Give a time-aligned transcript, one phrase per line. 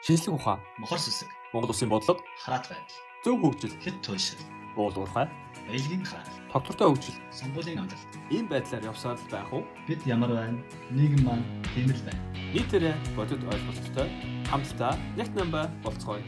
[0.00, 4.40] шинжлэх ухаан, мохор сүсэг, Монгол Улсын бодлого, хараат байдал, зөв хөгжил, хэд туйлшил,
[4.76, 5.28] уул уурхай,
[5.68, 8.12] баялагын хараал, тогтвортой хөгжил сонгуулийн амжилт.
[8.30, 9.64] ийм байдлаар явсаар л байх уу?
[9.86, 10.58] Бид ямар байна?
[10.90, 11.44] Нийгэм маань
[11.74, 12.22] тийм л байна.
[12.54, 14.08] Нийтээрээ бодит ойлголттой
[14.48, 16.24] хамтдаа яг намба болцгоё.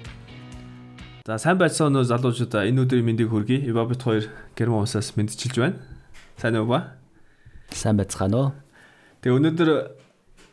[1.24, 3.70] За сайн байцсан өнөө залуучуудаа энэ өдрийн мэндийг хүргэе.
[3.70, 4.28] Ивабит 2
[4.58, 5.78] герман усаас мэдчилж байна.
[6.36, 6.98] Сайн уу ба?
[7.70, 8.50] Сайн байцгаана уу?
[9.22, 9.70] Тэгээ өнөөдөр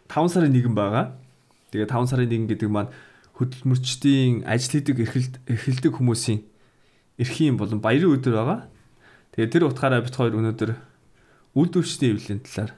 [0.07, 1.17] 5 сарын 1 байгаа.
[1.73, 2.93] Тэгээ 5 сарын 1 гэдэг маань
[3.39, 6.43] хөдөлмөрчдийн ажил хийдэг эрхэлд эрхэлдэг хүмүүсийн
[7.15, 8.59] эрхийн болон баярын өдөр байгаа.
[9.31, 10.71] Тэгээ тэр утгаараа бит хоёр өнөөдөр
[11.55, 12.71] үйлдвэрчдийн эвлэлийн талаар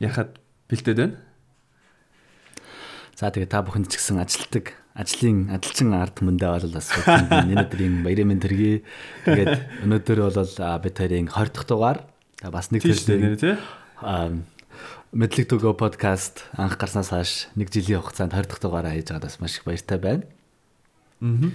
[0.00, 0.40] ярихад
[0.72, 1.16] бэлдээд байна.
[3.14, 8.02] За тэгээ та бүхэнд ч гэсэн ажилтдаг ажлын ажилчин ард түмэндээ бол бас энэ өдрийн
[8.02, 8.82] баярын мэнд төргий.
[9.28, 11.98] Тэгээд өнөөдөр бол бид хоёрын 20 дахь дугаар
[12.40, 13.54] бас нэг төлөвлөсөн тий.
[15.14, 19.38] Мэдлэг төгөө подкаст анх гарснаас хойш нэг жилийн хугацаанд 20 дахь дугаараа хийж байгаад бас
[19.38, 20.26] маш их баяртай байна.
[21.22, 21.54] Аа.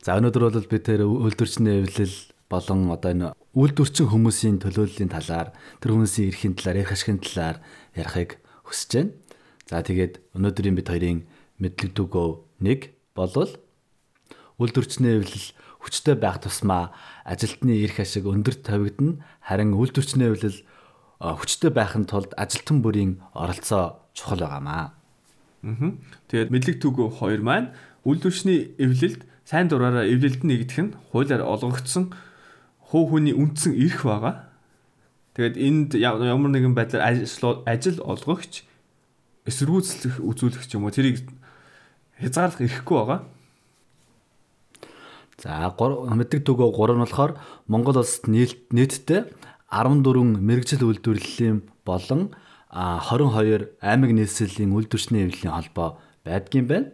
[0.00, 2.16] За өнөөдөр бол бид тэр үйлдвэрчний эвлэл
[2.48, 5.52] болон одоо энэ үйлдвэрчин хүмүүсийн төлөөллийн талаар
[5.84, 7.60] тэр хүмүүсийн эрхийн талаар, эрх ашигын талаар
[7.92, 9.12] ярихыг хүсэж байна.
[9.68, 11.28] За тэгээд өнөөдрийн бид хоёрын
[11.60, 13.60] мэдлэг төгөө нэг болвол
[14.56, 15.52] үйлдвэрчний эвлэл
[15.84, 16.96] хүчтэй байх тусмаа
[17.28, 19.20] ажилтны эрх ашиг өндөр тавигдана.
[19.44, 20.64] Харин үйлдвэрчний эвлэл
[21.20, 24.96] хүчтэй байхын тулд ажилтан бүрийн оролцоо чухал байгаамаа.
[24.96, 25.92] Аа.
[26.32, 27.76] Тэгээд мэдлэг төгөө 2 маань
[28.08, 32.16] үйлдвэрчний эвлэлд сайн дураараа эвлэлд нэгдэх нь хуулиар олгогдсон
[32.88, 34.48] хуу хөний үндсэн эрх байгаа.
[35.36, 37.20] Тэгээд энд ямар нэгэн байдлаар
[37.68, 38.64] ажил олгогч
[39.44, 41.28] эсэргүүцлэх үзүүлэх юм уу тэрийг
[42.16, 43.20] хязгаарлах эрхгүй байгаа.
[45.40, 47.32] За мэддэг төгөө 3 нь болохоор
[47.68, 49.28] Монгол улсад нийтдээ
[49.70, 52.34] 14 мэрэгжил үйлдвэрлэлийн болон
[52.74, 56.90] 22 аймаг нийслэлийн үйлдвэрчний эвлэлийн холбоо байдгийн байна.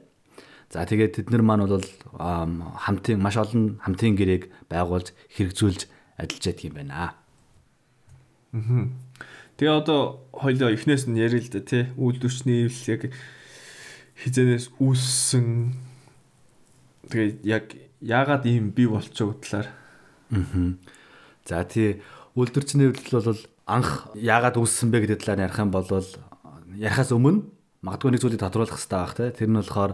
[0.68, 5.88] За тэгээд тэд нар маань бол хамтын маш олон хамтын гэрээг байгуулж хэрэгжүүлж
[6.20, 7.16] ажиллаж байдаг юм байна.
[8.52, 8.88] Аа.
[9.56, 13.02] Тэгээ одоо хоёлоо эхнээс нь ярил л да тий үйлдвэрчний эвлэл яг
[14.20, 15.72] хизэнээс үүссэн
[17.08, 17.64] тэгээ яг
[18.00, 19.68] яагаад ийм бий болчихоо талаар.
[20.32, 20.76] Аа.
[21.44, 22.02] За тий
[22.36, 27.48] үйлдвэрчний эвлэл бол анх яагаад үүссэн бэ гэдэг талаар ярих юм бол ярихаас өмнө
[27.80, 29.92] магадгүй нэг зүйлийг тодруулах хэрэгтэй байх те тэр нь болохоор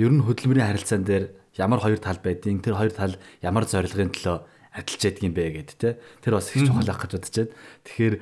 [0.00, 1.24] ер нь хөдөлмөрийн харилцаан дээр
[1.60, 4.36] ямар хоёр тал байдгийг тэр хоёр тал ямар зорилгын төлөө
[4.74, 7.54] адилж ядг юм бэ гэд те тэр бас их чухал байх гэж бодож байна.
[7.86, 8.14] Тэгэхээр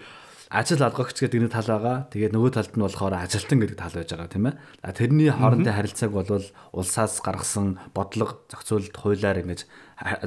[0.53, 1.97] ажил алгагч гэдэг нэг тал байгаа.
[2.13, 4.55] Тэгээд нөгөө талд нь болохоор ажилтан гэдэг тал байж байгаа тийм ээ.
[4.85, 6.45] А тэрний хоорондын харилцааг бол
[6.77, 9.65] улсаас гаргасан бодлого зохицуулалт хуулиар ингэж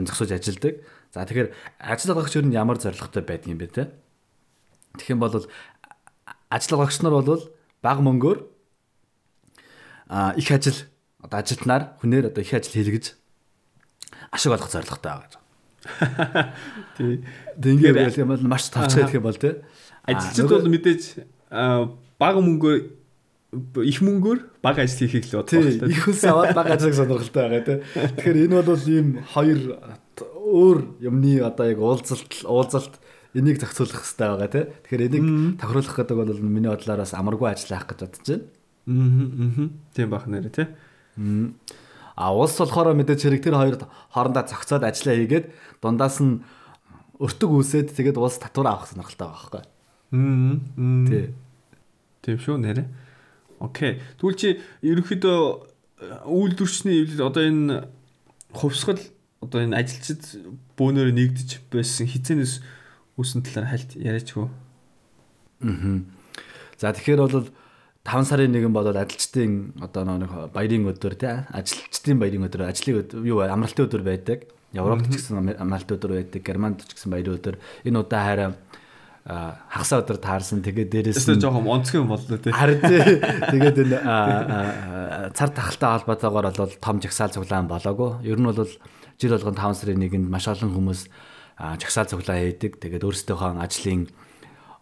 [0.01, 0.73] зохицуулж ажилдаг.
[1.15, 3.87] За тэгэхээр ажил алгагч ер нь ямар зорилготой байдаг юм бэ те?
[4.99, 5.31] Тэгэх юм бол
[6.51, 7.39] ажил алгагч нар бол
[7.79, 8.39] бага мөнгөөр
[10.11, 10.75] а их ажил
[11.23, 13.15] одоо ажилтнаар хүнээр одоо их ажил хийлгэж
[14.27, 15.39] ашиг олох зорилготой байгаа.
[16.99, 17.23] Тий.
[17.63, 19.63] Тэгээд юм бол маш тавцаа гэх юм бол тий.
[20.03, 21.03] Ажилчид бол мэдээж
[22.19, 25.87] бага мөнгөөр их мөнгөөр бага ажил хийхийг л байна.
[25.87, 27.77] Их хүнс аваад бага ажил сонирхолтой байгаа тий.
[28.19, 29.95] Тэгэхээр энэ бол ийм хоёр
[30.45, 33.01] өөр юмны одоо яг уулзалт уулзалт
[33.33, 34.65] энийг зохицуулах хэрэгтэй байгаа тий.
[34.85, 35.25] Тэгэхээр энийг
[35.59, 38.45] тохируулах гэдэг бол миний бодлоор бас амаргүй ажиллах гэж бодож байна.
[38.85, 39.69] Аа.
[39.97, 40.67] Тийм бах нэрэ тий.
[42.15, 43.75] А улс болохоор мэдээж хэрэг тэр хоёр
[44.13, 45.45] хоорондоо зохицоод ажиллаа хийгээд
[45.83, 46.45] дундаас нь
[47.19, 49.63] өртөг үүсээд тэгээд улс татвар авах сонирхолтой байгаа байхгүй.
[50.15, 51.07] Аа.
[51.11, 51.25] Тий.
[52.23, 52.87] Тийм шүү нэрэ.
[53.59, 53.99] Окей.
[54.15, 55.39] Тэгвэл чи ерөнхийдөө
[56.23, 57.75] үйлдвэрчний эвлэл одоо энэ
[58.55, 58.99] хувьсгал
[59.45, 60.21] одоо энэ ажилчид
[60.75, 62.65] бөөнөр нэгдэж байсан хизэнээс
[63.15, 64.49] үүсэн талаар хальт яриач хөө.
[65.63, 66.01] Аа.
[66.81, 67.47] За тэгэхээр бол
[68.05, 73.41] 5 сарын нэгэн болоод ажилчдын одоо нэг баярын өдөр тий ажилчдын баярын өдөр ажлын юу
[73.41, 74.45] амралтын өдөр байдаг.
[74.75, 76.41] Европт ч гэсэн амралтын өдөр байдаг.
[76.45, 77.55] Германд ч гэсэн баярын өдөр.
[77.87, 78.49] Энэ удаа хараа
[79.25, 80.61] хагасаа өдөр таарсан.
[80.61, 82.53] Тэгээд дээрээс нь жоохон онцгой юм боллоо тий.
[82.53, 82.77] Харин.
[83.57, 83.97] Тэгээд энэ
[85.33, 88.21] цар тахалтай холбоотойгоор бол том жагсаал цуглаан болоогүй.
[88.21, 88.69] Ер нь бол
[89.19, 91.01] жил болгон 5 сарын нэгэнд маш олон хүмүүс
[91.55, 92.79] жагсаал цуглаан хийдэг.
[92.83, 94.11] Тэгээд өөрсдийнхөө ажлын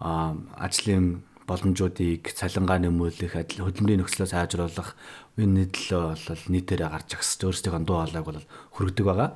[0.02, 4.96] ажлын боломжуудыг цалингаа нэмүүлэх, хөдөлмөрийн нөхцөлөө сайжруулах
[5.36, 8.42] энэ нийтлөө бол нийтээрээ гарч агсч өөрсдийнхөө дуу хоолойг бол
[8.80, 9.30] хүргэдэг байгаа.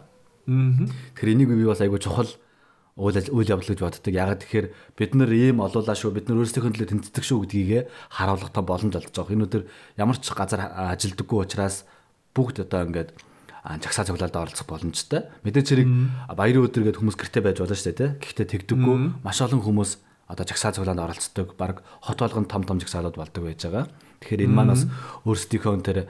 [0.48, 0.88] Аа.
[1.20, 2.32] Тэгэхээр энийг би бас айгүй чухал
[2.96, 4.14] үйл үйл явдал гэж боддог.
[4.16, 8.52] Ягаад тэгэхээр бид нар ийм олоолаа шүү, бид нар өөрсдийнхөө төлөө тэнцдэг шүү гэдгийг харуулах
[8.56, 9.36] том боломж олж байгаа.
[9.36, 9.64] Энэ өдөр
[10.00, 10.64] ямар ч газар
[10.96, 11.84] ажилдаггүй учраас
[12.34, 13.12] бүгд одоо ингээд
[13.68, 15.28] жагсаа цуглаалд оролцох боломжтой.
[15.44, 15.90] Мэдээч хэрэг
[16.32, 18.08] баярын өдөр гэдэг хүмүүс гэрте байж болно шүү дээ, тэ.
[18.24, 18.98] Гэхдээ тэгдэггүй
[19.28, 19.92] маш олон хүмүүс
[20.28, 23.88] одоо жагсаа цуглаанд оролцдог баг хот болгон том том жагсаалууд болдог байж байгаа.
[24.24, 24.84] Тэгэхээр энэ маань бас
[25.24, 26.08] өөрсдийнхөө тэр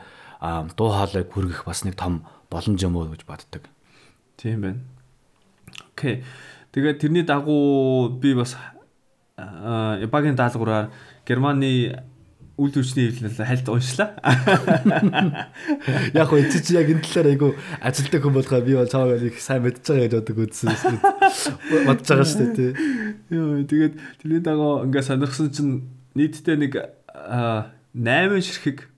[0.74, 3.70] дуу хоолойг хүргэх бас нэг том боломж юм уу гэж боддог.
[4.38, 4.82] Тийм байна.
[5.94, 6.26] Окей.
[6.74, 8.58] Тэгээд тэрний дагуу би бас
[9.38, 10.90] багийн даалгавраар
[11.26, 12.02] Германы
[12.58, 14.18] үйл хүчний хэвлэл хальт уншлаа.
[16.18, 19.62] Яг хөө чи яг энэ талаар айгу ажилтдаг хүн болохоо би бол цаавал их сайн
[19.62, 20.74] мэдж байгаа гэж бодог үзсэн.
[21.86, 22.74] Бодож байгаа шүү дээ тий.
[23.30, 23.94] Йоо тэгээд
[24.26, 25.86] тэрний дагуу ингээ сонирхсан чинь
[26.18, 26.74] нийтдээ нэг
[27.14, 27.70] 8
[28.42, 28.90] ширхэг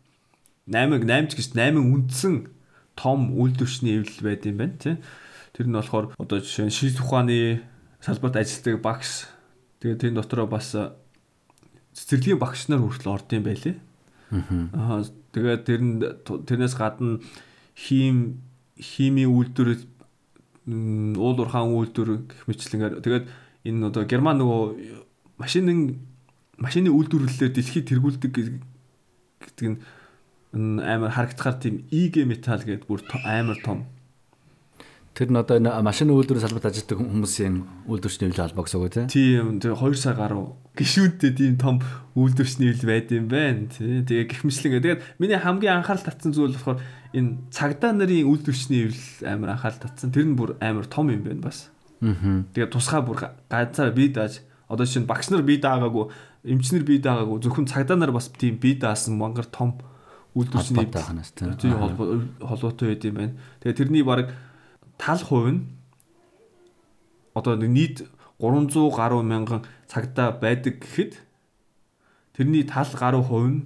[0.71, 2.47] 8 8 гэж 8 үндсэн
[2.95, 4.95] том үйлдвэрчний эвлэл байд юм байна тий.
[5.51, 7.67] Тэр нь болохоор одоо жишээ нь шийдвэр ухааны
[7.99, 9.27] салбарт ажилладаг багш
[9.83, 10.71] тэгээд тэр дотроо бас
[11.99, 13.75] цэцэрлэгийн багш нар хүртэл орд юм байлээ.
[14.31, 15.03] Аа
[15.35, 17.19] тэгээд тэр нь тэрнээс гадна
[17.75, 18.39] хим
[18.79, 19.83] хими үйлдвэр
[21.19, 23.25] уул уурхаан үйлдвэр гэх мэтлэнгээр тэгээд
[23.67, 24.63] энэ одоо герман нөгөө
[25.41, 25.99] машинын
[26.59, 29.67] машины үйлдвэрлэлээр дэлхийд тэргүүлдэг гэдэг
[30.55, 33.87] нь амар харагдахаар тийм IG металл гэдэг бүр амар том
[35.19, 37.55] Тэр нь одоо энэ машин үйлдвэрийн салбарт ажилладаг хүмүүсийн
[37.91, 39.07] үйлдвэрчний хөвлө холбоо гэсэн үг тийм.
[39.11, 41.83] Тийм тэр 2 сар гаруй гişүүдтэй тийм том
[42.15, 43.99] үйлдвэрчний хөвлө байд юм байна тий.
[44.07, 44.79] Тэгээ гихмэслэн.
[44.79, 46.79] Тэгээд миний хамгийн анхаарал татсан зүйл болохоор
[47.11, 50.15] энэ цагдаа нарын үйлдвэрчний хөвлө амар анхаарал татсан.
[50.15, 51.67] Тэр нь бүр амар том юм байна бас.
[51.99, 52.47] Аа.
[52.55, 53.19] Тэгээд тусгай бүр
[53.51, 54.39] ганцаар бие дааж
[54.71, 56.15] одоо чинь багш нар бие даагаагүй
[56.47, 59.75] эмчнэр бие даагаагүй зөвхөн цагдаа нар бас тийм бие даасан мангар том
[60.31, 60.87] үйлдвэрчний
[61.59, 61.75] тийм
[62.39, 63.33] холбоотой байд юм байна.
[63.59, 64.31] Тэгээ тэрний баг
[64.99, 65.61] тал хувь нь
[67.33, 68.03] одоо нийт
[68.37, 71.17] 300 гаруй мянган цагдаа байдаг гэхэд
[72.35, 73.59] тэрний тал гаруй хувь нь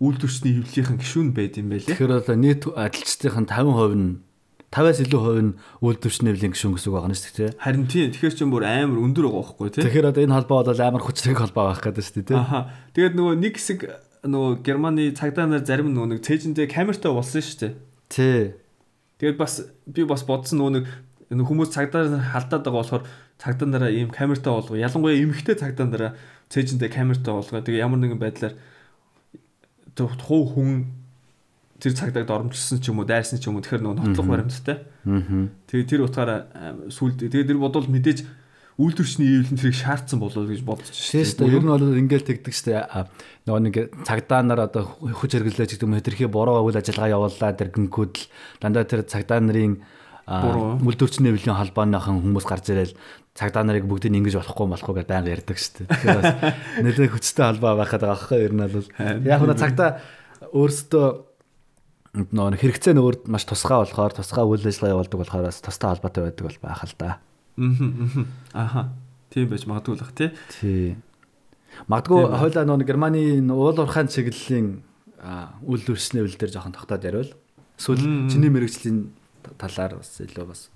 [0.00, 1.92] үйлдвэрчний хөвлөлийн гишүүн байд юм байлээ.
[1.92, 4.22] Тэгэхээр одоо нийт ажилчдын 50% нь
[4.70, 5.52] 50-аас илүү хувь нь
[5.82, 7.58] үйлдвэрчний хөвлийн гишүүн гэсэн үг байна шүү дээ.
[7.58, 9.82] Харин тийм тэгэхээр ч юм бүр амар өндөр байгаа байхгүй тий.
[9.82, 12.38] Тэгэхээр одоо энэ холбоо бол амар хүчрэг холбоо байх гэдэг шүү дээ тий.
[12.38, 12.60] Аха.
[12.94, 13.80] Тэгээд нөгөө нэг хэсэг
[14.30, 17.72] нөгөө Германы цагдаа нар зарим нөгөө нэг цээжиндээ камертай болсон шүү дээ.
[18.14, 18.42] Тий.
[19.20, 20.72] Тэгээд бас би бас бодсон нөгөө
[21.30, 23.04] нэг хүмүүс цагдаа халдаад байгаа болохоор
[23.36, 24.80] цагдаа нараа ийм камертай болгоо.
[24.80, 26.10] Ялангуяа эмхтэй цагдаа нараа
[26.48, 27.60] цээжиндээ камертай болгоо.
[27.60, 28.56] Тэгээ ямар нэгэн байдлаар
[30.00, 30.88] хуу хүн
[31.80, 34.76] тэр цагдаагт оромжлсон ч юм уу, дайрсан ч юм уу тэгэхээр нөгөө нотлох баримттай.
[35.68, 36.40] Тэгээ тэр утгаараа
[36.88, 38.39] сүлд тэгээ тэр бодвол мэдээж
[38.80, 41.44] үйлдвэрчний ийлэн тэрийг шаардсан болоо гэж бодож шээ.
[41.44, 43.04] Ер нь бол ингээл тэгдэг дээ.
[43.44, 43.76] Нөгөө нэг
[44.08, 48.24] цагдаа нар одоо хүч хэрэглэж гэдэг юм хэтэрхий буруу үйл ажиллагаа явууллаа тэр гинкүүд л
[48.64, 49.84] дандаа тэр цагдаа нарын
[50.30, 52.96] үйлдвэрчний хөвлийн холбооныхан хүмүүс гарч ирэл
[53.36, 55.86] цагдаа нарыг бүгдийг ингэж болохгүй болохгүй гэдээ байнга ярьдаг дээ.
[55.90, 56.30] Тэгэхээр бас
[56.86, 58.88] нэлээд хүчтэй холбоо байхад байгаа аахгүй ер нь бол
[59.26, 59.90] яг нь цагдаа
[60.54, 61.06] өөрсдөө
[62.10, 66.22] нөгөө хэрэгцээ нь өөр маш тусгай болохоор тусгай үйл ажиллагаа явуулдаг болохоор бас тустай холбоотой
[66.26, 67.10] байдаг бол байх л да.
[68.52, 68.90] Аха.
[69.30, 70.30] Тийм байж магадгүй л бах тий.
[70.50, 70.96] Тий.
[71.86, 73.22] Магадгүй хойлоо нөгөө Германы
[73.54, 74.82] уул уурхайн чиглэлийн
[75.62, 77.32] үйлдвэрчний үйл дээр жоохон тогтоод яриул.
[77.78, 79.12] Эсвэл чиний мэрэгжлийн
[79.60, 80.68] талаар бас илүү бас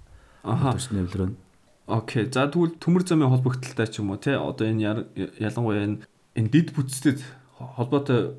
[0.45, 1.31] үйлдвэрчний үйл рүү.
[1.91, 2.29] Окей.
[2.31, 4.37] За тэгвэл төмөр замын холбогдлолтой ч юм уу тий.
[4.37, 5.09] Одоо энэ
[5.41, 5.99] ялангуяа энэ
[6.37, 7.19] энэ дид бүтцтэй
[7.59, 8.39] холбоотой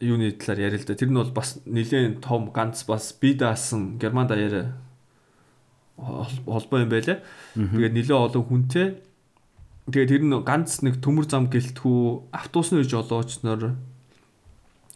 [0.00, 0.98] юуны талаар ярил л да.
[0.98, 4.74] Тэр нь бол бас нэлээд том ганц бас би даасан герман даяар
[5.98, 7.22] холбоо юм байлаа.
[7.54, 8.98] Тэгээд нэлээд олон хүнтэй.
[9.90, 13.76] Тэгээд тэр нь ганц нэг төмөр зам гэлтгүү автобусны жолооч нар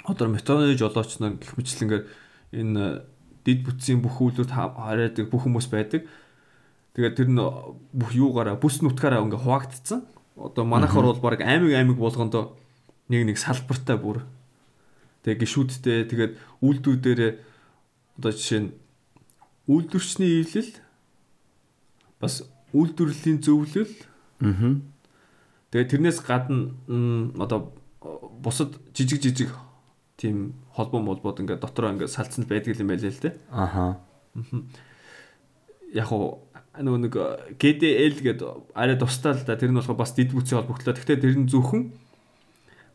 [0.09, 2.05] одоо метроны жолооч нар гэх мэтлэнгээр
[2.57, 3.05] энэ
[3.45, 6.09] дид бүтцийн бүх үйлдвэрт хараадаг бүх хүмүүс байдаг.
[6.97, 7.41] Тэгээд тэр нь
[7.93, 10.03] бүх юугаараа бүс нутгаараа ингээ хуваагдцсан.
[10.41, 12.57] Одоо манайхаар бол баг аймаг аймаг болгондоо
[13.13, 14.25] нэг нэг салбартай бүр.
[15.23, 16.33] Тэгээ гişүүдтэй тэгээд
[16.65, 17.21] үйлдвүүдээр
[18.19, 18.71] одоо жишээ нь
[19.69, 20.73] үйлдвэрчний ивлэл
[22.21, 22.43] бас
[22.75, 23.95] үйлдвэрлэлийн зөвлөл.
[24.43, 24.79] Аа.
[25.71, 26.73] Тэгээ тэрнээс гадна
[27.39, 27.73] одоо
[28.41, 29.53] бусад жижиг жижиг
[30.17, 33.35] тийм холбоо молбод ингээд дотроо ингээд салцсан байдаг юм байлээ л дээ.
[33.53, 34.01] Аха.
[35.95, 36.43] Яг уу
[36.79, 37.15] нөгөө нэг
[37.59, 40.95] GDL гэдэг арай тустай л да тэр нь болохоор бас дид бүтцийн холбогдлоо.
[40.95, 41.95] Гэхдээ тэр нь зөвхөн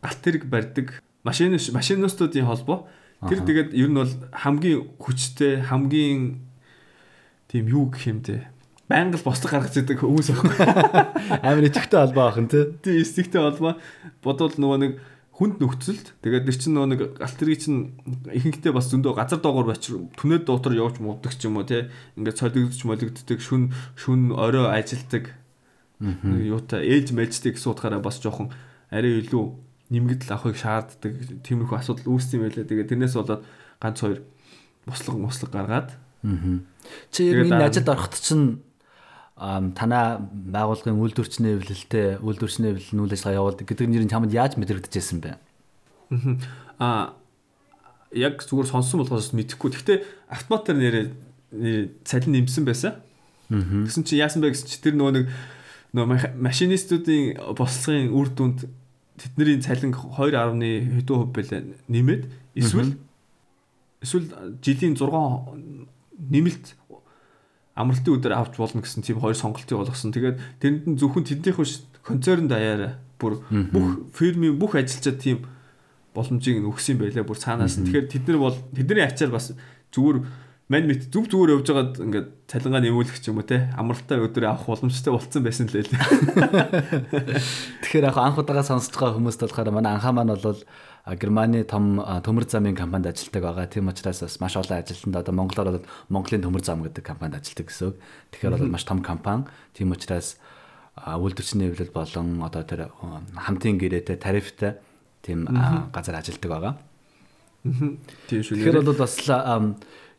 [0.04, 2.88] галт тэрэг барьдаг машин машинистуудын холбоо.
[3.24, 6.44] Тэр тэгээд ер нь бол хамгийн хүчтэй хамгийн
[7.48, 8.52] тийм юу гэх юм те
[8.94, 10.58] байнга л босдог гаргаж идэг хүмүүс байхгүй.
[11.50, 12.70] Амар идэвхтэй холбоо ахын тий.
[12.86, 13.82] Тий, эсдэгтэй холбоо
[14.22, 14.94] бодвол нөгөө нэг
[15.34, 17.98] хүнд нөхцөлд тэгээд нэр чинь нөгөө нэг галт тэрэг чинь
[18.30, 21.90] ихэнхдээ бас зөндөө газар доогоор бачир түнээд доотор явж муудаг ч юм уу тий.
[22.14, 25.34] Ингээд солигдож молигддаг шүн шүн орой ажилдаг.
[25.98, 28.54] Юутай ээж мэждэг гэсэн утгаараа бас жоохон
[28.94, 29.44] арай илүү
[29.90, 32.70] нэмэгдэл авахыг шаарддаг тиймэрхүү асуудал үүссэн юм байлаа.
[32.70, 33.42] Тэгээд тэрнээс болоод
[33.82, 34.22] ганц хоёр
[34.86, 35.90] буслаг муслаг гаргаад.
[36.24, 36.62] Аа.
[37.10, 38.62] Чи ер нь энэ ажилд ороход чинь
[39.76, 45.20] танаа байгууллагын үйлдвэрчний эвлэлтэй үйлдвэрчний эвлэл үйл ажиллагаа явуулдаг гэдэг нэр нь чамд яаж мэдрэгдэжсэн
[45.20, 45.36] бэ?
[46.80, 47.20] Аа
[48.16, 49.74] яг зүгээр сонссон болохоос мэдэхгүй.
[49.76, 49.98] Гэхдээ
[50.32, 51.06] автоматар нэрээ
[52.08, 53.04] цалин нэмсэн байсан.
[53.52, 55.26] Тэгсэн чи яасан бэ гэсэн чи тэр нөгөө нэг
[55.92, 58.66] нөгөө машинистуудын бослогын үр дүнд
[59.20, 62.24] тэдний цалин 2.1 хэдэн хувь байлаа нэмээд
[62.58, 62.98] эсвэл
[64.02, 64.26] эсвэл
[64.64, 65.06] жилийн 6
[66.18, 66.66] нэмэлт
[67.74, 70.14] амралтын өдөр авч болно гэсэн тийм хоёр сонголтыг болгосон.
[70.14, 75.38] Тэгээд тэрэнд нь зөвхөн тэднийх биш концерн даяараа бүр бүх фирмийн бүх ажилчид тийм
[76.14, 77.90] боломжийг өгсөн байлаа бүр цаанаас нь.
[77.90, 79.58] Тэгэхээр тэд нар бол тэдний ачаар бас
[79.90, 80.18] зүгээр
[80.70, 84.48] мань мэд зүг зүгээр явж байгаад ингээд цалингаа нэмүүлэх ч юм уу те амралтай өдөр
[84.48, 85.90] авах боломжтой болцсон байсан л лээ.
[87.84, 90.62] Тэгэхээр яг анх удаага сонсож байгаа хүмүүст болохоор манай анхаа маань бол
[91.04, 93.68] Германы том төмөр замын компанид ажилладаг байгаа.
[93.68, 97.68] Тийм учраас бас маш олон ажилтнууд одоо Монголоор бол Монголын төмөр зам гэдэг компанид ажилладаг
[97.68, 97.98] гэсэн үг.
[98.32, 99.44] Тэгэхээр бол маш том компани.
[99.76, 100.40] Тийм учраас
[100.96, 102.88] үйлдвэрчний хэвлэл болон одоо тэр
[103.36, 104.80] хамтын гэрээтэй тарифтай
[105.20, 105.44] тийм
[105.92, 106.74] газар ажилладаг байгаа.
[108.32, 108.56] Тийм шүү.
[108.64, 109.20] Тэгэхээр бол бас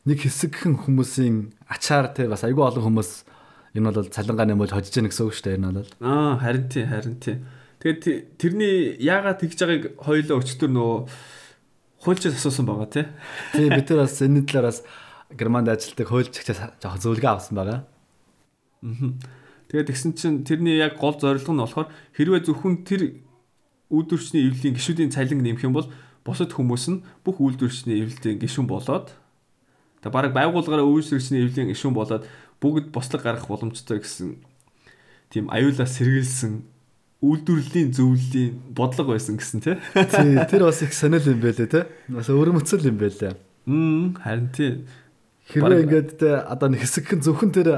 [0.05, 3.25] нэг хэсэгхэн хүмүүсийн ачаар те бас айгүй олон хүмүүс
[3.73, 5.93] энэ бол цалингаа нэмэл хожиж яах гэсэн үг шүү дээ энэ бол.
[6.05, 7.41] Аа харин тий харин тий.
[7.85, 11.05] Тэгээд тэрний яагаад тэгж байгааг хоёулаа өчтөр нөө
[12.01, 13.05] хуульчаас асуусан байгаа тий.
[13.53, 14.81] Тий бид нар бас энэ талаар бас
[15.29, 17.85] Германд ажилладаг хуульчгчаас жоох зөвлөгөө авсан байгаа.
[17.85, 19.13] Аа.
[19.69, 23.21] Тэгээд тэгсэн чинь тэрний яг гол зорилго нь болохоор хэрвээ зөвхөн тэр
[23.93, 25.93] үйлдвэрчний эвлэлийн гишүүдийн цалин нэмэх юм бол
[26.25, 29.13] бусад хүмүүс нь бүх үйлдвэрчний эвлэлийн гишүүн болоод
[30.05, 32.29] Тэгээ баг байгууллагаараа үйлчлэгчний эвлэлийн гишүүн болоод
[32.61, 34.37] бүгд бослог гаргах боломжтой гэсэн
[35.33, 36.61] тийм аюулаас сэргийлсэн
[37.25, 39.77] үйлдвэрлэлийн зөвлөлийн бодлого байсан гэсэн тий.
[39.95, 41.85] Тий, тэр бас их сонирхол юм байлээ тий.
[42.13, 43.33] Бас өөрөмцөл юм байлээ.
[43.65, 44.85] Мм, харин тий.
[45.49, 47.69] Хэрвээ ингээд одоо нэг хэсэгхэн зөвхөн тэр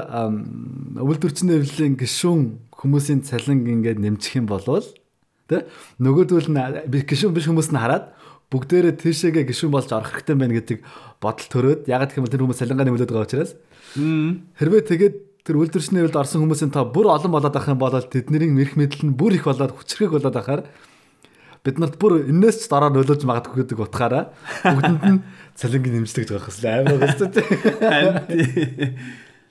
[0.99, 4.63] үйлдвэрчний эвлэлийн гишүүн хүмүүсийн цалин ингээд нэмчих юм бол
[5.47, 5.63] тий
[5.99, 6.59] нөгөөдөл нь
[6.91, 8.15] гишүүн биш хүмүүс нь хараад
[8.51, 10.79] бүгдээрээ тийшээгээ гişүн болж орох хэрэгтэй байна гэдэг
[11.19, 13.51] бодол төрөөд ягаад гэх юм тэр хүмүүс салингаа нэмэлээд байгаа учраас
[13.95, 15.15] хэрвээ тэгээд
[15.47, 19.07] тэр үйлдвэрчний хувьд орсон хүмүүсийн тоо бүр олон болоод байх юм бол тэдний мэрх мэдэл
[19.07, 20.67] нь бүр их болоод хүчрэг болоод ахаар
[21.63, 25.23] бид нарт бүр энэс ч дараа нөлөөж магадгүй гэдэг утгаараа бүгдэнд нь
[25.55, 27.47] цалингийн нэмжлэг гэж байгаа хэвээр амар хэвээр.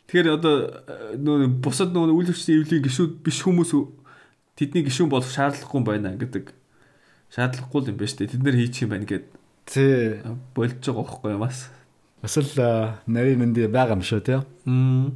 [0.06, 0.54] Тэгэхээр одоо
[1.18, 3.72] нөө бусад нөө үйлдвэрчний эвлийн гişүүд биш хүмүүс
[4.56, 6.56] тэдний гişүүн болох шаардлагагүй байна гэдэг
[7.34, 8.32] шаардлагагүй юм байна шүү дээ.
[8.32, 9.26] Тэд нэр хийчих юм байна гэд.
[9.66, 10.22] Тий.
[10.56, 11.58] Болж байгаа байхгүй юу бас.
[12.22, 12.48] Бас л
[13.10, 14.38] нарийн мэндий байгаа юм шүү тий.
[14.40, 15.10] Аа.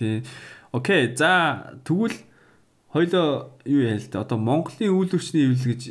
[0.00, 0.24] Тий.
[0.72, 1.12] Окей.
[1.12, 2.16] За тэгвэл
[2.88, 4.24] хоёлоо юу яа л да.
[4.24, 5.82] Одоо Монголын үйлдвэрчний эвлэл гэж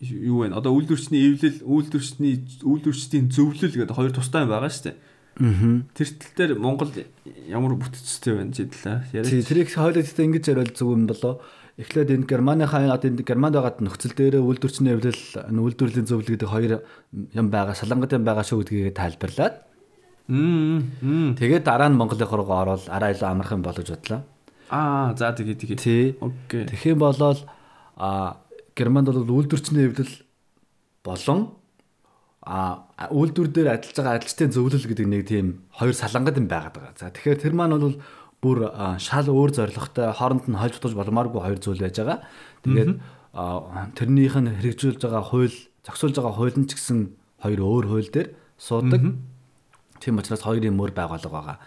[0.00, 0.56] юу вэ?
[0.56, 4.96] Одоо үйлдвэрчний эвлэл, үйлдвэрчний үйлдвэрчдийн зөвлөл гэдэг хоёр тустай байгаа шүү дээ.
[4.96, 5.84] Аа.
[5.92, 6.92] Тэр тал дээр Монгол
[7.44, 9.20] ямар бүтцтэй байна жидлээ.
[9.20, 11.44] Тий, тэрийг хоёлоо гэхдээ ингэж яриад зүг юм болоо
[11.80, 15.16] Эхлээд энэ Германыхаа одоо энэ Германд байгаа нөхцөл дээр үйлдвэрчний эвлэл
[15.48, 16.72] үйлдвэрлэлийн зөвлөл гэдэг хоёр
[17.32, 19.71] юм байгаа, шалангат юм байгаа шүү гэдгийг тайлбарлаад.
[20.28, 24.22] Тэгээд дараа нь Монголынхоо руу ороод араа илүү амархан болгож бодлоо.
[24.70, 25.78] Аа, за тэгээ тэгээ.
[25.78, 26.04] Тий.
[26.20, 26.64] Окей.
[26.66, 27.40] Тэгэх юм болол
[27.96, 28.40] а
[28.76, 30.24] Германд бол үйлдвэрчний эвлэл
[31.04, 31.52] болон
[32.42, 36.94] а үйлдвэр дээр ажиллаж байгаа ажилчдын зөвлөл гэдэг нэг тийм хоёр салангат юм байгаад байгаа.
[36.98, 37.98] За тэгэхээр тэр маань бол
[38.42, 38.58] бүр
[38.98, 42.18] шал өөр зорилготой хооронд нь хольж тутаж болмааргүй хоёр зүйл байж байгаа.
[42.66, 42.98] Тэгээд
[43.94, 45.54] тэрнийх нь хэрэгжүүлж байгаа хууль,
[45.86, 46.98] зохицуулж байгаа хууль нь ч гэсэн
[47.38, 49.02] хоёр өөр хууль дээр суудаг.
[50.02, 51.58] Тийм учраас хоёрын мөр байгуулга байгаа.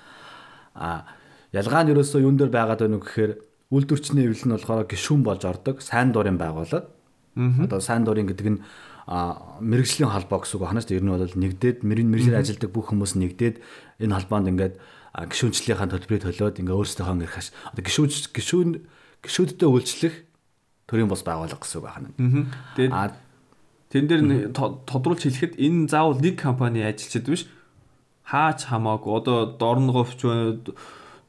[0.76, 1.08] А
[1.56, 3.32] ялгаа нь ерөөсөө юун дээр байгаад байна вэ гэхээр
[3.72, 6.92] үйлдвэрчний эвлэл нь болохоор гişүүн болж ордог сайн дурын байгууллага.
[7.40, 8.60] Одоо сайн дурын гэдэг нь
[9.08, 13.64] мэрэгжлийн холбоо гэсэн үг ханаас ер нь бол нэгдээд мэрэгжлийн ажилдаг бүх хүмүүс нэгдээд
[14.04, 14.76] энэ холбоонд ингээд
[15.16, 18.70] гişүүнчлийнхаа төлбөрийг төлөөд ингээ өөрсдийнхөө ирэх хаш одоо гişүүн гişүүн
[19.24, 20.16] гişүүдтэй үйлчлэх
[20.92, 22.10] төрийн бос байгууллага гэсэн үг байна.
[22.76, 23.14] Тэгээд
[23.94, 27.48] тэн дээр тодруулж хэлэхэд энэ заавал нэг компани ажилчид биш
[28.26, 30.22] хаач хамаагүй одоо дорн говч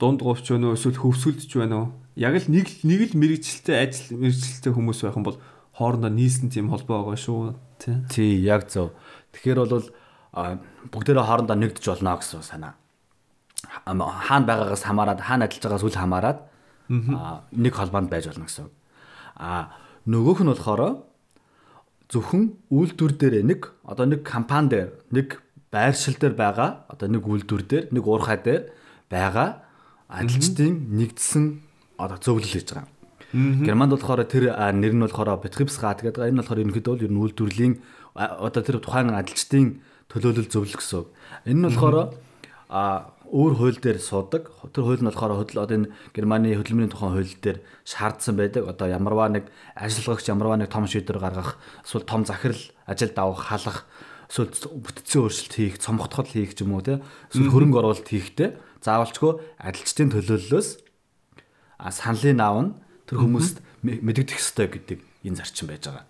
[0.01, 4.17] дунд говч байна уу эсвэл хөвсгөлдөж байна уу яг л нэг нэг л мэрэгчлээ ажил
[4.17, 5.41] мэрэгчлээ хүмүүс байх юм бол
[5.77, 7.97] хоорондоо нийсэн тийм холбоо байгаа шүү тий.
[8.09, 8.97] Тий яг зөв.
[9.37, 9.89] Тэгэхээр бол
[10.89, 12.75] бүгдээрээ хоорондоо нэгдэж болно гэсэн санаа
[13.85, 16.39] хаана байгаагаас хамаарат хаана ажиллаж байгаас үл хамаарат
[17.53, 18.69] нэг холбоонд байж болно гэсэн.
[19.37, 19.77] А
[20.07, 21.05] нөгөөх нь болохоор
[22.09, 25.43] зөвхөн үйлдвэр дээр нэг одоо нэг компани дээр нэг
[25.77, 28.73] байршил дээр байгаа одоо нэг үйлдвэр дээр нэг уурхай дээр
[29.13, 29.69] байгаа
[30.09, 31.45] ажилчдын нэгдсэн
[32.01, 32.89] одоо зөвлөл хийж байгаа.
[33.37, 36.33] Германд болохоор тэр нэр нь болохоор Betriebsrat гэдэг.
[36.33, 37.75] Энэ болохоор ерөнхийдөө бол ер нь үйлдвэрлэлийн
[38.17, 41.05] одоо тэр тухайн ажилчдын төлөөлөл зөвлөл гэсэн.
[41.45, 42.17] Энэ нь болохоор
[42.73, 44.49] а өөр хууль дээр суудаг.
[44.73, 48.65] Тэр хууль нь болохоор хөдөл одоо энэ Германы хөдөлмөрийн тухайн хууль дээр шаардсан байдаг.
[48.65, 53.85] Одоо ямарваа нэг ажиллагч ямарваа нэг том шийдвэр гаргах, эсвэл том захирал ажилд авах, халах
[54.31, 54.51] эсвэл
[54.83, 57.01] бүтцийн өөрчлөлт хийх, цомготхол хийх ч юм уу те.
[57.31, 60.69] Эсвэл хөрөнгө оруулалт хийхдээ заавалчгүй ажилчдын төлөөллөөс
[61.79, 62.71] а саналын аав нь
[63.07, 66.07] тэр хүмүүст мэдэгдэх ёстой гэдэг энэ зарчим байж байгаа.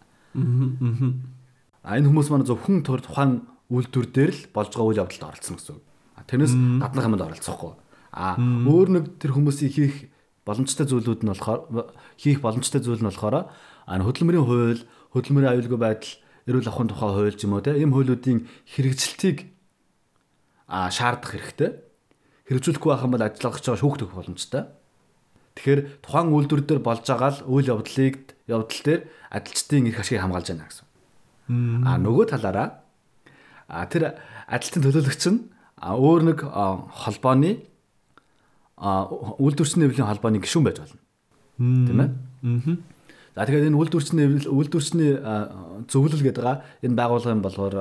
[1.87, 5.75] А энэ хүмүүс маань зөвхөн тухайн үйлдвэр дээр л болж байгаа үйл явдалд оролцсон гэсэн
[5.77, 5.85] үг.
[6.27, 7.73] Тэрнээс гаднах юмд оролцохгүй.
[8.15, 9.97] А өөр нэг тэр хүмүүсийг хийх
[10.47, 13.51] боломжтой зүйлүүд нь болохоор хийх боломжтой зүйл нь болохоор
[13.87, 14.83] хөдөлмөрийн хууль,
[15.15, 16.15] хөдөлмөрийн аюулгүй байдал,
[16.47, 19.51] эрүүл ахуйн тухай хууль ч юм уу те ийм хуулиудын хэрэгжилтийг
[20.71, 21.71] а шаардах хэрэгтэй.
[22.47, 24.63] Хэрэгжүүлэхгүй байх юм бол ажиллагч байгаа шүүхтэх боломжтой.
[25.59, 29.01] Тэгэхээр тухайн үйлдвэр дээр болж байгаа л үйл явдлыг явдал дээр
[29.31, 30.87] ажилчдын эрх ашгийг хамгаалж байна гэсэн.
[31.87, 32.83] А нөгөө талаараа
[33.67, 35.41] а тэр ажилтны төлөөлөгч нь
[35.83, 37.67] өөр нэг холбооны
[38.79, 41.01] а үйлдвэрчний нэвлийн холбооны гишүүн байж болно.
[41.59, 42.11] Тийм ээ?
[42.11, 42.96] Аа.
[43.37, 45.13] За тэгэхээр энэ үйлдвэрчний үйлдвэрчний
[45.93, 47.77] зөвлөл гэдэг байгаа энэ байгууллага юм болохоор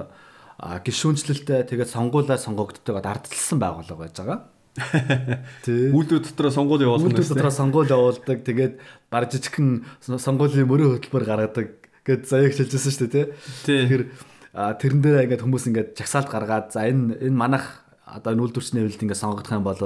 [0.60, 4.40] гишүүнчлэлтэй тэгээд сонгуулиар сонгогддог ардталсан байгууллага байж байгаа.
[5.64, 5.96] Тий.
[5.96, 7.16] Үйлдвэр дотроо сонгуул явуулдаг.
[7.16, 8.44] Үйлдвэр дотроо сонгуул явуулдаг.
[8.44, 8.74] Тэгээд
[9.08, 11.68] бар жижигхэн сонгуулийн мөрөө хөтөлбөр гаргадаг
[12.04, 13.26] гэд заяаг хэлжсэн шүү дээ тий.
[13.64, 14.04] Тэгэхээр
[14.52, 19.04] тэрэн дээр ингээд хүмүүс ингээд жагсаалт гаргаад за энэ энэ манах одоо энэ үйлдвэрчний нэвлэлт
[19.08, 19.80] ингээд сонгогдох юм бол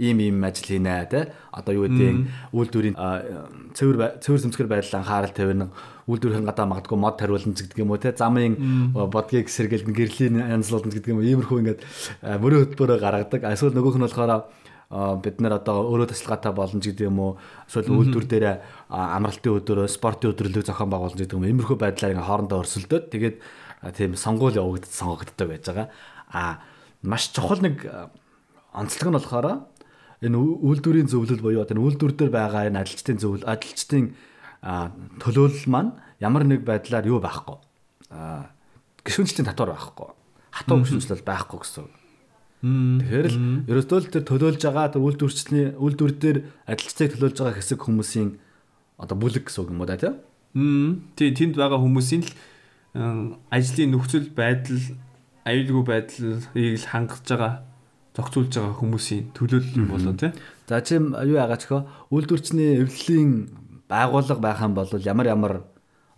[0.00, 1.32] ийм ийм ажил хийнэ те.
[1.52, 2.96] Одоо юу гэдэг үйлдвэрийн
[3.76, 5.68] цэвэр цэвэр зэмсгэр байдал анхаарал тавина.
[6.08, 8.16] Үйлдвэрийн гадаа магадгүй мод тариулна гэдэг юм уу те.
[8.16, 8.56] Замын
[8.96, 11.28] бодгийг сэргэлдэн гэрлийн янзлуулна гэдэг юм уу.
[11.28, 11.80] Иймэрхүү ингээд
[12.24, 13.44] мөрөө хөтөлбөрөөр гаргадаг.
[13.44, 14.48] Эсвэл нөгөөх нь болохоор
[14.90, 17.32] бид нар одоо өөрөө тасалгаатай болно гэдэг юм уу.
[17.68, 18.46] Эсвэл үйлдвэр дээр
[18.88, 23.36] амралтын өдөр спортын өдрөлөг зохион байгуулна гэдэг юм иймэрхүү байдлаар ингээ хоорондоо өрсөлдөөд тэгээд
[23.94, 25.86] тийм сонгуул явагдаж сонгогддог байж байгаа.
[26.34, 26.58] А
[27.06, 27.86] маш чухал нэг
[28.74, 29.46] онцлог нь болохоор
[30.20, 34.12] энэ үйлдвэрийн зөвлөл буюу энэ үйлдвэр дээр байгаа энэ ажилчдын зөвлөл ажилчдын
[35.20, 37.56] төлөөлөл маань ямар нэг байдлаар юу байхгүй?
[39.00, 40.12] Гişүнчлийн татвар байхгүй.
[40.52, 41.88] Хатуу гişүнчлэл байхгүй гэсэн.
[42.60, 43.38] Тэгэхээр л
[43.72, 48.36] ерөөдөө л тэр төлөөлж байгаа тэр үйлдвэрчний үйлдвэр дээр ажилчдыг төлөөлж байгаа хэсэг хүмүүсийн
[49.00, 50.20] одоо бүлэг гэсэн үг юм уу да тийм.
[51.16, 52.32] Тий тэнд байгаа хүмүүсийн л
[53.48, 54.82] ажлын нөхцөл байдал
[55.48, 57.64] аюулгүй байдлыг л хангаж байгаа
[58.16, 60.32] зохицуулж байгаа хүмүүсийн төлөөлөл болоо тий.
[60.66, 63.30] За чи юу яагаад чөхөө үйлдвэрчний эвлэлийн
[63.86, 65.54] байгууллага байх юм бол ямар ямар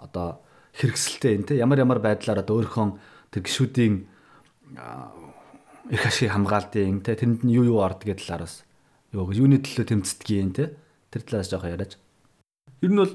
[0.00, 0.40] одоо
[0.72, 1.60] хэрэгсэлтэй юм тий.
[1.60, 2.96] Ямар ямар байдлаар одоо өөрийнхөө
[3.32, 3.94] тэр гişүүдийн
[5.92, 8.64] эрх ашиг хамгаалтын тий тэрэнд нь юу юу ордог гэдэг талаараас
[9.12, 10.68] юу юуны төлөө тэмцдгийг тий.
[11.12, 12.00] Тэр талаас жоох яриач.
[12.80, 13.12] Ер нь бол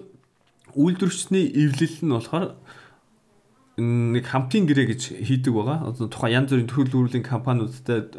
[0.77, 2.53] үйлдвэрчний эвлэл нь болохоор
[3.77, 5.89] нэг хамтын гэрээ гэж хийдэг байгаа.
[5.89, 8.09] Одоо тухайн янз бүрийн төлөвлөрлийн компаниудтай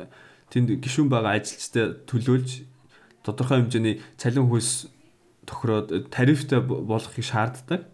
[0.52, 2.64] тэнд гишүүн байгаа ажилчтай төлөөлж
[3.24, 4.88] тодорхой хэмжээний цалин хөлс
[5.44, 7.88] тохироод тарифтай болохыг шаарддаг.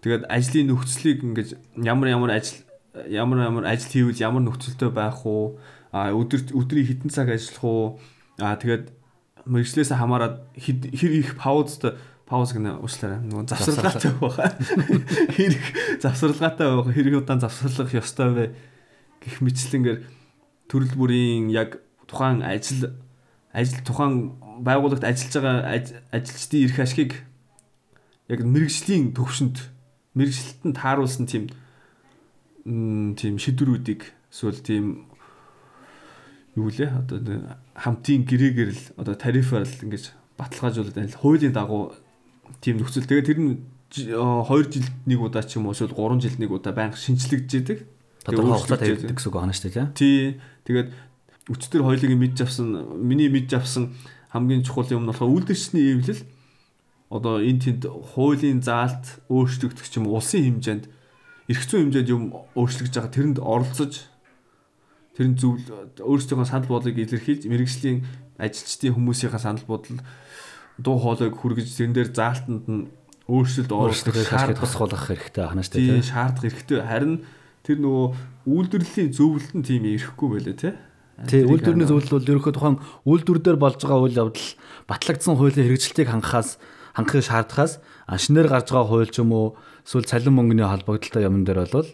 [0.00, 1.48] Тэгээд ажлын нөхцөлийг ингэж
[1.80, 2.64] ямар ямар ажил
[3.08, 5.58] ямар ямар ажил хийвэл ямар нөхцөлтэй байх уу?
[5.92, 7.86] А өдөр өдрийн хитэн цаг ажиллах уу?
[8.40, 8.92] А тэгээд
[9.48, 11.96] мэрэгчлээс хамаарат хэр их паузд
[12.26, 13.22] пауз гэнэ уучлаарай.
[13.22, 14.36] Нөгөө завсарлагатай байх.
[15.30, 15.66] Хэр их
[16.02, 18.44] завсарлагатай байх, хэр их удаан завсарлах ёстой вэ
[19.22, 19.98] гэх мэтчлэнгээр
[20.68, 22.94] төрөл бүрийн яг тухайн ажил
[23.52, 25.58] ажил тухайн байгууллагт ажиллаж байгаа
[26.12, 27.12] ажилчдын эрх ашгийг
[28.28, 29.56] яг мэрэгжлийн төвшөнд
[30.18, 31.44] мэрэгчлэлтэнд тааруулсан тийм
[33.14, 34.02] тийм шийдвэрүүдийг
[34.32, 35.06] эсвэл тийм
[36.56, 37.20] юу лээ одоо
[37.76, 41.92] хамтын гэрээгээр л одоо тарифаар л ингэж баталгаажуулаад байна л хуулийн дагуу
[42.60, 43.04] тийм нөхцөл.
[43.04, 43.52] Тэгээд тэр нь
[43.92, 44.08] 2
[44.72, 47.78] жилд нэг удаа ч юм уу эсвэл 3 жилд нэг удаа байнга шинчлэгдэж идэг.
[48.24, 50.40] Тодорхой хугацаа тавьдаг гэсэн үг байна шүү дээ тий.
[50.66, 50.90] Тэгээд
[51.46, 53.94] өчтөр хоёлыг мэдж авсан миний мэдж авсан
[54.34, 56.22] хамгийн чухал юм нь болохоор үйлдвэрчний эвлэл
[57.10, 60.84] одоо энэ тэнд хуулийн заалт өөрчлөгдөх юм улсын хэмжээнд
[61.46, 62.22] эрх зүйн хэмжээнд юм
[62.58, 64.10] өөрчлөгдөж байгаа тэрэнд оролцож
[65.14, 65.62] тэрэн зөв
[66.02, 68.02] өөрсдийнхөө санал бодлыг илэрхийлж мэрэгжлийн
[68.42, 70.02] ажилчдын хүмүүсийнхээ санал бодол
[70.82, 72.90] дуу хоолойг хүргэж тэрэн дээр заалтанд нь
[73.30, 75.86] өөрчлөлт оруулах шаардлагыг тусгуулах хэрэгтэй байна шүү дээ.
[75.88, 76.80] Тийм шаардах хэрэгтэй.
[76.84, 77.14] Харин
[77.66, 78.06] тэр нөгөө
[78.46, 80.74] үйлдвэрлэлийн зөвлөлт нь тийм ирэхгүй байлаа тий.
[81.26, 84.48] Тий, үйлдвэрний зөвлөл бол ерөнхийдөө тухайн үйлдвэр дээр болж байгаа үйл явдал
[84.86, 86.60] батлагдсан хуулийн хэрэгжилтийг хангахаас
[86.94, 87.72] хангахыг шаардахаас
[88.06, 91.88] шинээр гарч байгаа хууль ч юм уу эсвэл цалин мөнгөний холбогдлолтой юм дээр бол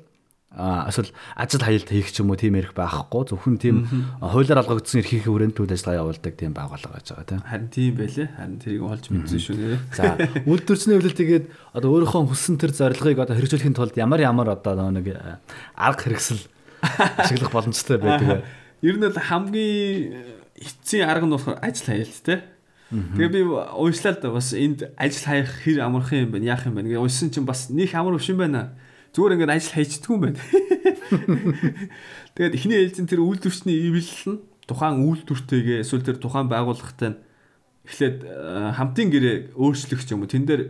[0.53, 3.33] эсвэл ажил хаялт хийх ч юм уу тийм эрх байхгүй.
[3.33, 3.77] Зөвхөн тийм
[4.21, 7.41] хуулиар алгагдсан эрхийн хүрээнд төл ажиллагаа явуулдаг тийм байгууллага байж байгаа тийм.
[7.49, 8.29] Харин тийм байлээ.
[8.37, 10.05] Харин тэрийг олж мэдсэн шүү нэ за
[10.45, 15.09] үйлдвэрчний хөвлөлт тэгээд одоо өөрийнхөө хүссэн тэр зорилгыг одоо хэрэгжүүлэхийн тулд ямар ямар одоо нэг
[15.73, 16.45] арга хэрэгсэл
[16.85, 18.45] ашиглах боломжтой байдаг
[18.87, 22.43] ер нь л хамгийн эцсийн арга нь болохоор ажил хаялт тийм
[22.93, 27.01] Тэгээ би уншлаад бас энд ажил хаях хэр амархан юм бэ яах юм бэ.
[27.01, 28.77] Уншсан чинь бас нэг амар өвшин байна
[29.13, 30.41] зүгээр ингээд ажил хайчдгүй юм байна.
[32.37, 37.21] Тэгээд эхний ээлжин тэр үйлдвэрчний эвлэл нь тухайн үйлдвэртэйгээ эсвэл тэр тухайн байгууллагатай
[37.85, 40.63] эхлээд э, хамтын гэрээ өөрчлөх юм уу тэн дээр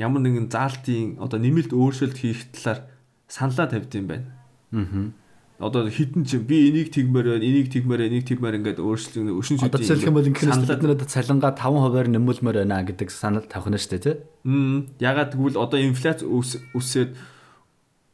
[0.00, 2.90] ямар нэгэн заалтын одоо нэмэлт өөрчлөлт хийх талаар
[3.28, 4.26] саналаа тавьд юм байна.
[4.72, 5.12] Аа.
[5.56, 9.80] Одоо хитэн чи би энийг тэгмээр байна, энийг тэгмээр, энийг тэгмээр ингээд өөрчлөн өшин Одоо
[9.80, 13.72] шүдийн жишээлх юм бол саналаа- бид нар одоо цалингаа 5%-аар нэмүүлмээр байна гэдэг санал тавих
[13.72, 14.16] нь шүү дээ тий.
[14.44, 16.60] Мм ягаад гэвэл одоо инфляц үс-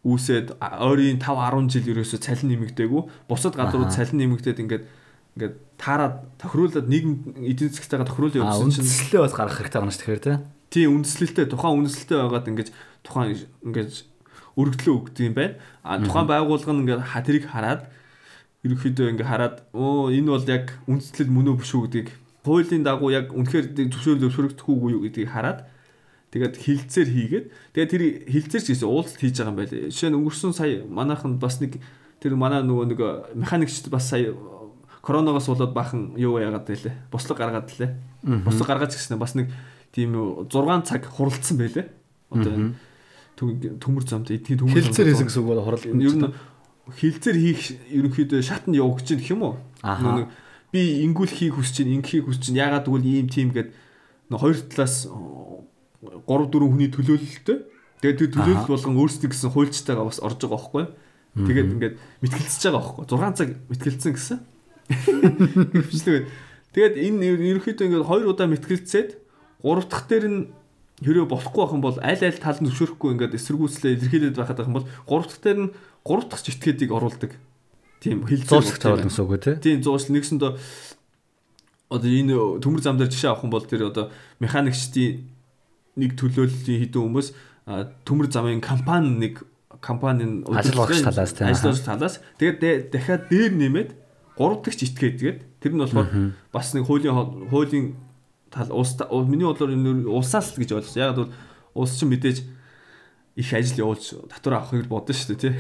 [0.03, 3.03] үсээд үсээд а- ойрын 5 10 жил ерөөсө цалин нэмэгдээгүй.
[3.31, 4.85] Бусад гадрууд цалин нэмэгдээд ингээд
[5.39, 9.95] ингээд таарад тохируулаад нийгэм эдийн засгтайгаа тохируулж А явуулсан чинь үндслээ бас гаргах хэрэгтэй байна
[9.95, 10.37] шүү тэгэхээр тий.
[10.73, 12.71] тий үндэслэлтэй тухайн үндэслэлтэй байгаад ингээд
[13.07, 13.29] тухайн
[13.63, 13.93] ингээд
[14.59, 15.55] өргөдлөө өгдөг юм байна.
[15.87, 17.83] А тухайн байгууллага нь ингээд ха- тэрийг хараад
[18.67, 22.09] ерөнхийдөө ингээд хараад оо энэ бол яг үндэслэл мөн үү биш үү гэдгийг
[22.45, 25.67] хуулийн дагуу яг үнэхээр зөвшөөрөл зөвшөөрөгдөхгүй юу гэдгийг хараад
[26.33, 29.73] тэгээд хилцээр хийгээд тэгээд тэр хилцээр ч гэсэн уулзалт хийж байгаа юм байна.
[29.93, 31.77] Жишээ нь өнгөрсөн сая манайхан бас нэг
[32.25, 33.01] тэр манай нөгөө нэг
[33.37, 34.33] механикчд бас сая
[35.05, 36.95] коронавигоос болоод бахан юу яагаад байлээ.
[37.13, 37.93] Бослог гаргаад лээ.
[38.49, 39.53] Бослог гаргаж гиснэ бас нэг
[39.93, 40.17] тийм
[40.49, 41.87] 6 цаг хуралдсан байлээ.
[42.33, 42.53] Одоо
[43.37, 46.33] төм- төмөр замд эдгийн төмөр Хилцээр хийсэн гэсэн үг бол хуралд ер нь
[46.97, 49.55] хилцээр хийх ерөнхийдөө шатнд явуух гэж гэх юм уу?
[49.83, 50.27] Нөгөө
[50.73, 53.75] би ингүүл хийх хүсэж чинь ингэхийг хүсэж чинь ягаад гэвэл ийм тийм гэд
[54.31, 55.07] нөгөө хоёр талаас
[56.03, 57.59] 3 4 хүний төлөөлөлтөө
[58.03, 60.85] тэгээд тэр төлөөлөл болгон өөрсдөө гэсэн хуульчтайгаа бас орж байгаа байхгүй?
[61.33, 61.95] Тэгээд ингээд
[62.27, 64.39] мэтгэлцэж байгаа байхгүй 6 цаг мэтгэлцсэн гэсэн.
[65.87, 66.27] Хөвчлээ.
[66.75, 69.11] Тэгээд энэ ерөнхийдөө ингээд хоёр удаа мэтгэлцээд
[69.63, 70.41] гурав дахь дээр нь
[71.01, 74.69] хэрэг болохгүй байх юм бол аль аль тал нь зөвшөөрөхгүй ингээд эсэргүүцлээ илэрхийлээд байхад байх
[74.69, 77.33] юм бол гурав дахь дээр нь гурав дахь жигтгэдийг оруулдаг.
[78.03, 79.55] Тийм зуулах тавал гэсэн үг үү тий.
[79.63, 80.53] Тийм зуушл нэгсэндээ
[81.93, 84.11] одоо энэ төмөр зам дээр жишээ авах юм бол тэр одоо
[84.41, 85.32] механикчдын
[85.97, 87.29] нэг төлөөллийн хідэн хүмүүс
[88.07, 89.45] төмөр замын компани нэг
[89.83, 93.91] компанийн Ажил олгогч талаас тийм, ажил олгогч талаас тэгээд дахиад дээр нэмээд
[94.37, 96.09] гурав дахь итгээд тэгээд тэр нь болохоор
[96.53, 97.15] бас нэг хуулийн
[97.51, 97.87] хуулийн
[98.53, 100.97] тал уус миний бодлоор энэ уусаас л гэж ойлгож.
[100.97, 101.33] Яг бол
[101.75, 102.45] уус чинь мэдээж
[103.37, 105.53] их ажил явуулж татвар авахыг бодсон шүү дээ тий.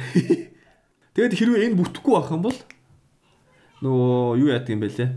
[1.16, 2.59] Тэгээд хэрвээ энэ бүтэхгүй байх юм бол
[3.81, 5.11] нөгөө юу яадаг юм бэ лээ?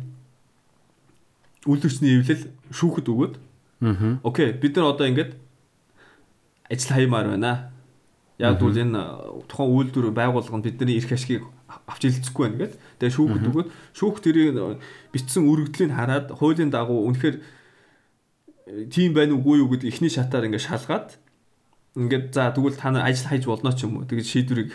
[1.68, 3.36] Үйлдвэрчний эвлэл шүүхэд өгөөд.
[4.24, 5.32] Окей бид нар одоо ингээд
[6.70, 7.72] ажил хаймаар байна.
[8.38, 9.00] Яг бол энэ
[9.48, 11.44] тухайн үйлдвэр байгууллага нь бидний эрх ашгийг
[11.88, 12.80] авч хэлцэхгүй байна гэдэг.
[13.00, 14.50] Тэгээ шүүхэд өгөөд шүүх тэрийг
[15.16, 17.38] бичсэн өргөдлийг хараад хуулийн дагуу үнэхээр
[18.92, 21.16] тийм байна уугүй юу гэдэг ихний шатаар ингээд шалгаад
[21.96, 24.72] ингээд за тэгвэл та нар ажил хайж болно ч юм уу тэгж шийдвэрийг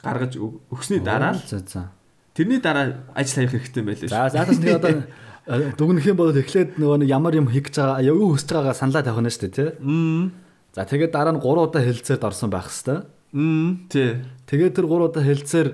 [0.00, 1.90] гаргаж өг- өгсөний дараа л за за.
[2.32, 4.08] тэрний дараа ажил хаях хэрэгтэй байлээ.
[4.08, 5.02] За заатас нэг одоо э,
[5.50, 9.22] дүгнэх юм бол эхлээд нөгөө ямар юм хийх гэж байгаа юу хүсэж байгаагаа саналаа тавих
[9.26, 9.70] нь шүү дээ тий.
[10.70, 13.02] За тэгээд дараа нь 3 удаа хэлцээр орсон байх хэвээр.
[13.90, 14.22] Тий.
[14.46, 15.68] Тэгээд тэр 3 удаа хэлцээр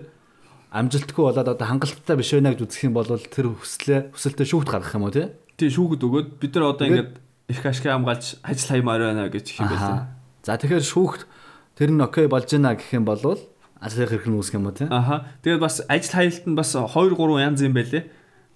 [0.73, 4.97] амжилтгүй болоод одоо хангалттай биш байна гэж үзэх юм бол тэр хүслээ хүсэлтэд шүүхт гаргах
[4.97, 5.29] юм уу тий?
[5.61, 7.13] Тий шүүхэд өгөөд бид нар одоо ингээд
[7.53, 9.77] их ашиг хамгаалж ажил хаймаар байна гэж байлээ.
[9.77, 10.09] Аха.
[10.45, 11.29] За тэгэхээр шүүхт
[11.77, 13.21] тэр нь окей болж байна гэх юм бол
[13.81, 14.89] ажлын хэрэг нь үүсэх юм уу тий?
[14.89, 15.29] Аха.
[15.45, 18.05] Тэгээд бас ажил хаялт нь бас 2 3 янз юм байлээ.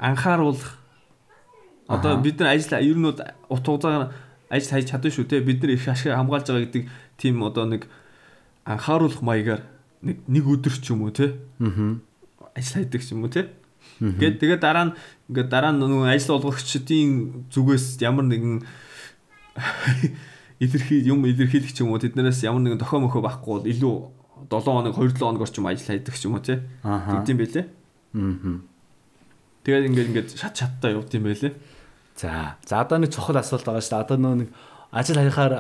[0.01, 0.80] Анхааруулах.
[1.91, 4.15] Одоо бид нар ажил ер нь утга уцаагаар
[4.49, 5.41] ажил хайж чадна шүү те.
[5.43, 6.85] Бид нар их ашиг хамгаалж байгаа гэдэг
[7.19, 7.91] тийм одоо нэг
[8.65, 9.67] анхааруулах маягаар
[10.03, 11.35] нэг нэг өдөр ч юм уу те.
[11.59, 11.99] Аа.
[12.55, 13.51] ажил хайдаг ч юм уу те.
[13.99, 14.95] Гэт тэгээд дараа нь
[15.29, 18.63] ингээд дараа нь нөгөө ажил олгогчдын зүгээс ямар нэгэн
[20.65, 23.95] илэрхий юм илэрхийлэх ч юм уу тэднээс ямар нэгэн дохио мөхөө байхгүй бол илүү
[24.47, 26.63] 7 хоног 2 7 хоногор ч юм ажил хайдаг ч юм уу те.
[26.87, 27.21] Аха.
[27.21, 27.67] Тэгдэм байлээ.
[27.67, 28.61] Аа.
[29.65, 31.53] Тэгээд ингээд ингээд шат шаттай явд юм байлээ.
[32.17, 32.57] За.
[32.67, 34.05] За одоо нэг чухал асуулт байгаа шүү дээ.
[34.07, 34.49] Одоо нөө нэг
[34.91, 35.55] ажил хаяхаар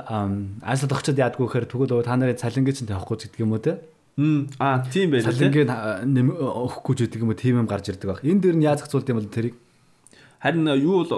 [0.63, 3.79] ажил олгочод яадгүй гэхээр тэгвэл та нарын цалингийн чинь тавихгүй гэдэг юм уу те?
[4.19, 5.31] Хм аа тийм байлээ.
[5.31, 5.33] те.
[5.33, 8.21] Цалингийн а, нэм өгөхгүй ч гэдэг юм уу тийм юм гарч ирдэг баг.
[8.27, 9.55] Энэ дээр нь яаж зохицуулт юм бол тэрийг
[10.41, 11.13] Харин юу бол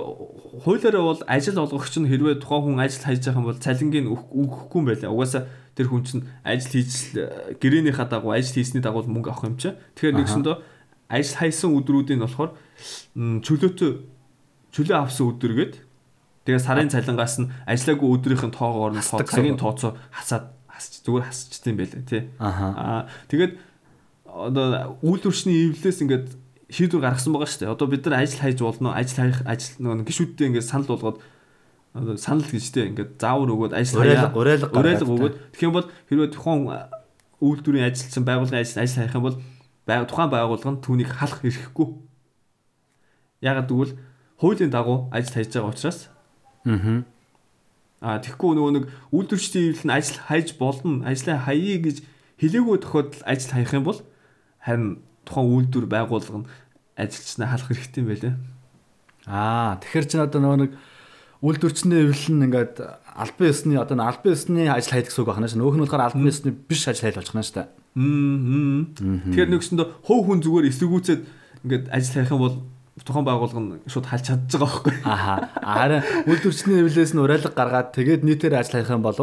[0.67, 4.35] хуулиараа бол ажил олгогч нь хэрвээ тухайн хүн ажил хайж байгаа юм бол цалингийн өг-
[4.35, 5.15] өгөхгүй юм байлаа.
[5.15, 5.43] Угаасаа
[5.79, 6.91] тэр хүн чинь ажил хийж
[7.63, 9.79] гэрээнийхаа дагуу ажил хийсний дагуу мөнгө авах юм чи.
[9.95, 10.57] Тэгэхээр нэгсэндөө
[11.07, 12.51] ажил хайсан өдрүүдийн болохоор
[13.15, 13.91] чөлөөтэй
[14.73, 15.75] чөлөө авсан өдөргээд
[16.49, 21.25] тэгээ сарын цалингаас нь ажиллаагүй өдрийнх нь тоогоор нь тоо- цагийн тооцоо хасаад хасч зүгээр
[21.29, 22.23] хасчихдээ юм байлаа тий.
[22.41, 23.53] Аа тэгээд
[24.27, 26.27] одоо үйлдвэрчний эвлэлээс ингээд
[26.73, 27.75] шийдвэр гаргасан байгаа шүү дээ.
[27.77, 28.97] Одоо бид нар ажил хайж болно.
[28.97, 31.19] Ажил хаях ажил нөгөө гişүүдтэй ингээд санал болгоод
[31.93, 36.31] одоо санал гэжтэй ингээд заавар өгөөд ажил уриалга гаргаад уриалга өгөөд тэгэх юм бол хэрвээ
[36.33, 36.61] тухайн
[37.45, 39.37] үйлдвэрийн ажилчин байгууллагын ажил ажил хаях юм бол
[40.09, 41.89] тухайн байгууллага нь түүнийг халах эрхгүй.
[43.45, 43.93] Ягаад гэвэл
[44.43, 46.11] хуулийн дагуу ажил хайж байгаа учраас
[46.67, 47.05] Аа.
[48.03, 52.03] А тэгэхгүй нөгөө нэг үйлдвэрчдийн эвлэл нь ажил хайж болно, ажлаа хаяа гэж
[52.43, 54.01] хилээгүй тохиолдол ажил хаях юм бол
[54.59, 56.51] харин тухайн үйлдвэр байгууллага нь
[56.99, 58.35] ажилчнаа халах хэрэгтэй юм байлээ.
[59.31, 60.73] Аа тэгэхээр чинь одоо нөгөө нэг
[61.47, 65.63] үйлдвэрчний эвлэл нь ингээд албан ёсны одоо албан ёсны ажил хайдаг гэсэн үг байна шүү.
[65.63, 67.71] Өөх нь болохоор албан ёсны биш ажил хайл шүү дээ.
[67.95, 68.99] Мм.
[68.99, 71.21] Тэгэхээр нэгсэндээ хов хүн зүгээр эсэргүүцээд
[71.63, 72.57] ингээд ажил хайх юм бол
[73.01, 74.95] тухайн байгууллага нь шууд халж чадж байгаа байхгүй.
[75.09, 75.35] Аха.
[75.65, 79.17] Харин үйлдвэрчний эвлэлээс нь уриалга гаргаад тэгээд нийтээр ажил хайх юм бол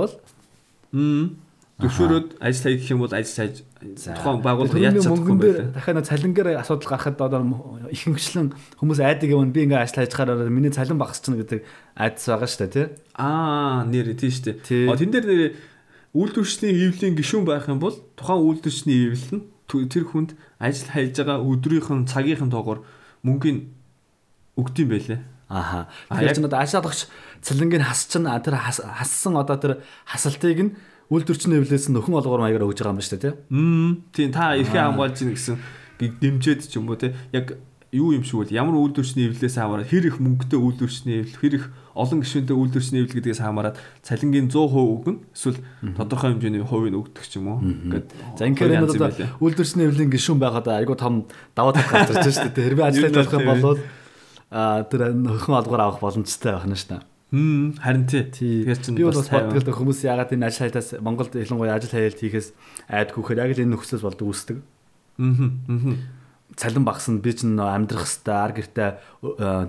[0.91, 1.38] Мм.
[1.79, 5.75] Төвшөөрөөд ажил хай гэх юм бол ажил хайж тухайн байгууллага яаж чадахгүй дээр байлаа.
[5.79, 7.39] дахиад цалингаар асуудал гарахад одоо
[7.93, 8.51] ихэнхчлэн
[8.84, 11.63] хүмүүс айдаг юм би ингээ ажил хайж хараад миний цалин багасчихна гэдэг
[11.95, 12.88] айдас байгаа шүү дээ тий.
[13.15, 14.84] Аа, нэр тийм шүү Тий.
[14.84, 14.91] дээ.
[14.91, 15.41] А тэн дээр нэр
[16.19, 21.39] үйлдвэрчний эвлийн гишүүн байх юм бол тухайн үйлдвэрчний эвлэл нь тэр хүнд ажил хайж байгаа
[21.39, 22.84] өдрийнх нь цагийнх нь тоогоор
[23.23, 23.67] мөнгөний
[24.60, 25.19] өгдөм байлээ.
[25.49, 25.89] Аха.
[26.13, 27.01] Тэгэхээр яг- чинь одоо ажил олгогч
[27.41, 29.73] цалингийн хасчин а, тэр хас- хассан одоо тэр
[30.05, 30.75] хасалтыг нь
[31.10, 33.34] үйлдвэрчний нь нөхөн олгоор маягаар өгж байгаа юм ба шүү дээ тий.
[34.13, 35.58] Тийм та эрхээ хамгаалж ийн гэсэн
[35.97, 37.17] дэмжиж ч юм уу те.
[37.34, 37.58] Яг
[37.89, 41.65] юу юм шиг бол ямар үйлдвэрчний эвлэлээс хамаарат хэр их мөнгөтэй үйлдвэрчний эвлэл хэр их
[41.99, 45.19] олон гишүүнтэй үйлдвэрчний эвлэл гэдгээс хамаарат цалингийн 100% өгнө.
[45.35, 45.59] Эсвэл
[45.99, 47.59] тодорхой хэмжээний хувийг өгдөг ч юм уу.
[47.59, 48.07] Ингээд
[48.39, 52.55] За янз юм одоо үйлдвэрчний эвлэлийн гишүүн байхад айгуу том даваа тал гарч ирж шүү
[52.55, 52.67] дээ.
[52.71, 53.79] Хэрвээ ажил Ер нь ажиллах юм бол
[54.49, 57.03] а тэр нөхөн олгоор авах боломжтой байх нь шүү дээ.
[57.29, 58.25] Хм харин тий.
[58.25, 62.57] Тэгэхээр чинь Би бас л хүмүүс яагаад энэ ажил хайлтаас Монголд ялангуяа ажил хайлт хийхээс
[62.89, 64.57] айдгүй хэр яг л энэ нөхцөлс болдог үүсдэг.
[64.57, 66.17] Аа.
[66.60, 68.89] Цалин багс нь би чинь нөө амьдрах хэвээр ар гэртээ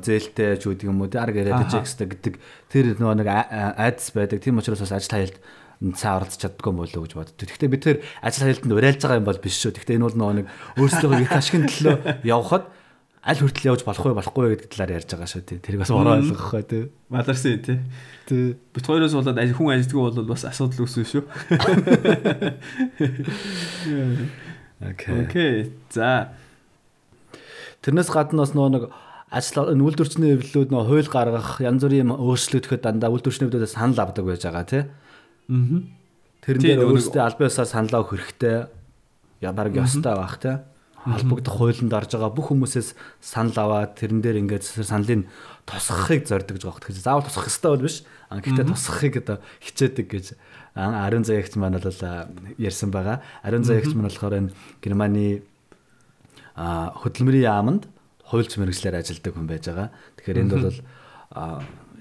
[0.03, 1.71] зээлтэй ч үгүй юм уу ар гэрээ Аха.
[1.71, 2.35] дэжих хэвээр гэдэг
[2.67, 4.43] тэр нөгөө нэг айдас байдаг.
[4.43, 5.39] Тийм учраас бас ажил хайлт
[5.95, 7.47] цаа оролцож чаддгүй юм болоо гэж боддог.
[7.47, 9.79] Гэхдээ бид тэр ажил хайлтанд уриалж байгаа юм бол биш шүү.
[9.79, 10.47] Гэхдээ энэ бол нөгөө нэг
[10.83, 12.67] өөрсдөө их ашигын төлөө явхад
[13.21, 15.59] аль хүртэл явж болох вэ болохгүй вэ гэдэг талаар ярьж байгаа шүү тий.
[15.61, 16.89] Тэрийг бас ороо ойлгох хаа тий.
[17.13, 17.79] Маларсан тий.
[18.25, 18.57] Тий.
[18.73, 21.25] Бид хоёроос болоод хүн ажилтгүй бол бас асуудал үүснэ шүү.
[24.91, 25.17] Окей.
[25.21, 25.73] Окей.
[25.93, 26.33] За.
[27.81, 28.85] Тэрнээс гадна бас нөгөө нэг
[29.31, 34.27] ажил үйлдвэрчний эвлэлүүд нөгөө хууль гаргах янз бүрийн юм өөрчлөгдөхэд дандаа үйлдвэрчний эвлэлүүдээс санал авдаг
[34.27, 34.83] байж байгаа тий.
[35.49, 35.81] Аа.
[36.43, 38.67] Тэрэн дээр өөрсдөө аль биесаар саналаа өгөх хэрэгтэй.
[39.41, 40.57] Я баг ёстой байх тий.
[41.01, 45.31] Холбогдох хуулинд орж байгаа бүх хүмүүсээс санал аваад тэрэн дээр ингээд саналын
[45.65, 46.83] тусгахыг зорддог гэж байгаа.
[46.85, 47.97] Тэгэхээр заавал тусгах хэрэгтэй бол биш.
[48.29, 50.27] А гэхдээ тусгахыг одоо хичээдэг гэж
[50.77, 51.89] а, ариун заягч маань бол
[52.61, 53.25] ярьсан байгаа.
[53.41, 54.53] Ариун заягч маань болохоор энэ
[54.85, 55.41] Германы
[56.57, 57.83] хөдөлмөрийн яамд
[58.31, 59.89] хуульч мэрэгчлэр ажилладаг хүн байж байгаа.
[60.19, 60.79] Тэгэхээр энд бол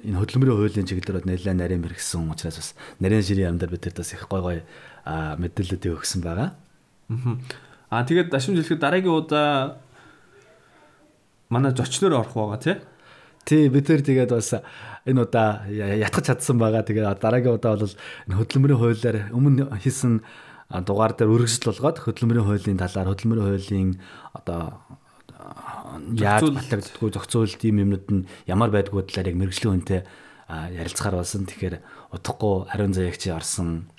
[0.05, 2.69] энэ хөдөлмөрийн хуулийн чиглэлээр нэлээд нарийн мэрэгсэн учраас бас
[3.01, 4.57] нарийн ширийн яамдаар бид тэрдээс их гой гой
[5.03, 6.55] а, мэдээлэлүүдийг өгсөн байгаа.
[7.89, 8.05] Аа.
[8.05, 9.81] Тэгээд дашин жилхэд дараагийн удаа
[11.49, 12.77] манай зочноор орох байгаа тий.
[13.45, 14.53] Тий бид тэр тэгээд бас
[15.09, 16.85] энэ удаа ятгах чадсан байгаа.
[16.85, 17.89] Тэгээд дараагийн удаа бол
[18.29, 20.21] энэ хөдөлмөрийн хуулиар өмнө хийсэн
[20.69, 23.89] дугаар дээр үргэлжлэл болгоод хөдөлмөрийн хуулийн талаар хөдөлмөрийн хуулийн
[24.37, 24.77] одоо
[26.13, 30.01] яаж Зохицуул- батлагддггүй зохицуулт ийм юмнууд нь ямар байдгүй талаар яг мэрэгжлийн хүнтэй
[30.49, 31.45] ярилцахаар болсон.
[31.49, 31.75] Тэгэхээр
[32.13, 33.89] удахгүй ариун заягчи орсон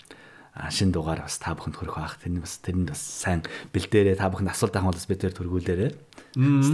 [0.70, 2.14] шин дугаар бас та бүхэнд хүрэх байх.
[2.22, 3.42] Тэр нь бас тэр нь бас сайн
[3.74, 5.90] бэлдээрээ та бүхэнд асуулт авах бол бид тэр төргүүлээрээ.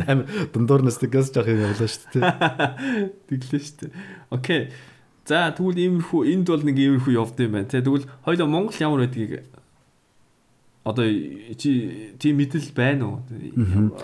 [0.08, 2.24] Амар дундуур нас газ жоох юм явлаа шүү дээ.
[3.32, 3.92] Тэглээ шүү дээ.
[4.32, 4.60] Окей.
[5.24, 7.68] За тэгвэл иймэрхүү энд бол нэг иймэрхүү явд юм байна.
[7.68, 9.44] Тэгвэл хоёлоо Монгол ямар байдгийг
[10.86, 11.04] одоо
[11.58, 13.18] чи тийм мэдэл байна уу?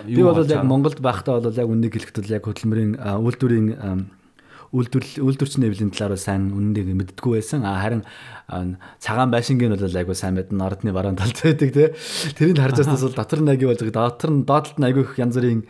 [0.02, 3.68] Би бол яг Монголд байхдаа бол яг үннийг хэлэхэд бол яг хөдөлмөрийн үйлдвэрийн
[4.72, 7.62] үйлдвэрлэл үйлдвэрчний эвлийн талаар сайн үннийг мэддэггүй байсан.
[7.62, 8.02] Харин
[8.98, 10.58] цагаан байшингийн бол айгүй сайн мэднэ.
[10.58, 11.88] Ордны баруун талд байдаг тий.
[12.34, 14.16] Тэрийг харж байснаас бол дотор нь айгүй болж байгаа.
[14.16, 15.62] Дотор нь доотлолт нь айгүй их янз бүрийн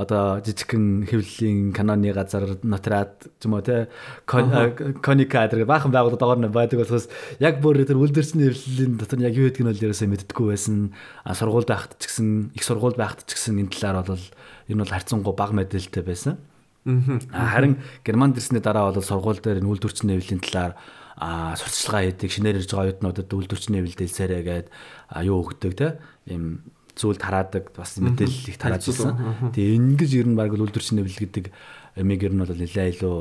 [0.00, 3.92] одоо жижигхэн хэвлэлийн каноны газар нотрат ч юм уу те
[4.24, 9.28] коника гэдэг баахан байгууллагууд доогоор нь байдаг болохоос яг бүр тэр үлдэрсний хэвлэлийн дотор нь
[9.28, 10.96] яг юу гэдгийг нь бол ерөөсөө мэддэггүй байсан.
[11.20, 14.24] А сургууль байхад ч гэсэн их сургууль байхад ч гэсэн энэ талаар бол
[14.72, 16.40] энэ бол харьцангуй бага мэдээлэлтэй байсан.
[16.88, 20.72] Харин герман дэрсний дараа бол сургууль дээр энэ үйлдвэрчний хэвлэлийн талаар
[21.20, 24.66] а сурталчилгаа хийдэг шинээр ирж байгаа оюутнуудад үйлдвэрчний хэвлэл дэлсээрээ гээд
[25.28, 26.00] юу өгдөг те?
[26.24, 26.64] Ийм
[27.00, 29.50] зүйл тараадаг бас мэдээлэл их тараад ирсэн.
[29.56, 31.44] Тэгээ ингэж ер нь баг үйлдвэрчний хэвлэл гэдэг
[31.96, 33.16] эмиг ер нь бол нэлээ илүү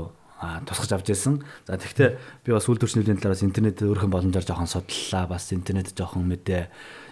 [0.68, 1.44] тусгаж авч байсан.
[1.64, 5.28] За тэгвэл би бас үйлдвэрчний хэвлэлийн талаар бас интернет өөрхөн боломжоор жоохон судаллаа.
[5.32, 6.68] Бас интернет жоохон мэдээ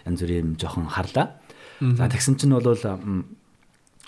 [0.08, 1.40] янз бүрийн юм жоохон харлаа.
[1.80, 2.68] За тэгсэн чинь бол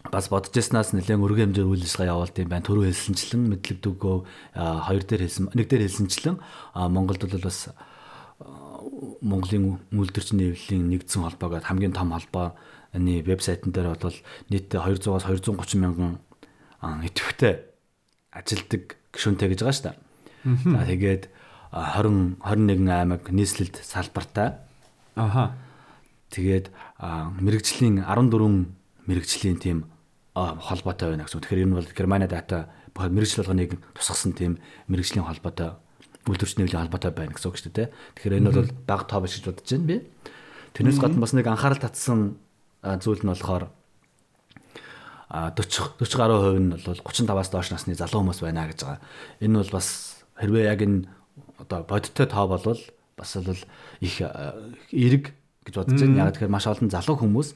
[0.07, 2.63] бас бодож яснаас нэлээд өргөн хэмжээр үйл ажиллагаа явуулд юм байна.
[2.63, 4.17] Төрөө хэлсэнчлэн мэдлэгдүгөө
[4.55, 6.39] а, хоёр дээр хэлсэн нэг дээр хэлсэнчлэн
[6.87, 7.75] Монголд бол бас
[9.21, 14.17] Монголын үйлдвэрчний хэвлэлийн нэгдсэн холбоо гэдэг хамгийн том холбооны вебсайтн дээр бол
[14.51, 16.19] нийтдээ 200-аас 230 мянган
[16.79, 17.63] идэвхтэй
[18.31, 19.97] ажилдаг гишүүнтэй гэж байгаа шүү дээ.
[20.67, 21.23] За тэгээд
[21.71, 24.59] а, 20 21 аймаг нийслэлд салбартай.
[25.15, 25.55] Аха.
[26.29, 28.67] Тэгээд мэрэгжлийн 14
[29.07, 29.89] мэрэгжлийн тийм
[30.35, 31.41] холбоотой байна гэсэн.
[31.41, 35.79] Тэгэхээр энэ бол Германи дата мэрэгжил болгоныг тусгасан тийм мэрэгжлийн холбоотой
[36.29, 37.89] үйлдвэрчний нэвлийн холбоотой байна гэсэн үг шүү дээ.
[38.15, 39.97] Тэгэхээр энэ бол баг тоо биш гэж бодож байна би.
[40.77, 42.37] Тэрнээс гадна бас нэг анхаарал татсан
[42.81, 43.73] зүйл нь болохоор
[45.29, 49.01] а 40 40 гаруй хувь нь бол 35-аас доош насны залуу хүмүүс байна гэж байгаа.
[49.41, 49.87] Энэ бол бас
[50.37, 51.05] хэрвээ яг энэ
[51.61, 52.81] одоо бодиттой тоо болвол
[53.17, 53.61] бас бол
[54.01, 54.15] их
[54.89, 55.33] эрэг
[55.65, 56.25] гэж бодож байна.
[56.25, 57.49] Яг тэгэхээр маш олон залуу хүмүүс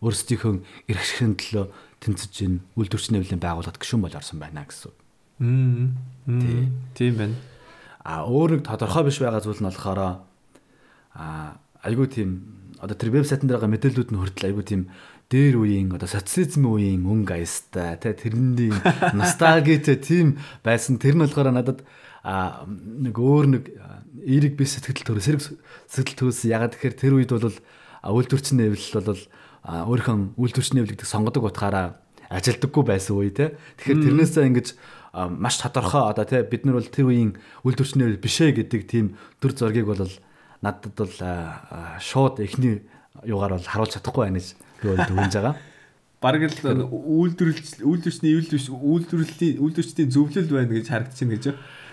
[0.00, 0.54] өөрсдийнхөө
[0.88, 1.66] эрх ашигын төлөө
[2.00, 4.94] тэнцэж ин үйлдвэрчний нэвлийн байгууллагад гишүүн болж орсон байна гэсэн.
[5.38, 6.70] Тий.
[6.94, 7.36] Тийм байна.
[8.08, 10.00] А өөр нэг тодорхой биш байгаа зүйл нь болохоор
[11.12, 12.30] а айгүй тийм
[12.80, 14.82] одоо тэр вебсайтн дээр байгаа мэдээллүүд нь хүртэл айгүй тийм
[15.28, 18.72] дээр үеийн одоо социализм үеийн өнгө аястай тий тэрний
[19.12, 21.84] ностальгитэй тийм байсан тэр нь болохоор надад
[22.24, 23.64] а нэг өөр нэг
[24.24, 25.42] эерэг би сэтгэл төрөө сэрэг
[25.92, 27.60] сэтгэл төрөөс ягаад тэгэхээр тэр үед бол
[28.08, 29.22] үйлдвэрчний нэвлэл бол
[29.68, 33.56] өөрийнхөө үйлдвэрчний нэвлэгдэх сонгодог утгаараа ажилдаггүй байсан үе те.
[33.80, 34.68] Тэгэхээр тэрнээсээ ингэж
[35.26, 37.34] маш тодорхой одоо те бид нар бол тэр үеийн
[37.66, 40.06] үйлдвэрчний нэвлэл бишээ гэдэг тийм төр зургийг бол
[40.62, 41.14] надад бол
[41.98, 42.86] шууд эхний
[43.26, 44.48] юугаар бол харуулж чадахгүй байна гэж
[44.82, 45.56] би бол дүгнж байгаа.
[46.22, 51.44] Бараг л үйлдвэрлэл үйлдвэрчний үйлдвэрлэлийн үйлдвэрчдийн зөвлөл байна гэж харагдчихна гэж.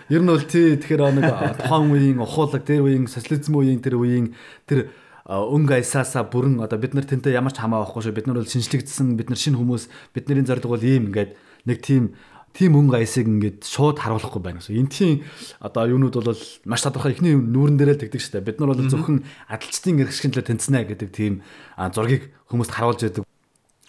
[0.10, 1.26] Ер нь бол тий тэгэхээр нэг
[1.62, 4.34] тухайн үеийн ухуулаг тэр үеийн социализм үеийн тэр үеийн
[4.70, 4.90] тэр
[5.26, 8.50] өнгө аясаасаа бүрэн одоо бид нар тэнтэй ямар ч хамаа авахгүй шүү бид нар бол
[8.50, 11.34] шинжлэгдсэн бид нар шинэ хүмүүс бидний зорилго бол ийм ингээд
[11.66, 12.14] нэг тийм
[12.56, 14.80] тийм өнгө аясыг ингээд шууд харуулахгүй байна гэсэн.
[14.80, 15.13] Энэ тийм
[15.60, 18.48] одоо юунууд бол маш тодорхой ихний нүүрэн дээрээ тэгдэг дээ.
[18.48, 21.44] Бид нар бол зөвхөн адалчдын эрх шинжилгээ тэнцэнэ гэдэг тийм
[21.91, 23.24] зургийг хүмүүст харуулж яадаг.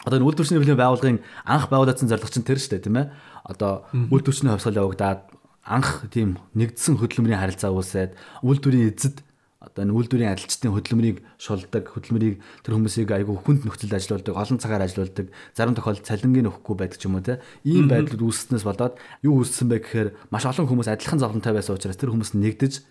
[0.02, 3.06] Одоо энэ үйлдвэрчний нэвлийн байгууллагын анх байгуулагдсан зорилго чинь тэр дээ, тийм ээ.
[3.46, 5.20] Одоо үйлдвэрчний хувьсгал явагдаад
[5.66, 8.14] анх тийм нэгдсэн хөдөлмөрийн харилцаа үүсээд
[8.46, 9.25] үйлдвэрийн эзэд
[9.66, 14.86] одоо энэ үйлдвэрийн адилчдын хөдөлмөрийг шулдаг, хөдөлмөрийг тэр хүмүүсийг айгүй хүнд нөхцөлд ажилуулдаг, олон цагаар
[14.86, 15.26] ажилуулдаг,
[15.58, 17.42] зарим тохиолдолд цалингийн өгөхгүй байдаг ч юм уу те.
[17.66, 18.94] Ийм байдлууд үүсснээс болоод
[19.26, 22.86] юу үүссэн бэ гэхээр маш олон хүмүүс адилхан зовлонтой байсан учраас тэр хүмүүс нэгдэж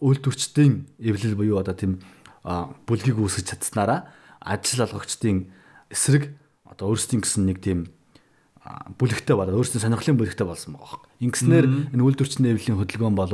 [0.00, 2.00] үйлдвэрчдийн эвлэл буюу одоо тийм
[2.88, 4.08] бүлгийг үүсгэж чадсанараа
[4.40, 5.50] ажил олгогчдын
[5.90, 6.32] эсрэг
[6.64, 7.90] одоо өөрсдийн гэсэн нэг тийм
[8.98, 11.30] бүлэгтэй болоод өөрсдийн сонирхлын бүлэгтэй болсон байгаа юм.
[11.30, 13.32] Ингэснээр энэ үйлдвэрчний эвлийн хөдөлгөөн бол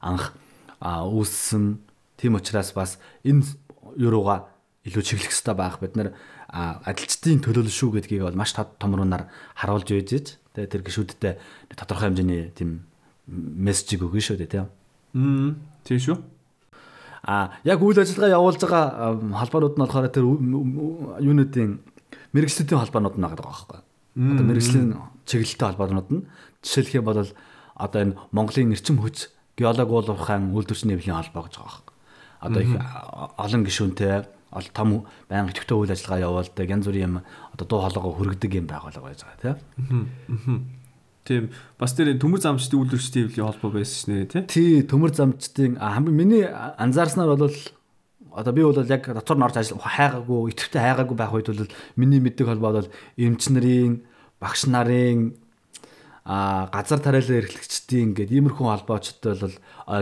[0.00, 0.34] анх
[0.80, 1.80] үүссэн.
[2.20, 3.48] Тийм учраас бас энэ
[3.96, 4.52] юурууга
[4.84, 5.80] илүү чиглэх хэрэгтэй байх.
[5.80, 6.12] Бид нар
[6.52, 10.26] адилчдын төлөөлөл шүү гэдгийг бол маш томруунаар харуулж байж ич.
[10.52, 11.32] Тэгээ тэр гişүүдтэй
[11.72, 12.84] тодорхой хэмжээний тийм
[13.30, 14.68] мессежийг өгнө шүү дээ тийм.
[15.16, 16.18] Аа тийм шүү.
[17.24, 21.80] А яг үйл ажиллагаа явуулж байгаа холбоонууд нь болохоор тэр юунуудын
[22.32, 23.80] мэрэгчлүүдийн холбоонууд нь байгаа байхгүй.
[24.16, 24.96] Одоо мэрэгжлийн
[25.28, 26.24] чиглэлтэй холбоонууд нь
[26.64, 27.20] жишээлх юм бол
[27.76, 31.89] одоо энэ Монголын эрчим хүч геолог уулуурхайн үйлдвэрчний нэвлийн холбоо гэж байгаа юм.
[32.40, 32.74] Одоо их
[33.36, 34.24] олон гишүүнтэй
[34.74, 37.16] том байнга идэвхтэй үйл ажиллагаа явуулдаг янз бүрийн юм
[37.54, 40.66] одоо дуу хоолойгоо хүргэдэг юм байгуулга байж байгаа тийм.
[41.24, 44.42] Тийм бас тэр төмөр замчдын үйлдвэрчдийн нэвлийн холбоо байсан шнэ тий.
[44.48, 47.54] Тий төмөр замчдын хамгийн миний анзаарснаар бол
[48.32, 52.18] одоо би бол яг дотор нь орж ажил хайгаагүй идэвхтэй хайгаагүй байх үед бол миний
[52.18, 54.02] мэддэг холбоо бол эмч нарын
[54.40, 55.36] багш нарын
[56.24, 59.56] а газар тариалан эрхлэгчдийн ингээд иймэрхүү холбоочтой бол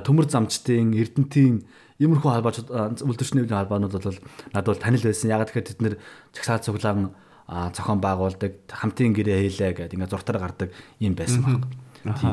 [0.05, 1.65] төмөр замчдын эрдэнтийн
[1.99, 2.57] иймэрхүү холбооч
[3.03, 4.19] үйлдвэрчний холбоонууд бол
[4.55, 5.31] надад бол танил байсан.
[5.31, 5.95] Яг тэгэхээр тэд нэр
[6.31, 7.11] чагсаал цуглаан
[7.49, 10.71] зохион байгуулдаг, хамтын гэрээ хийлээ гэдэг ингээд зуртаар гардаг
[11.03, 11.67] юм байсан баг.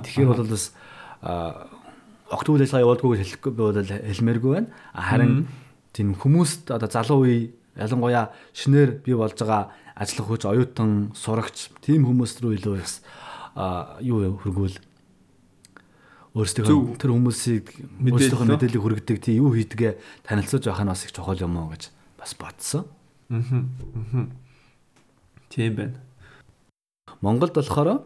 [0.06, 0.70] Тэгэхээр бол бас
[2.30, 4.70] огт үйл ажиллагаа явуулдаггүй хэлэхгүй бол хэлмээргүй байна.
[4.94, 5.48] Харин
[5.96, 12.04] тийм хүмүүст одоо залуу үе ялангуяа шинээр бий болж байгаа ажиллах хүч оюутан сурагч тийм
[12.04, 13.00] хүмүүс рүү илүү бас
[14.04, 14.76] юу хөргүүл
[16.36, 17.66] өөрсдийнхөө тэр хүмүүсийг
[18.12, 19.96] өөрсдийнхөө мэдээллийг хүргэдэг тийм юу хийдгээ
[20.28, 22.84] танилцуулж байх нь бас их чухал юм уу гэж бас бодсон.
[23.32, 24.28] Аа.
[25.48, 26.00] Тийм байна.
[27.24, 28.04] Монголд болохоор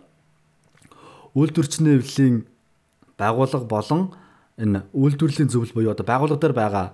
[1.34, 2.46] үйлдвэрчний эвлийн
[3.18, 4.14] байгууллага болон
[4.62, 6.88] энэ үйлдвэрлэлийн зөвлөл буюу одоо байгууллага дээр байгаа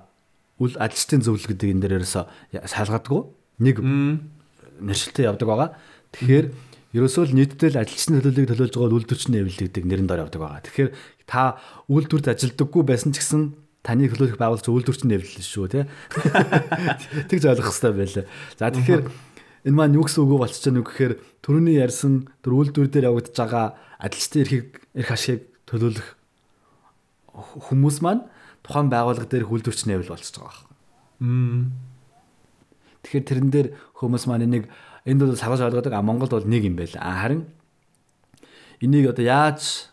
[0.64, 2.24] үл ажилчдын зөвлөл гэдэг энэ дээр ерөөсө
[2.64, 3.22] шалгадаггүй.
[3.60, 3.76] Нэг
[4.80, 5.70] нэршилтэй явдаг байгаа.
[6.16, 6.46] Тэгэхээр
[6.96, 10.64] ерөөсөө л нийтдээ л ажилчны төлөвлөлийг төлөөлж байгаа үйлдвэрчний эвлэл гэдэг нэрэн дор явдаг байгаа.
[10.64, 10.90] Тэгэхээр
[11.28, 11.60] та
[11.92, 13.42] үйлдвэрт ажилдаггүй байсан ч гэсэн
[13.84, 15.92] таны төлөөлөх байгууллага үйлдвэрчний эвлэл шүү те.
[17.30, 18.26] Тэгж ойлгох хэрэгтэй байлаа.
[18.56, 19.02] За тэгэхээр
[19.68, 23.36] энэ маань юу гэсэн үг болчих чинь үг гэхээр төрөний ярьсан тэр үйлдвэр дээр явагдаж
[23.36, 23.66] байгаа
[24.00, 26.08] ажилчдын эрхийг эрх ашиг төлөөлөх
[27.36, 28.24] хүмүүс маань
[28.64, 30.64] тухайн байгууллага дээр үйлдвэрч нэвэл болчихж байгаа
[31.20, 31.74] байна.
[33.06, 33.68] Тэгэхээр тэрэн дээр
[34.02, 34.66] хүмүүс маань энийг
[35.06, 36.92] энд бол сагаж ойлгодог а Монголд бол нэг юм байл.
[36.98, 37.46] А харин
[38.82, 39.90] энийг одоо яаж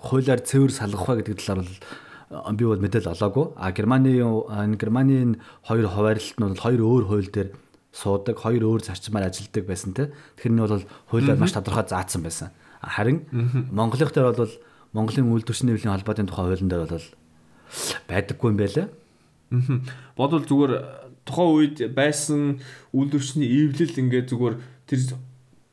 [0.00, 3.52] хуулиар цэвэр салгах вэ гэдэг талаар бол би бол мэдээлэл олоогүй.
[3.56, 7.52] А Германы Германы хоёр хуваарлалт нь бол хоёр өөр хууль дээр
[7.92, 10.10] суудаг, хоёр өөр зарчмаар ажилладаг байсан те.
[10.40, 12.50] Тэгэхээр энэ бол хуулиар маш тодорхой заасан байсан.
[12.80, 13.28] Харин
[13.70, 14.52] Монголын дээр бол
[14.94, 17.06] Монголын үйлдвэрчний нэвлийн холбоотой тухай хуулийн дээр бол
[18.08, 18.86] байдаггүй юм байлаа.
[18.88, 19.80] Аа.
[20.16, 20.72] Бодвол зүгээр
[21.24, 22.60] тухайн үед байсан
[22.92, 24.56] үйлдвэрчний эвлэл ингээд зүгээр
[24.88, 25.00] тэр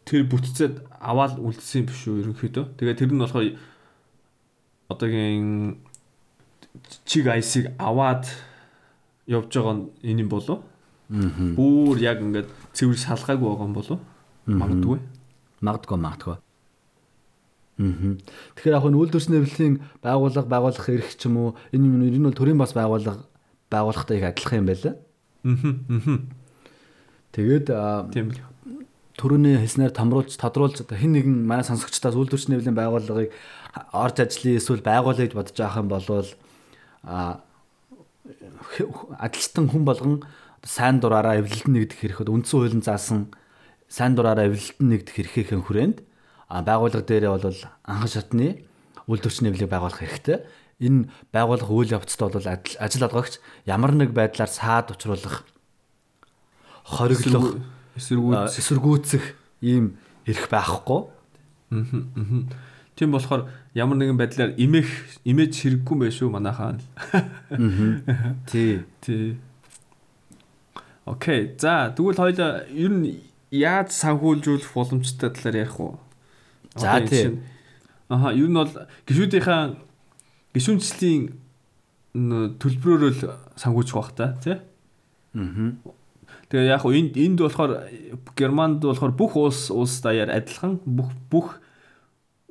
[0.08, 2.66] тэр бүтцэд аваад үлдсэн юм биш үү ерөнхийдөө.
[2.80, 3.47] Тэгээ тэр нь болохоор
[4.91, 5.80] одоогийн
[7.06, 8.28] чиг айсыг аваад
[9.28, 10.60] явж байгаа нь энэ юм болов?
[11.12, 11.56] Аа.
[11.56, 13.99] Бүүр яг ингээд цэвэр салгаагүй байгаа юм болов?
[15.62, 16.38] Магадгүй магадгүй.
[17.80, 18.18] Аа.
[18.56, 22.36] Тэгэхээр яг нь үйлдвэрч нэвлийн байгууллага байгуулах эрх ч юм уу энэ энэ нь бол
[22.36, 23.28] төрийн бас байгууллага
[23.70, 24.95] байгуулахтай их адилхан юм байлаа.
[24.95, 25.11] Аа.
[27.31, 27.67] Тэгээд
[28.13, 28.27] тийм
[29.17, 33.29] төрөний хэлснээр томруулж тодруулж хэн нэгэн манай сонсогчдоос үйлдвэрч нэвлийн байгууллагыг
[33.93, 36.05] орж ажлын эсвэл байгуулъя гэж бодож байгаа юм бол
[37.05, 37.41] а
[39.17, 40.15] адилтан хүн болгон
[40.63, 43.33] сайн дураараа эвлэлтэн нэгдэх хэрэгэд үндсэн хуулийн заасан
[43.89, 45.97] сайн дураараа эвлэлтэн нэгдэх эрхийнхэн хүрээнд
[46.49, 48.47] байгууллага дээрээ бол анхан шатны
[49.09, 50.45] үйлдвэрч нэвлийг байгуулах хэрэгтэй.
[50.82, 53.38] Энэ байгууллага үйл явцад бол ажил олгогч
[53.69, 55.45] ямар нэг байдлаар саад учруулах
[56.84, 57.61] хориглох
[57.95, 59.23] эсэргүүцэх
[59.61, 61.05] ийм эрх байхгүй.
[62.97, 64.89] Тийм болохоор ямар нэгэн байдлаар имэх
[65.23, 66.75] имэж хэрэггүй байх шүү манайхаа.
[66.75, 68.34] Аа.
[68.49, 68.84] Тий.
[69.01, 69.38] Тий.
[71.05, 71.55] Окей.
[71.57, 73.21] За тэгвэл хоёул ер нь
[73.51, 75.99] яаж санхүүжүүлэх боломжтой талаар ярих уу?
[76.75, 77.43] За тийм.
[78.09, 78.71] Аха, ер нь бол
[79.07, 79.75] гişүүдийнхаа
[80.56, 81.32] гişүнчлийн
[82.60, 83.24] төлбөрөөр л
[83.56, 84.60] санхүүжих бах та тий.
[85.36, 85.76] Аа.
[86.52, 87.88] Тэгээ яг хуу энд энд болохоор
[88.36, 91.47] Германд болохоор бүх улс улс даяар адилхан бүх бүх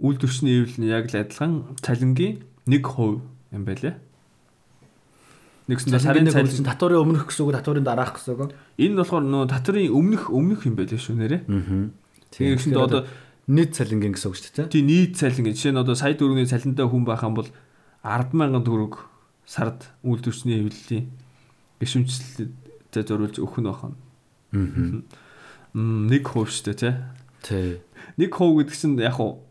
[0.00, 3.20] үйлдвэрчний эвлэл нь яг л адилхан цалингийн 1%
[3.52, 4.00] юм байлээ.
[5.68, 8.56] Нэгсэндээ сарын цалин татварын өмнөх гэсэн үг татварын дараах гэсэн үг.
[8.80, 11.40] Энэ болохоор нөө татварын өмнөх өмнөх юм байлээ шүү нэрээ.
[11.44, 11.92] Аа.
[12.32, 13.04] Тэгээ нэгсэндээ одоо
[13.52, 14.72] нийт цалингийн гэсэн үг шүү дээ.
[14.72, 17.48] Тий нийт цалингийн жишээ нь одоо сая төгрөгийн цалинтай хүн байх юм бол
[18.02, 18.94] 100000 төгрөг
[19.44, 21.10] сард үйлдвэрчний эвлэлийн
[21.80, 23.96] гişүнчлэлтэй зориулж өгөх нь байна.
[24.54, 25.02] Аа.
[25.74, 26.94] Нэг хувь шүү дээ тий.
[27.42, 27.70] Тий.
[28.16, 29.44] Нэг хувь гэдэг чинь яг хуу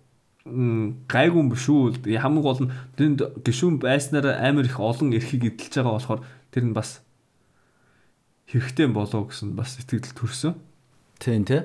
[0.46, 2.00] гайгүй юм биш үү?
[2.06, 6.74] Хамгийн гол нь тэнд гişүн байснараа амар их олон эрхийг эдэлж байгаа болохоор тэр нь
[6.74, 7.06] бас
[8.50, 10.58] хэрэгтэй болоо гэсэн бас итгэл төрсөн.
[11.22, 11.62] Тийм тий.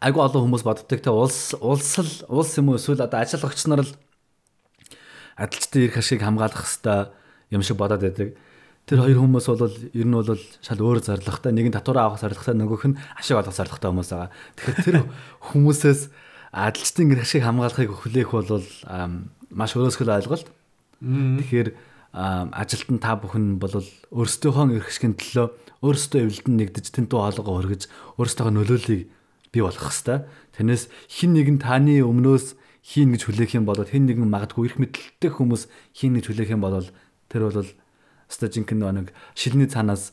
[0.00, 3.84] Айгу олон хүмүүс боддог те улс улс л улс юм уу эсвэл одоо ажиллагч нар
[3.84, 3.92] л
[5.36, 7.10] адилчдын эрх ашиг хамгаалах хэвээр
[7.50, 8.34] юм шиг бодоод байдаг.
[8.84, 10.28] Тэр хоёр хүмүүс бол ер нь бол
[10.60, 14.30] шал өөр зорилготой нэг нь татвараа авах зорилготой нөгөөх нь ашиг олох зорилготой хүмүүс байгаа.
[14.60, 14.96] Тэгэхээр тэр
[15.48, 16.00] хүмүүсээс
[16.52, 18.64] адилчдын эрх ашиг хамгаалахыг хүлээх бол
[19.48, 20.52] маш өрөөсгөл ойлголт.
[21.00, 21.68] Тэгэхээр
[22.12, 23.72] ажилтан та бүхэн бол
[24.12, 25.46] өөрсдийнхөө эрх ашигын төлөө
[25.82, 27.82] өөрсдөө эвлэлдэн нэгдэж тэнтүү хоолойгоо хөргөж
[28.20, 29.02] өөрсдийнхөө нөлөөллийг
[29.50, 30.28] бий болох хэвээр.
[30.54, 32.54] Тэрнээс хин нэгэн таны өмнөөс
[32.84, 36.60] хийн гэж хүлээх юм бол хин нэгэн магадгүй эрх мэдэлтэй хүмүүс хийн гэж хүлээх юм
[36.60, 36.84] бол
[37.32, 37.64] тэр бол
[38.28, 40.12] өстой жинхэнэ нэг шилний цаанаас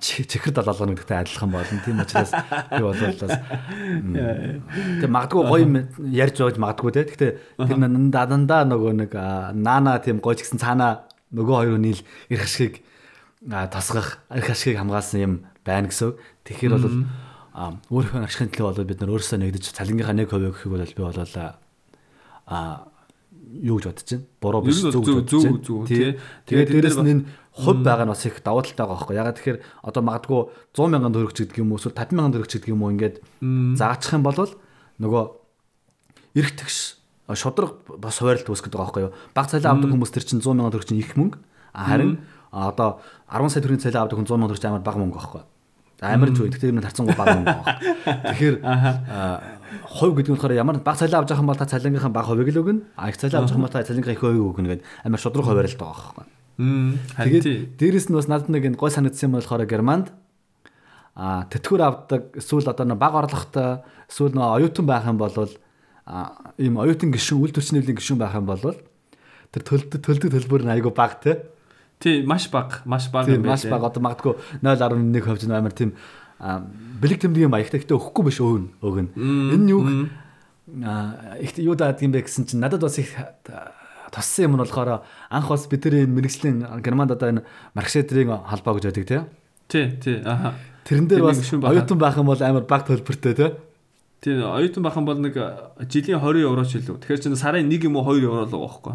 [0.00, 1.80] чихэр далаалгана гэдэгтэй адилхан болно.
[1.84, 7.04] Тийм учраас би бол бас тэг магадгүй гоё ярьж байж магадгүй те.
[7.08, 7.32] Гэхдээ
[7.64, 7.76] тэр
[8.12, 9.12] дандаа нөгөө нэг
[9.56, 11.96] наана тийм гоё ч гэсэн цаана нөгөө хоёр хүний
[12.28, 12.84] эрх ашигыг
[13.48, 15.34] тасгах эрх ашигыг хамгаалсан юм
[15.64, 16.16] байна гэсэн.
[16.44, 16.88] Тэгэхээр бол
[17.88, 21.61] өөрийнхөө ашигын төлөө бол бид нар өөрсдөө нэгдэж цалингийнхаа 1% гэхийг бол би болоо
[22.52, 22.92] а
[23.64, 24.24] юу гэж бодож байна?
[24.40, 26.20] Буруу биш зөв зөв зөв тий.
[26.46, 29.16] Тэгээд дээрэс нь энэ хувь байгаа нь бас их давуу талтай байгаа байхгүй.
[29.16, 30.40] Ягаад тэгэхээр одоо магадгүй
[30.76, 32.92] 100 мянган төгрөг ч гэдэг юм уу эсвэл 50 мянган төгрөг ч гэдэг юм уу
[32.92, 33.16] ингээд
[33.76, 34.36] заачих юм бол
[35.00, 35.24] нөгөө
[36.36, 36.76] эрх тэгш
[37.32, 39.16] шудраг бас хуваарлт үүсгэж байгаа байхгүй юу?
[39.36, 41.38] Баг цалин авдаг хүмүүс тэр чинь 100 мянган төгрөг чинь их мөнгө.
[41.72, 45.40] Харин одоо 10 сая төгрөгийн цалин авдаг хүн 100 мянган төгрөг амар бага мөнгө байхгүй
[45.40, 45.48] юу?
[46.02, 46.50] Амар ч үе.
[46.50, 47.78] Тэгэхээр энэ тарцсангүй баг юм байна.
[48.34, 48.56] Тэгэхээр
[49.86, 52.50] хувь гэдэг нь болохоор ямар баг цалин авч байгаа юм бол та цалингийнхаа баг хувийг
[52.50, 52.82] л өгнө.
[52.98, 55.46] А их цалин авч байгаа юм бол та цалингийнхаа их хувийг өгнө гэдэг амар шудраг
[55.46, 56.26] хуваарилт байгаа байхгүй.
[56.58, 60.10] Тэгээд дээрэс нь бас надад нэг гой санагдсан юм болохоор Германд
[61.14, 65.36] а тэтгэвэр авдаг эсвэл одоо нэг баг орлоготой эсвэл нэг оюутан байх юм бол
[66.56, 68.64] ийм оюутан гишүүн үйлдвэрчнээлийн гишүүн байх юм бол
[69.52, 71.51] тэр төлдөг төлдөг төлбөр нь айгүй баг те
[72.02, 73.54] Тий, маш бага, маш бага юм байна.
[73.54, 73.86] Маш бага.
[73.86, 75.94] Одоо магадгүй 0.1% нь амар тийм
[76.42, 79.14] бэлэг тэмдгийн маягтай ихтэй өгөхгүй биш өгнө өгнө.
[79.54, 79.82] Энэ юу
[81.38, 83.14] их юу даад юм бэ гэсэн чинь надад бас их
[84.10, 87.46] туссан юм нь болохоор анх бас бид энэ мэрэгжлийн Германд одоо энэ
[87.78, 89.22] маркшедрийн холбоо гэж байдаг тий.
[89.70, 90.18] Тий, тий.
[90.26, 90.58] Аха.
[90.82, 93.50] Тэрэн дээр бас оюутан байх юм бол амар баг төлбөртэй тий.
[94.26, 95.38] Тий, оюутан байх юм бол нэг
[95.86, 96.98] жилийн 20 евро ч илүү.
[96.98, 98.94] Тэгэхээр чинь сарын 1 юм уу 2 евро л байгаа байхгүй.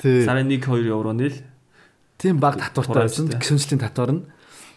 [0.00, 0.24] Тий.
[0.24, 1.36] Сарын 1 2 евро нийл
[2.18, 4.22] тийм баг татвартай байсан гişүнчлийн татвар нь.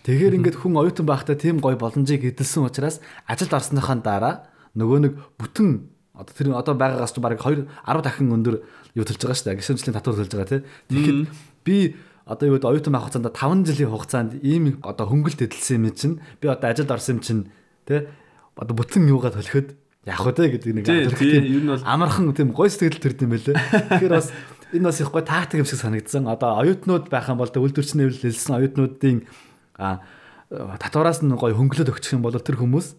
[0.03, 4.33] Тэгэхээр ингээд хүн оюутан байхдаа тийм гоё боломжийг эдэлсэн учраас ажилд орсныхаа дараа
[4.75, 8.63] нөгөө нэг бүтэн одоо тэр одоо байгаагаас ч бараг 2 10 дахин өндөр
[8.95, 9.59] юу төлж байгаа шүү дээ.
[9.59, 10.63] Гişүнчлийн татвар төлж байгаа тийм.
[10.91, 11.19] Тэгэхээр
[11.63, 11.77] би
[12.27, 16.15] одоо юу гэдэг оюутан байх хугацаанд 5 жилийн хугацаанд ийм одоо хөнгөлт эдэлсэн юм чинь
[16.39, 17.43] би одоо ажилд орсон юм чинь
[17.87, 18.07] тийм
[18.59, 23.23] одоо бүтэн юугаа төлөхөд яах вэ гэдэг нэг тий, тийм амархан тийм гоё сэтгэл төрд
[23.23, 23.55] юм байлээ.
[23.55, 24.31] Тэгэхээр бас
[24.73, 26.27] энэ бас их гоё тактик юм шиг санагдсан.
[26.27, 29.25] Одоо оюутнууд байх юм бол үйлдвэрчний хэлсэн оюутнуудын
[30.49, 32.95] татвараас нь гоё хөнгөлөд өгчих юм бол тэр хүмүүс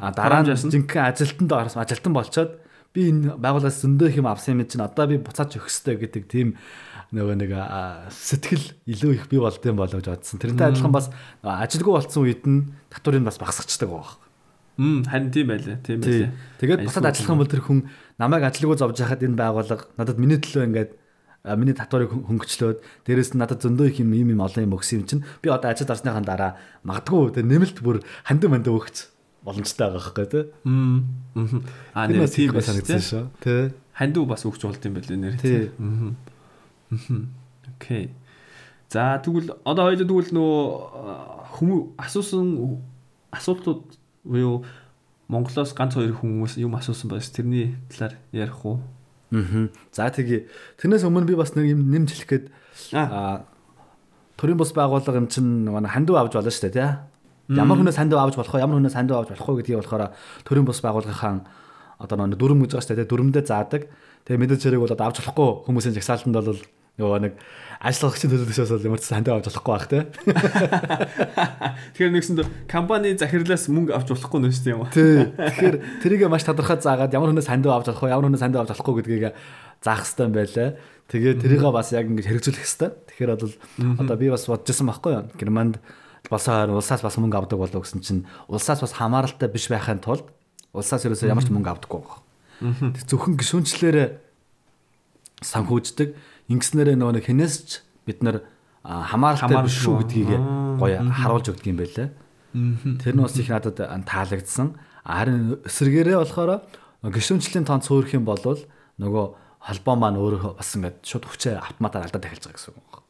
[0.00, 2.50] а дараа нь жинхэнэ ажилтанд орсон ажилтан болчоод
[2.92, 6.24] би энэ байгууллагаас зөндөө их юм авсан юм чинь одоо би буцааж өгөх хэрэгтэй гэдэг
[6.28, 6.48] тийм
[7.12, 7.52] нөгөө нэг
[8.12, 10.40] сэтгэл илүү их бий болд юм болоо гэж бодсон.
[10.40, 11.12] Тэрнтэй адилхан бас
[11.44, 14.16] ажилгүй болцсон үед нь татварыг бас багасгачдаг байгаа.
[14.80, 15.76] Мм харин тийм байлаа.
[15.84, 16.24] Тийм Тий.
[16.24, 16.32] байлаа.
[16.60, 17.80] Тэгээд бусад ажиллах юм бол тэр хүн
[18.22, 20.90] намайг ажилгүй зовж яхад энэ байгууллага надад миний төлөө ингээд
[21.58, 25.06] миний татварыг хөн- хөнгөчлөөд дээрэс нь надад зөндөө их юм юм олон юм өгсөн юм
[25.10, 26.52] чинь би одоо ажилд орсныхаа дараа
[26.86, 29.10] магадгүй тэр нэмэлт бүр хандив мандив өгч
[29.42, 30.42] боломжтой байгаа байхгүй
[31.34, 31.58] мгм.
[31.98, 33.24] Аа нэр бас тийм байсан санагдсан шүү.
[33.42, 33.74] Тий.
[33.98, 35.34] Хандив бас өгч болд юм байлаа нэр.
[35.42, 35.70] Тий.
[35.82, 36.14] Мгм.
[36.94, 37.20] Мгм.
[37.74, 38.14] Окей.
[38.86, 40.62] За тэгвэл одоо хоёул тэгвэл нөгөө
[41.58, 42.46] хүмүүс асуусан
[43.34, 43.82] асуултууд
[44.22, 44.62] буюу
[45.32, 48.84] Монголоос ганц хоёр хүмүүс юм асуусан байс тэрний талаар ярих уу?
[49.32, 49.72] Аа.
[49.96, 50.44] За тэгээ
[50.76, 52.44] тэрнээс өмнө би бас нэг юм нэмж хэлэх гээд
[53.00, 53.48] Аа.
[54.36, 57.56] төрийн бус байгууллага юм чинь манай хандив авч болно шүү дээ тий.
[57.56, 58.60] Ямар хүнээс хандив авч болох вэ?
[58.60, 60.12] Ямар хүнээс хандив авч болох вэ гэдгийг болохоор
[60.44, 61.40] төрийн бус байгууллагын
[61.96, 63.10] одоо нэг дүрм гэж байгаа шүү дээ тий.
[63.10, 63.82] Дүрмдээ заадаг.
[64.28, 66.60] Тэгээ мэдээж хэрэг бол одоо авч болохгүй хүмүүсийн жагсаалтанд бол
[67.00, 67.34] нөгөө нэг
[67.82, 70.02] ажиллагчийн төлөвлөсөөс бол ямар ч хандив авч болохгүй байх тий.
[71.98, 72.40] Тэгэхээр нэгсэнд
[72.70, 74.86] компани захирлаас мөнгө авч болохгүй нэ шүү дээ юм.
[74.92, 75.26] Тий.
[75.34, 78.12] Тэгэхээр тэрийг маш тодорхой заагаад ямар хүнээс хандив авч болох вэ?
[78.14, 79.34] Ямар хүнээс хандив авч болохгүй гэдгийг
[79.82, 80.68] заах хэрэгтэй юм байлаа.
[81.10, 82.90] Тэгээ тэрийг бас яг ингэж хэрэгжүүлэх хэрэгтэй.
[83.10, 83.54] Тэгэхээр бол
[83.98, 85.24] одоо би бас бодож байсан байхгүй юу?
[85.34, 85.74] Германд
[86.30, 90.30] болсоор улсаас бас мөнгө авдаг болов гэсэн чинь улсаас бас хамааралтай биш байхын тулд
[90.70, 92.02] улсаас ерөөсөө ямар ч мөнгө авдаггүй.
[92.94, 94.08] Тэг зөвхөн гişүнчлэрээ
[95.42, 96.14] санхүүждэг.
[96.52, 97.70] Ингэснээрээ нөгөө нэг хинээс ч
[98.04, 98.44] бид нар
[98.84, 100.42] хамааралтай биш шүү гэдгийг
[100.76, 102.08] гоё харуулж өгдөг юм байлаа.
[103.00, 104.76] Тэр нь бас их надад таалагдсан.
[105.06, 106.60] Харин эсвэргээрээ болохоор
[107.08, 108.38] гişүнчлийн тоон цөөрөх юм бол
[109.00, 109.26] нөгөө
[109.62, 113.06] холбоо маань өөрөө бас ингээд шууд хүчээ автоматар алдаад ахилж байгаа гэсэн үг байна.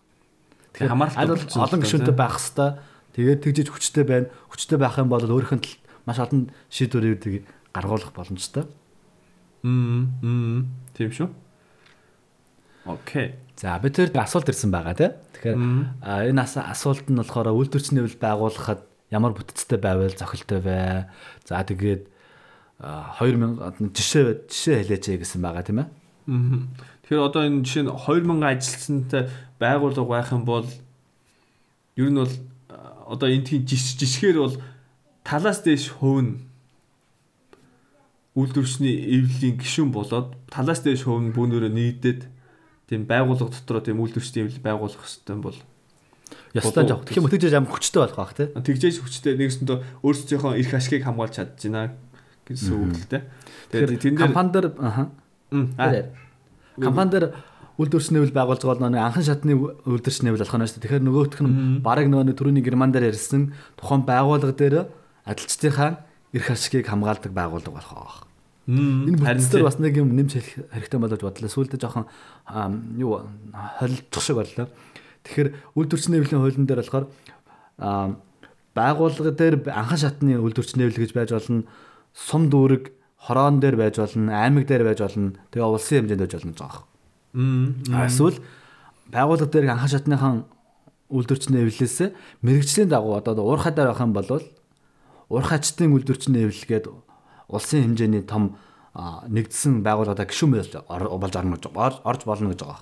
[0.76, 2.72] Тэгээ хамааралтай олон та, байх хэвээр
[3.16, 4.28] тэгээд тэгжиж хүчтэй байна.
[4.52, 5.64] Хүчтэй байх юм бол өөрийнх нь
[6.04, 8.68] маш олон шийдвэрүүдийг гаргуулах боломжтой.
[9.64, 10.12] Мм.
[10.20, 10.68] Мм.
[10.92, 11.28] Тийм шүү.
[12.84, 13.34] Окей.
[13.56, 15.10] За бид тэр асуулт ирсэн байгаа тий.
[15.38, 15.58] Тэгэхээр
[16.32, 18.82] энэ ас- асуулт нь болохоор үйлдвэрчний нэвэл байгуулахад
[19.14, 21.06] ямар бүтцтэй байвал зохилтой бай.
[21.46, 22.10] За тэгээд
[22.82, 25.88] а, 2000 жишээ жишээ хэлээч гэсэн байгаа тийм ээ.
[27.06, 29.22] Тэгэхээр одоо энэ жишээ нь 2000 ажилтнтай
[29.62, 30.66] байгууллага байх юм бол
[31.94, 32.34] ер нь бол
[33.06, 34.56] одоо энэ тийм жиш жишгээр бол
[35.22, 36.34] талаас дээш хувь нь
[38.34, 42.20] үйлдвэрчний эвлэлийн гишүүн болоод талаас дээш хувь нь бүүнөрөө нийдээд
[42.88, 45.58] тийм байгууллага дотроо тийм үйлдвэрчний эвлэл байгуулах юм бол
[46.52, 47.04] Ястаа Болов- жоох.
[47.08, 48.48] Тэгэхээр мөтөж амар хүчтэй болох бах тий.
[48.52, 51.96] тэгжээж хүчтэй нэгсэндээ өөрсдийнхөө эрх ашигыг хамгаалж чадж байна
[52.44, 53.22] гэсэн үг л дээ.
[53.72, 55.02] Тэгээд тэн дээр компани дээр аха.
[55.52, 56.12] Мм, аа.
[56.76, 57.26] Компани дээр
[57.80, 59.52] үйлдвэрчний нэвэл байгуулж байгаа бол нэг анхан шатны
[59.88, 60.84] үйлдвэрчний нэвэл болох нь шүү дээ.
[60.84, 64.76] Тэгэхээр нөгөөх нь бараг нөгөө түрүүний герман дээр ярьсан тухайн байгууллага дээр
[65.24, 66.04] ажилчдынхаа
[66.36, 68.16] эрх ашигыг хамгаалдаг байгууллага болох байх.
[68.66, 71.50] Энэ бүтцээр бас нэг юм нэмж хэлэх хэрэгтэй болоод бодлоо.
[71.50, 72.06] Сүүлдээ жоохон
[72.98, 73.26] юу
[73.78, 74.70] холилдох шиг боллоо.
[75.26, 77.06] Тэгэхээр үйлдвэрчний нэвлийн хуулийн дээр болохоор
[78.74, 81.66] байгууллага дээр анхан шатны үйлдвэрчний нэвлэл гэж байж болно.
[82.14, 85.34] Сум дүүрэг хороон дээр байж болно, аймаг дээр байж болно.
[85.50, 86.82] Тэгээ улсын хэмжээнд байж болно гэж байгаа.
[87.98, 88.38] А Эсвэл
[89.10, 90.36] байгууллага дээр анхан шатныхан
[91.12, 91.98] үйлдвэрчний нэвлэлээс
[92.40, 94.28] мэрэгжлийн дагуу одоо уурхай дээр байх юм бол
[95.28, 96.86] уурхайчдын үйлдвэрчний нэвлэлгээд
[97.52, 98.56] улсын хэмжээний том
[98.96, 102.80] нэгдсэн байгууллагада гишүүн болж ор- болж орно гэж ор- орж болно гэж байгаа.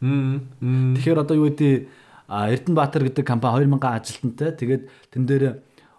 [0.00, 1.88] Тэгэхээр одоо юу гэдэг
[2.26, 4.50] Эрдэнэбаатар гэдэг компани 2000 ажилтнтай.
[4.58, 4.82] Тэгээд
[5.14, 5.44] тэн дээр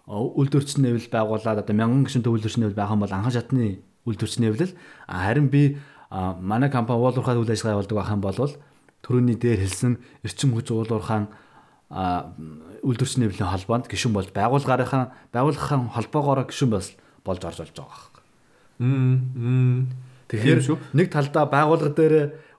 [0.06, 4.46] а, үйлдвэрчний нэвлэл байгуулад одоо 1000 гишүүнтэй үйлдвэрчний нэвлэл байх юм бол анхан шатны үйлдвэрчний
[4.52, 4.76] нэвлэл.
[5.08, 5.78] Харин би
[6.10, 8.52] манай компани уулуурхай үйл ажиллагаа явуулдаг байх юм бол
[9.02, 11.26] төрөний дээр хэлсэн эрчим хүч уулуурхаан
[11.90, 12.36] а,
[12.84, 16.92] үйлдвэрчний нэвлэлийн холбоонд гишүүн болж байгууллагынхаа байгууллагын холбоогоор гишүүн болж
[17.28, 18.24] болж орж болж байгаа.
[18.80, 19.14] Мм.
[19.36, 19.78] Мм.
[20.32, 20.78] Тэгэхээр Тийм шүү.
[20.96, 22.14] нэг талдаа байгууллага дээр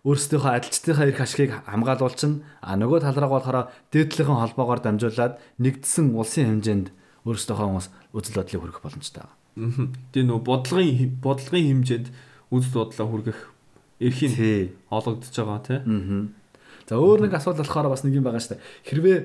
[0.05, 6.47] өөрсдийнхөө ажилчдынхаа эрх ашигыг хамгаалуулчин а нөгөө тал руу болохоор дээдлийн холбоогоор дамжуулаад нэгдсэн улсын
[6.63, 6.87] хэмжээнд
[7.27, 9.91] өөрсдийнхөө хүмүүс үзэл бодлыг хүргэх боломжтой байна.
[10.15, 12.07] Тэгээ нөө бодлогын бодлогын хэмжээнд
[12.49, 13.39] үзэл бодлоо хүргэх
[13.99, 14.61] эрхийг Тий.
[14.87, 15.79] олгогдож байгаа тий.
[15.83, 16.31] Аа.
[16.87, 18.63] За өөр нэг асуудал болохоор бас нэг юм байгаа шүү дээ.
[18.87, 19.19] Хэрвээ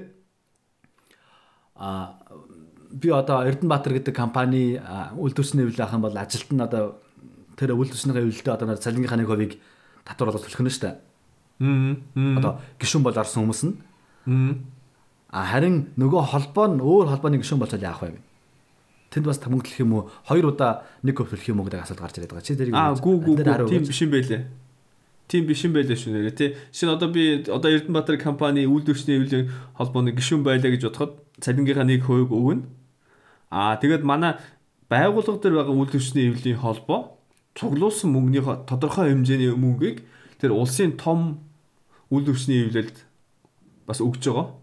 [1.79, 2.19] а
[2.95, 4.79] би одоо Эрдэнэбаатар гэдэг компани
[5.19, 7.03] үйлдвэрчний хэвлэл авах юм бол ажилт нь одоо
[7.59, 9.53] тэр үйлдвэрчнийхээ хэвлэлдээ одоо цалингийнхаа нэг хувийг
[10.07, 10.95] татвар болоод төлөх нь дээ.
[11.59, 12.39] Мм.
[12.39, 13.75] Одоо гишүүн бол орсон хүмүүс нь.
[14.27, 14.55] Мм.
[15.35, 18.19] А харин нөгөө холбоо нь өөр холбооны гишүүн болчиход яах вэ?
[19.11, 20.11] Тэнд бас тамгитлах юм уу?
[20.27, 22.47] Хоёр удаа нэг хөв төлөх юм уу гэдэг асуудал гарч ирээд байгаа.
[22.47, 23.37] Чи тэрийг Аа гүү гүү
[23.71, 24.43] тийм биш юм байлээ.
[25.27, 26.51] Тийм биш юм байлээ шүү нэрэ тий.
[26.75, 32.03] Шинэ одоо би одоо Эрдэнэбаатар компани үйлдвэрчний хэвлэлийн холбооны гишүүн байлаа гэж бодоход цалингийнхаа нэг
[32.05, 32.67] хувийг өгнө.
[33.55, 34.35] Аа тэгээд манай
[34.91, 37.15] байгууллага дээр байгаа үйлдвэрчний хэвлэлийн холбоо
[37.55, 40.03] цуглуулсан мөнгөний тодорхой хэмжээний мөнгийг
[40.43, 41.39] тэр улсын том
[42.11, 42.99] үйлдвэрчний хэвлэлд
[43.87, 44.59] бас өгж байгаа.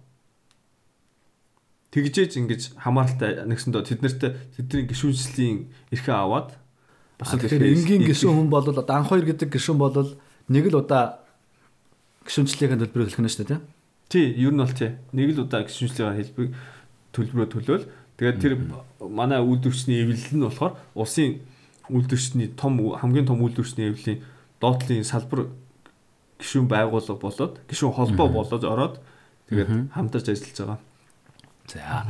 [1.96, 4.22] Тэгжээж ингэж хамааралтай нэгсэндөө тэднэрт
[4.60, 6.60] тэдний гишүүнслийн эрхээ аваад
[7.16, 9.96] Бас тэгэхээр энгийн гишүүн хүн бол анх хоёр гэдэг гишүүн бол
[10.52, 11.24] нэг л удаа
[12.28, 13.60] гишүүнчлэлийн төлбөрөөр төлөх нь шүү дээ
[14.12, 14.44] Тий, тий.
[14.44, 14.92] ер нь бол тий.
[15.16, 16.50] Нэг л удаа гişүнчлийн хэлбэг
[17.16, 17.86] төлбөрөө төлөөл.
[18.22, 18.54] Тэгээд тэр
[19.02, 21.42] манай үйлдвэрчний эвлэл нь болохоор улсын
[21.90, 24.22] үйлдвэрчний том хамгийн том үйлдвэрчний эвлэлийн
[24.62, 25.50] доотлын салбар
[26.38, 28.96] гишүүн байгууллага болоод гишүүн холбоо болоод ороод
[29.50, 30.80] тэгээд хамтарч ажиллаж байгаа.
[31.66, 32.06] За.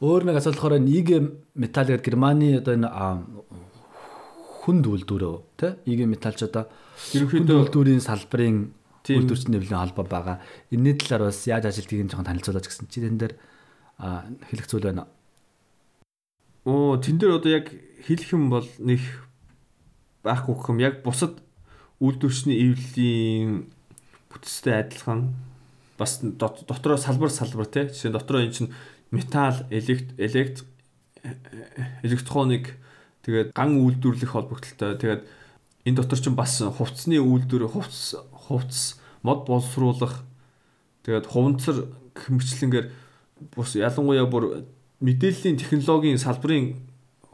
[0.00, 1.10] Өөр нэг асуудал болохоор IG
[1.52, 2.88] металл гэдэг Германы одоо энэ
[4.64, 8.72] хүнд үйлдвэрөө тий IG металлч одоо хүнд Ерөнхийдөө үйлдвэрийн салбарын
[9.04, 9.20] Тийм.
[9.20, 10.40] үйлдвэрчний нэвлийн холбоо байгаа.
[10.72, 12.88] Энэний талаар бас яаж ажилтгийг нь жоохон танилцуулаач гэсэн.
[12.88, 13.34] Чи тэн дээр
[13.98, 15.08] хэлэх зүйл байна.
[16.68, 17.72] Оо тэн дээр одоо яг
[18.04, 19.00] хэлэх юм бол нэг
[20.20, 21.40] байхгүй юм яг бусад
[21.96, 23.72] үйлдвэрчний эвлэлийн
[24.28, 25.32] бүтцтэй адилхан.
[25.96, 28.72] Бас дот- дотроо салбар салбар тий жишээ нь дотроо эн чинь
[29.10, 30.68] металл элект элект
[32.04, 32.76] электроник
[33.24, 35.22] тэгээд ган үйлдвэрлэх холбогдлолтой тэгээд
[35.88, 40.22] энэ дотор чинь бас хувцсны үйлдвэр хувцс хувцс мод боловсруулах
[41.02, 42.86] тэгээд хуванцар хэмжлэнгээр
[43.56, 44.68] бус ялангуяа бүр
[45.00, 46.78] мэдээллийн технологийн салбарын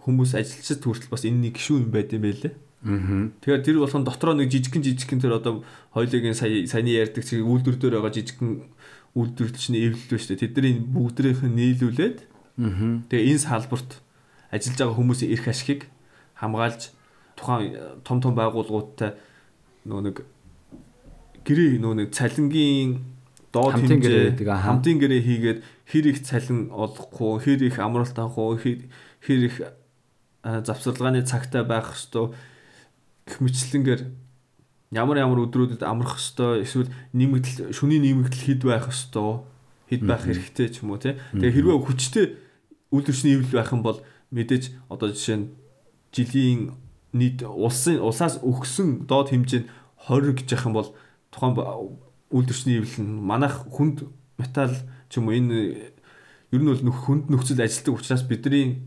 [0.04, 2.52] хүмүүс ажилчид хүртэл бас энэ нэг гişүү юм байт юм байлээ.
[2.84, 3.32] Аа.
[3.40, 5.64] Тэгэхээр тэр болгон дотроо нэг жижигхэн жижигхэн тэр одоо
[5.96, 8.68] хоёулын сая саяны ярьдаг чиг үйлдвэр дээр байгаа жижигхэн
[9.16, 10.42] үйлдвэрлэгчний эвлэл ба шүү дээ.
[10.52, 12.18] Тэдний бүгдрийнх нь нийлүүлээд
[12.60, 13.00] Аа.
[13.08, 14.04] тэгээ энэ салбарт
[14.52, 15.88] ажиллаж байгаа хүмүүсийн эрх ашигыг
[16.36, 16.92] хамгаалж
[17.40, 19.16] тухайн э, том том байгууллагуудтай
[19.88, 20.16] нөгөө нэг
[21.48, 23.13] гэрээ нөгөө нэг цалингийн
[23.54, 24.34] доод хэмжээ.
[24.42, 29.56] хамтын гэрээ хийгээд хэр их цалин олохгүй хэр их амралт авах хэр их
[30.42, 32.34] завсарлагын цагтай байх хэвээр
[33.24, 34.02] гэх мэтлэнгээр
[34.92, 39.46] ямар ямар өдрүүдэд амрах хэвээр эсвэл нэмэгдэл шүний нэмэгдэл хэд байх хэвээр
[39.88, 41.14] хэд байх хэрэгтэй ч юм уу тий.
[41.32, 42.26] Тэгээ хэрвээ хүчтэй
[42.90, 43.98] үйлдвэрчний эвлэл байх юм бол
[44.34, 45.46] мэдээж одоо жишээ нь
[46.10, 46.60] жилийн
[47.14, 49.68] нийт улсын улсаас өгсөн доод хэмжээ нь
[50.10, 50.90] 20 гэж явах юм бол
[51.30, 51.54] тухайн
[52.34, 54.74] үйлдвэрчний эвлэл нь манайх хүнд металл
[55.06, 55.94] ч юм уу энэ
[56.50, 58.82] ер нь бол нөх хүнд нөхцөл ажилтдаг учраас бидний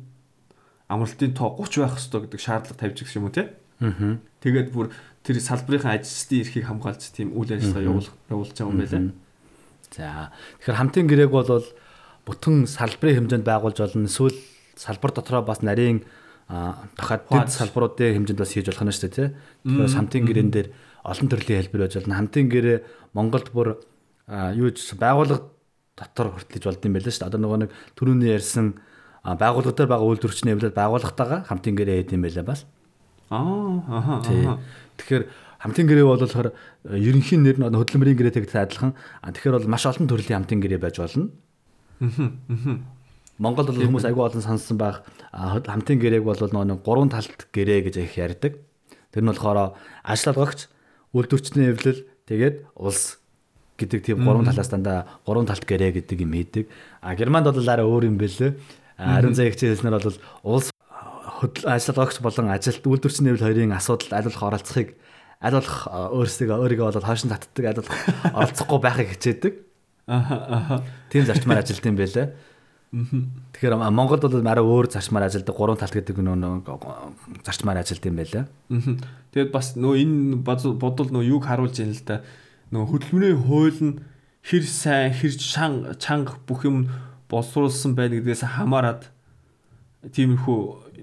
[0.91, 3.47] амралтын тоо 30 байх хэрэгтэй гэдэг шаардлага тавьж гэх юм уу тий.
[3.79, 4.19] Аа.
[4.43, 4.91] Тэгээд бүр
[5.23, 9.03] тэр салбарынхаа ажилчдын эрхийг хамгаалж тийм үйл ажиллагаа явуул явуулж байгаа юм байлаа.
[9.91, 10.31] За.
[10.59, 11.63] Тэгэхээр хамтын гэрээг бол
[12.27, 14.07] бүтэн салбарын хэмжээнд байгуулж болно.
[14.07, 14.39] Эсвэл
[14.75, 16.03] салбар дотроо бас нарийн
[16.47, 17.51] Хувааж.
[17.51, 19.29] салбаруудын хэмжээнд бас хийж болох нь шүү дээ, тий.
[19.67, 20.67] Тэгэхээр хамтын гэрээн дээр
[21.07, 22.19] олон төрлийн хэлбэр байж болно.
[22.19, 22.77] Хамтын гэрээ
[23.15, 23.79] Монголд бүр
[24.27, 25.47] юу гэж байгууллага
[25.95, 27.29] дотор хүртэл болж болд юм байлаа шүү дээ.
[27.31, 28.67] Одоо нөгөө нэг түрүүний ярьсан
[29.23, 32.67] байгууллага дээр байгаа үйлдвэрчний хэвлэл байгууллагатайгаа хамтын гэрээ хийд юм байлаа бас.
[33.31, 34.59] Аа.
[34.99, 35.23] Тэгэхээр
[35.63, 38.93] хамтын гэрээ бол болохоор э, ерөнхий нэр нь хөдөлмөрийн гэрээтэй адилхан.
[39.25, 41.33] Тэгэхээр бол маш олон төрлийн хамтын гэрээ байж болно.
[43.37, 47.89] Монголд бол хүмүүс айгүй олон сонссон байх хамтын гэрээг бол нөгөө нэг гурван талт гэрээ
[47.89, 48.53] гэж их ярьдаг.
[49.13, 50.69] Тэр нь болохоор ажиллагч,
[51.13, 53.19] үйлдвэрчний эвлэл, тэгээд улс
[53.77, 56.65] гэдэг тийм гурван талаас дандаа гурван талт гэрээ гэдэг юм хийдэг.
[57.01, 58.57] А Германд бол арай өөр юм бэлээ.
[58.97, 60.73] Ариун зай хичээл хэлснээр бол улс
[61.63, 64.89] ажиллагч болон ажилт үйлдвэрчний эвлэл хоёрын асуудалд аль болох оролцохыг
[65.37, 67.93] аль болох а, өөрсдөө өөрийгөө бол хойш нь татдаг аль болох
[68.41, 69.53] оролцохгүй байхыг хичээдэг.
[70.07, 70.81] Аха.
[71.13, 72.33] Тийм зарчмаар ажилт юм байлаа.
[72.91, 76.63] Тэгэхээр Монголд бол арай өөр зарчмаар ажилдаг гурван талт гэдэг нөө
[77.43, 78.47] зарчмаар ажилт юм байлаа.
[79.35, 82.23] Тэгээд бас нөө энэ бодвол нөө юг харуулж яана л да.
[82.71, 83.99] Нөө хөдөлмөрийн хууль нь
[84.39, 86.87] хэр сайн, хэр чанга, чанга бүх юм
[87.27, 89.11] боловсруулсан байна гэдгээс хамаарат
[90.07, 90.59] тиймэрхүү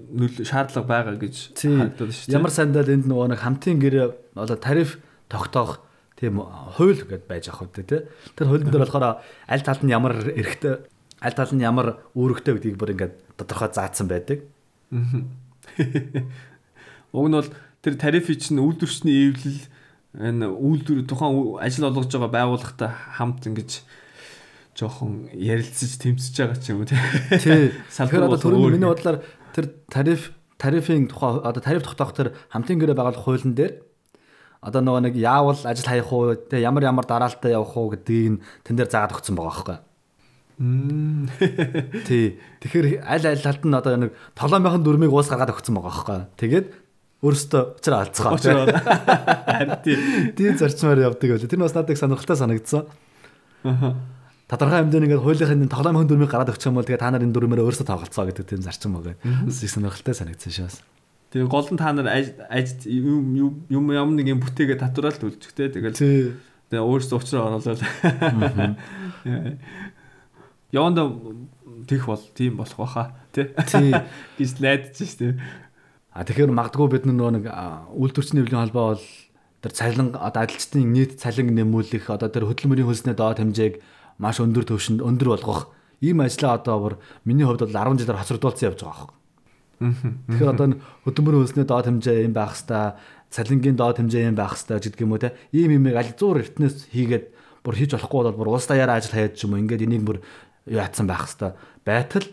[0.09, 2.37] нөл шаардлага байгаа гэж харагдаад шүү дээ.
[2.37, 4.97] Ямар сандал энд нөгөө нэг хамтын гэрээ одоо тариф
[5.29, 5.85] тогтоох
[6.17, 8.09] тийм хууль гэдээ байж ах үү те.
[8.33, 10.89] Тэр хуулийн дээр болохоор аль талд нь ямар эрхтэй
[11.21, 14.43] аль талд нь ямар үүрэгтэй гэдгийг бүр ингээд тодорхой заасан байдаг.
[17.15, 17.49] Уг нь бол
[17.83, 19.61] тэр тариф чинь үйлдвэрчний эвлэл
[20.15, 22.89] энэ үйлдвэр тухайн ажил олгож байгаа байгууллагатай
[23.19, 23.83] хамт ингэж
[24.75, 26.99] жоохон ярилцаж тэмцэж байгаа ч юм уу тий.
[27.31, 29.23] Тэгэхээр одоо өөр миний бодлоор
[29.55, 33.83] тэр тариф тарифын тухай одоо тариф тогтоох тэр хамтын гэрээ байгуулах хуулийн дээр
[34.63, 38.41] одоо нөгөө нэг яавал ажил хаях уу те ямар ямар дараалтаа явах уу гэдгийг нь
[38.63, 39.77] тэн дээр заагаад өгсөн байгаа байхгүй.
[42.07, 42.39] Тий.
[42.63, 46.19] Тэгэхээр аль аль талд нь одоо нэг тоглоомынхын дүрмийг уус гаргаад өгсөн байгаа байхгүй.
[46.39, 46.67] Тэгээд
[47.25, 48.31] өөрөөсөө учраа алдцгаа.
[48.39, 48.65] Очроо.
[48.71, 50.47] Харин тий.
[50.55, 51.49] Зарчмаар явдаг байлаа.
[51.51, 52.87] Тэр нь бас надад их сонирхолтой санагдсан.
[53.67, 53.95] Аха.
[54.47, 57.87] Тодорхой хэмжээний ингээд хуулийнхын тоглоомын дүрмийг гараад өгчих юм бол тэгээ та нарын дүрмээрээ өөрсдөө
[57.89, 59.17] тоглолцоо гэдэг тийм зарчим байгаа.
[59.49, 60.79] Бас их сонирхолтой санагдсан бас.
[61.33, 65.51] Тэгээ гол нь та нар аж аж юм юм- юм нэг юм бүтээгээ татвараад үлдчих
[65.57, 65.73] те.
[65.73, 65.97] Тэгэл
[66.69, 67.81] тэгээ өөрсдөө уучраа оруулаад.
[70.75, 71.07] Яванда
[71.87, 73.47] тийх бол тийм болох баха тий.
[74.37, 75.39] Гэж найдаж штэ.
[76.11, 77.45] А тэгэхээр магадгүй бид нөгөө нэг
[77.95, 79.05] үйлдвэрчний хөвлийн холбоо бол
[79.63, 83.79] тэр цалин одоо ажилчдын нийт цалин нэмүүлэх одоо тэр хөдөлмөрийн хөлсний доод хэмжээг
[84.19, 86.93] маш өндөр түвшинд өндөр болгох ийм ажлаа одоо бүр
[87.27, 90.11] миний хувьд бол 10 жилээр хоцрогдуулсан явж байгаа байхгүй.
[90.31, 90.67] Тэгэхээр одоо
[91.03, 92.95] хөдөлмөрийн хөлсний доод хэмжээ юм байх хэвээр
[93.31, 95.35] цалингийн доод хэмжээ юм байх хэвээр гэдэг юм уу те.
[95.51, 97.25] Ийм юмыг аль зуур эртнээс хийгээд
[97.59, 100.17] бүр хийж болохгүй бол бүр улс даяараа ажил хаяад ч юм уу ингээд энийг бүр
[100.65, 101.53] яатсан байх хэвээр
[101.85, 102.27] байтал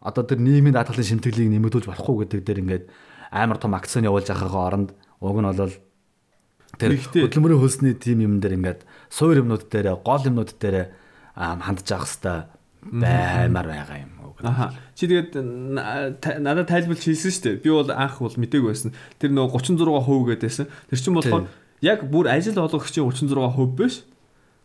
[0.00, 2.84] одоо тэр нийгмийн даатгалын шимтгэлийг нэмэгдүүлж болохгүй гэдэг дээр ингээд
[3.30, 4.90] амар том акцент явуулж байгаага оронд
[5.20, 5.76] уг нь бол
[6.80, 8.80] тэр хөдөлмөрийн хөлсний тим юм дээр ингээд
[9.12, 10.96] суур юмнууд дээр гол юмнууд дээр
[11.36, 12.48] хандж явах хэвээр
[12.80, 14.12] баймаар байгаа юм.
[14.42, 14.72] Аха.
[14.96, 15.36] Чи тэгээд
[16.40, 17.60] надад тайлбарлаж хэлсэн шүү дээ.
[17.60, 18.96] Би бол анх бол мдэггүй байсан.
[19.20, 20.66] Тэр нөгөө 36% гэдээсэн.
[20.88, 21.44] Тэр чинь болохоор
[21.84, 24.00] яг бүр ажил олгогчийн 36% биш.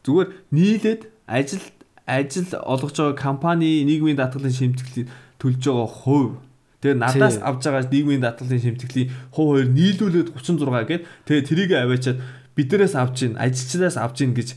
[0.08, 1.64] Зүгээр нийлээд ажил
[2.06, 5.10] ажил олгож байгаа компани нийгмийн даатгалын шимтгэлийг
[5.42, 6.38] төлж байгаа хувь.
[6.82, 12.20] Тэгээ надаас авж байгаа нийгмийн даатгалын шимтгэлийн хувь хоёр нийлүүлээд 36 гээд тэгээ трийг аваачаад
[12.56, 14.50] биднээс авч гин ажилчдаас авч гин гэж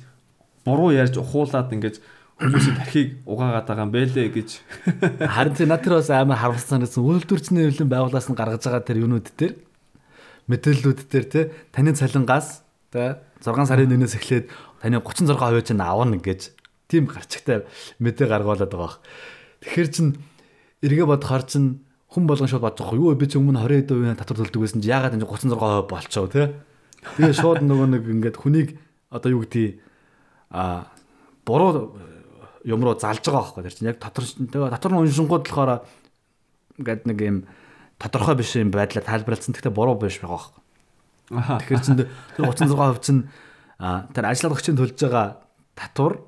[0.69, 2.05] буруу ярьж ухуулаад ингэж
[2.39, 4.49] хүмүүсийн тархийг угаагаад байгаа юм бэлээ гэж
[5.35, 9.03] Харин тэр над тэр бас амар харамссан гэсэн үйлдвэрчний хөвлийн байгууллаас нь гаргаж байгаа тэр
[9.03, 9.55] юунууд дээр
[10.47, 11.41] мэдээллүүд дээр те
[11.75, 12.63] таны цалингаас
[12.95, 14.47] те 6 сарын 1-ээс эхлээд
[14.79, 16.55] таны 36% чинь авна гэж
[16.89, 17.69] тийм гарчигтай
[18.01, 18.97] мэдээ гаргуулад байгаа бох.
[19.63, 20.17] Тэгэхээр чин
[20.83, 24.81] эргээ бодохоор чин хүн болгон шууд байгаа юу би чи өмнө 20% татвар төлдөг байсан
[24.81, 26.57] чи яагаад энэ 36% болчихоо те.
[27.21, 28.69] Тэгээ шууд нөгөө нэг ингээд хүнийг
[29.13, 29.85] одоо юу гэдгийг
[30.49, 30.89] а
[31.45, 32.01] буруу
[32.65, 35.85] юм руу залж байгаа байхгүй тэр чинь яг татвар татвар нь уншингууд болохоор
[36.81, 37.37] ингээд нэг юм
[38.01, 40.63] тодорхой биш юм байдлаар тайлбарлагдсан гэхдээ буруу биш байгаа байхгүй.
[41.69, 42.09] Тэгэхээр чинь тэр
[42.41, 43.23] 36% чинь
[43.79, 45.45] тэр ажиллагчийн төлж байгаа
[45.77, 46.25] татвар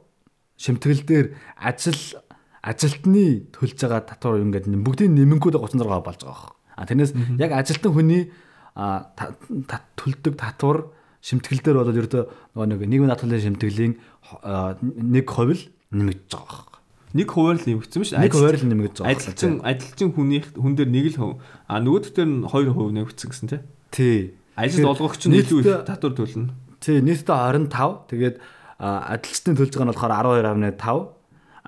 [0.61, 2.21] шимтгэл дээр ажил
[2.61, 6.53] ажилтны төлж байгаа татвар ингээд бүгдийн нэмэнгүүд 36% болж байгаа байхгүй.
[6.77, 8.29] А тэрнээс яг ажилтан хүний
[8.77, 10.93] төлдөг татвар
[11.25, 12.25] шимтгэл дээр бол ердөө
[12.69, 16.79] нэг нийгмийн даатгалын шимтгэлийн нэг хувь нэмэгдэж байгаа байхгүй.
[17.11, 18.23] Нэг хуваар л нэмэгдсэн дээ.
[18.23, 19.17] Нэг хуваар л нэмэгдэж байгаа.
[19.19, 21.33] Ажилчин ажилчин хүнийх хүн дээр нэг л хөв.
[21.67, 23.61] А нөгөөх дээр нь 2% нэмэгдсэн гэсэн тий.
[23.91, 24.19] Тий.
[24.55, 26.55] Ажил олгогч нь илүү их татвар төлнө.
[26.79, 28.07] Тий, нийтдээ 25.
[28.15, 28.37] Тэгээд
[28.81, 31.13] а, ажилчдын төлж байгаа нь болохоор 12.5.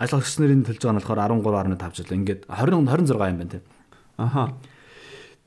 [0.01, 2.17] Ажиллагч нарын төлж байгаа нь болохоор 13.5 жил.
[2.17, 3.63] Ингээд 20 26 юм байна тий.
[4.17, 4.57] Аха.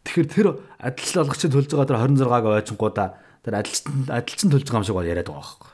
[0.06, 0.48] Тэгэхээр тэр
[0.78, 3.10] ажилч олгогчид төлж байгаа тэр 26-аг ойчингуудаа
[3.42, 3.82] тэр ажилч
[4.14, 5.72] ажилчин төлж байгаа юм шиг яриад байгаа байхгүй.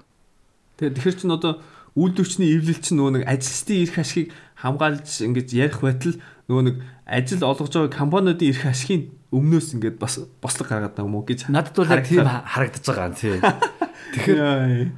[0.80, 1.54] Тэгээ тэгэхэр чин одоо
[2.00, 4.30] үйлдвэрчний эвлэл чинь нөгөө нэг ажилчдын эрх ашигыг
[4.64, 6.16] хамгаалж ингэж ярих байтал
[6.52, 6.76] нөгөө нэг
[7.08, 11.48] ажил олгож байгаа компаниудын эрх ашигын өмнөөс ингээд бас бослог гаргаад байгаа юм уу гэж
[11.48, 13.40] Надад бол яг тийм харагдаж байгаа юм тий.
[14.12, 14.92] Тэгэхээр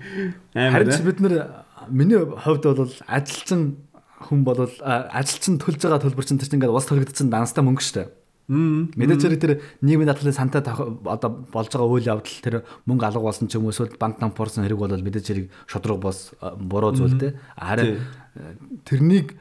[0.57, 3.77] Харин ч бид нар миний хувьд бол ажилчин
[4.25, 7.97] хүн бол ажилчин төлж байгаа төлбөр чинь тэр чинь ингээд улс төрөгдсөн данстай мөнгө шүү
[8.01, 8.09] дээ.
[8.49, 9.53] Хэрэг тэр
[9.85, 12.55] нийгмийн даатгалын сантай одоо болж байгаа үйл явдал тэр
[12.89, 16.35] мөнгө алга болсон ч юм уу эсвэл банк нампуурсан хэрэг бол мэдээж хэрэг шодрог бос
[16.43, 17.39] а, буруу зүйл те.
[17.55, 18.03] Харин
[18.35, 19.37] э, тэрнийг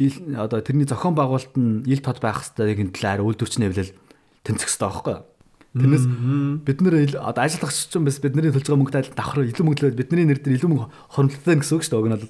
[0.00, 3.92] ил- одоо тэрний зохион байгуулалт нь ил тод байх хэвээр талаар үйлдвэрчний хэвлэл
[4.42, 5.24] тэнцэх хэрэгтэй байхгүй юу?
[5.70, 6.06] Тэрнээс
[6.66, 10.00] бид нэр одоо ажиллагч ч юм бас бидний төлж байгаа мөнгөтэй давхар илүү мөнгө төлөөд
[10.00, 12.00] бидний нэр дээр илүү мөнгө хоримтлаа гэсэн үг шүү дээ.
[12.00, 12.26] Уг нь бол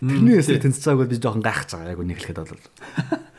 [0.00, 2.64] тэрний эсрэг тэнцэж байгааг би жоохон гайхаж байгаа яг хэлэхэд бол.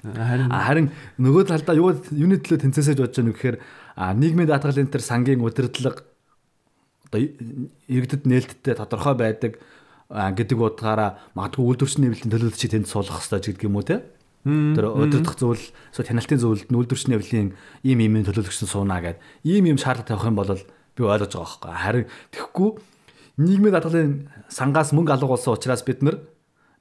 [0.00, 0.86] Харин Харин
[1.18, 3.56] нөгөө талдаа юу юуны төлөө тэнцээсэж бодож байгаа юм гэхээр
[3.98, 6.06] а, нийгмийн даатгалын тэр сангийн удирдлага
[7.10, 7.20] одоо
[7.84, 9.60] иргэдэд нээлттэй тодорхой байдаг
[10.10, 14.02] гэдэг утгаараа магадгүй үйлдвэрчний хэвлэлийн төлөөлөлт чи тэнд суулгах хэрэгтэй гэдэг юм уу те?
[14.42, 15.62] Тэр удирдах зүйл
[15.94, 17.48] эсвэл хяналтын зөвлөлд нь үйлдвэрчний хэвлэлийн
[17.86, 19.22] ийм ийм төлөөлөгч нь суунаа гэд.
[19.46, 21.78] Ийм ийм шаардлага тавих юм бол би ойлгож байгаа байхгүй.
[21.78, 22.70] Харин тэгэхгүй
[23.38, 24.12] нийгмийн даатгалын
[24.50, 26.18] сангаас мөнгө алга болсон учраас бид нар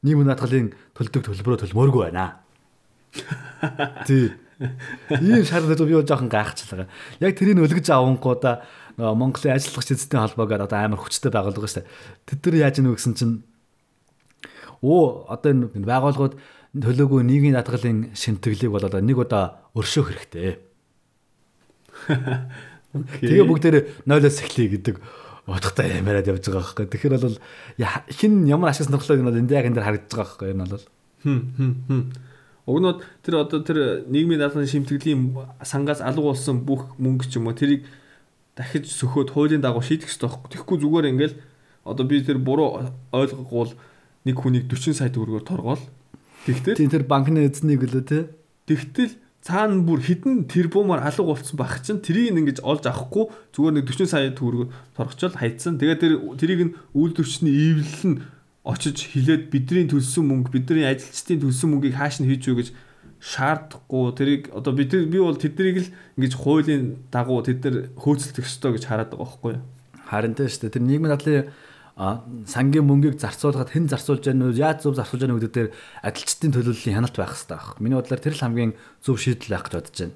[0.01, 2.41] нийгмийн даатгалын төлдөг төлбөрөө төлмөөргүй байна.
[4.09, 4.33] Тий.
[5.23, 6.89] Ийм шаардлага би жоохон гайхчихлаа.
[7.23, 8.65] Яг тэрийг өлгөж авангуудаа
[8.99, 11.91] Монголын ажиллагч эзэнтийн холбоогаар одоо амар хүчтэй байгуулга шүү дээ.
[12.27, 13.35] Тэд нар яаж ийнө гэсэн чинь
[14.83, 16.35] оо одоо энэ байгууллагууд
[16.75, 20.59] төлөөгүй нийгмийн даатгалын шинтгэлийг бол нэг удаа өршөөх хэрэгтэй.
[22.93, 24.95] Тэгээ бүгдээр 0-оос эхлэе гэдэг
[25.49, 26.85] утгатай ямарад явж байгаа байхгүй.
[26.89, 27.37] Тэгэхээр бол
[28.13, 30.49] хин ямар ашиг сонирхлыг нь бол энд яг энэ дэр харагдаж байгаа байхгүй.
[30.53, 30.85] Энэ бол.
[32.69, 35.33] Угнууд тэр одоо тэр нийгмийн даатгалын шимтгэлийн
[35.65, 37.89] сангаас алга болсон бүх мөнгө ч юм уу тэрийг
[38.59, 40.51] дахиж сөхөөд хуулийн дагуу шийдэх хэрэгтэй байхгүй.
[40.51, 41.35] Тэгэхгүй зүгээр ингээл
[41.87, 43.71] одоо би тэр буруу ойлгохгүй
[44.27, 45.79] нэг хүнийг 40 сая төгрөгөөр торгоол.
[46.43, 48.19] Тэгтэл тийм тэр банкны эзнийг лөө те.
[48.67, 53.85] тэгтэл цаана бүр хідэн тэрбумаар алга болцсон байх чинь тэрийг ингэж олж авахгүй зүгээр нэг
[53.87, 54.67] 40 сая төгрөг
[54.99, 55.79] торгочвол хайцсан.
[55.79, 58.21] Тэгээд тэр тэрийг нь үйлдвэрчний ивлэл нь
[58.67, 62.67] очиж хилээд бидний төлсөн мөнгө бидний ажилчдын төлсөн мөнгийг хааш нь хийж үү гэж
[63.19, 68.79] шаардахгүй тэрийг одоо бид би бол тэднийг л ингэж хуулийн дагуу тэд нар хөөцөлдөх ёстой
[68.79, 69.63] гэж хараад байгаа байхгүй юу?
[70.07, 70.75] Харин тэ шүү дээ.
[70.79, 71.51] Тэр нийгмийн дадлын
[72.47, 75.69] сангийн мөнгийг зарцуулахад хэн зарцуулж байгаа нь яаж зөв зарцуулж байгаа нь гэдэг дээр
[76.07, 77.75] ажилчдын төлөөллийн хяналт байх хэрэгтэй баг.
[77.83, 78.71] Миний бодлоор тэр л хамгийн
[79.03, 80.15] зөв шийдэл байх гэж бодож байна.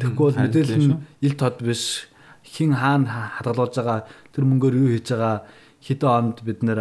[0.00, 2.08] Тэгэхгүй бол мэдээлэл нь ил тод биш
[2.40, 5.44] хин хаана хадгалуулж байгаа тэр мөнгөөр юу хийж байгаа
[5.84, 6.80] хэдэн онд бид нэр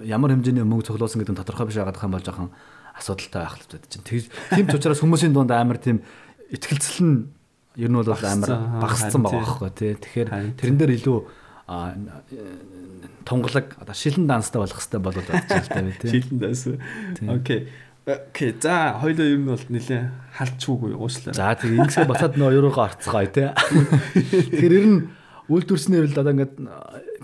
[0.00, 2.50] ямар хэмжээний мөнгө цуглуулсан гэдэг нь тодорхой биш байгаад байгаа юм бол жоохон
[2.96, 3.86] асуудалтай байх л байна.
[3.92, 4.24] Тэгж
[4.56, 6.00] тийм ч учраас хүмүүсийн дунд амар тийм
[6.50, 7.16] ихтгэлцэл нь
[7.76, 9.92] ер нь бол амар багассан байгаа байхгүй тий.
[10.00, 11.18] Тэгэхээр тэрэн дээр илүү
[13.26, 16.10] тунгалаг одоо шилэн данстай болох хэрэгтэй болоод бодож л би тий.
[16.14, 16.62] Шилэн данс.
[17.26, 17.60] Окей.
[18.06, 18.54] Окей.
[18.62, 20.02] За хоёулаа ер нь бол нэлээ
[20.38, 21.34] халчгүй уушлаа.
[21.34, 23.50] За тэгээ ингэсээ бацаад нөө юуруугаа орцгоё тий.
[24.54, 24.98] Тэгэхээр ер нь
[25.50, 26.54] үйлдвэрчний хэвлэл одоо ингээд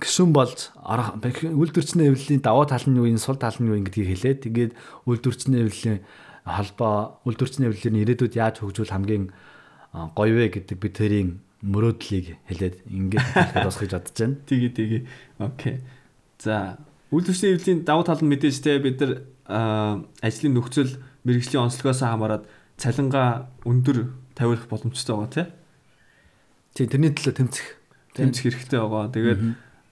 [0.02, 4.38] гişүн болж үйлдвэрчний хэвлэлийн даваа тал нь юу юм сул тал нь юу гэдгийг хэлээд
[4.42, 4.72] тэгээд
[5.06, 6.00] үйлдвэрчний хэвлэлийн
[6.42, 9.30] холбоо үйлдвэрчний хэвлэлийн ирээдүйд яаж хөгжүүл хамгийн
[10.18, 11.30] гоё вэ гэдэг бид тэрийн
[11.62, 13.26] мөрөөдлийг хэлээд ингээд
[13.62, 14.36] бас гэж бодож байна.
[14.50, 15.02] Тэгээ тэгээ.
[15.38, 15.74] Окей.
[16.42, 16.82] За
[17.14, 22.44] үйлдвэрчний хэвлэлийн давуу тал нь мэдээж те бид нар ажлын нөхцөл мэрэгжлийн онцлогоос хамаарат
[22.80, 25.44] цалингаа өндөр тавиулах боломжтой байгаа те.
[26.74, 27.66] Тийм тэрний төлөө тэмцэх
[28.16, 29.12] тэмцэх хэрэгтэй байгаа.
[29.14, 29.40] Тэгээд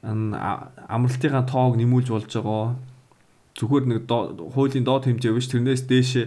[0.02, 2.76] амралтынхаа тоог нэмүүлж болж байгаа.
[3.56, 6.26] Зүгээр нэг хуулийн доод хэмжээ биш тэрнээс дээшээ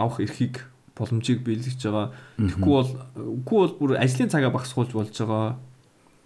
[0.00, 0.64] авах эрхийг
[0.96, 2.12] боломжийг биелгэж байгаа.
[2.40, 5.60] Тэгэхгүй бол үгүй бол бүр ажлын цагаа багасгуулж болж байгаа.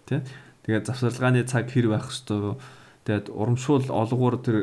[0.07, 0.23] Тэ?
[0.63, 2.55] Тэгээд завсарлагын цаг хэр байх хэвээр.
[3.03, 4.57] Тэгээд урамшуул олгуур тэр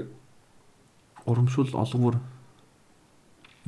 [1.28, 2.16] урамшуул олгуур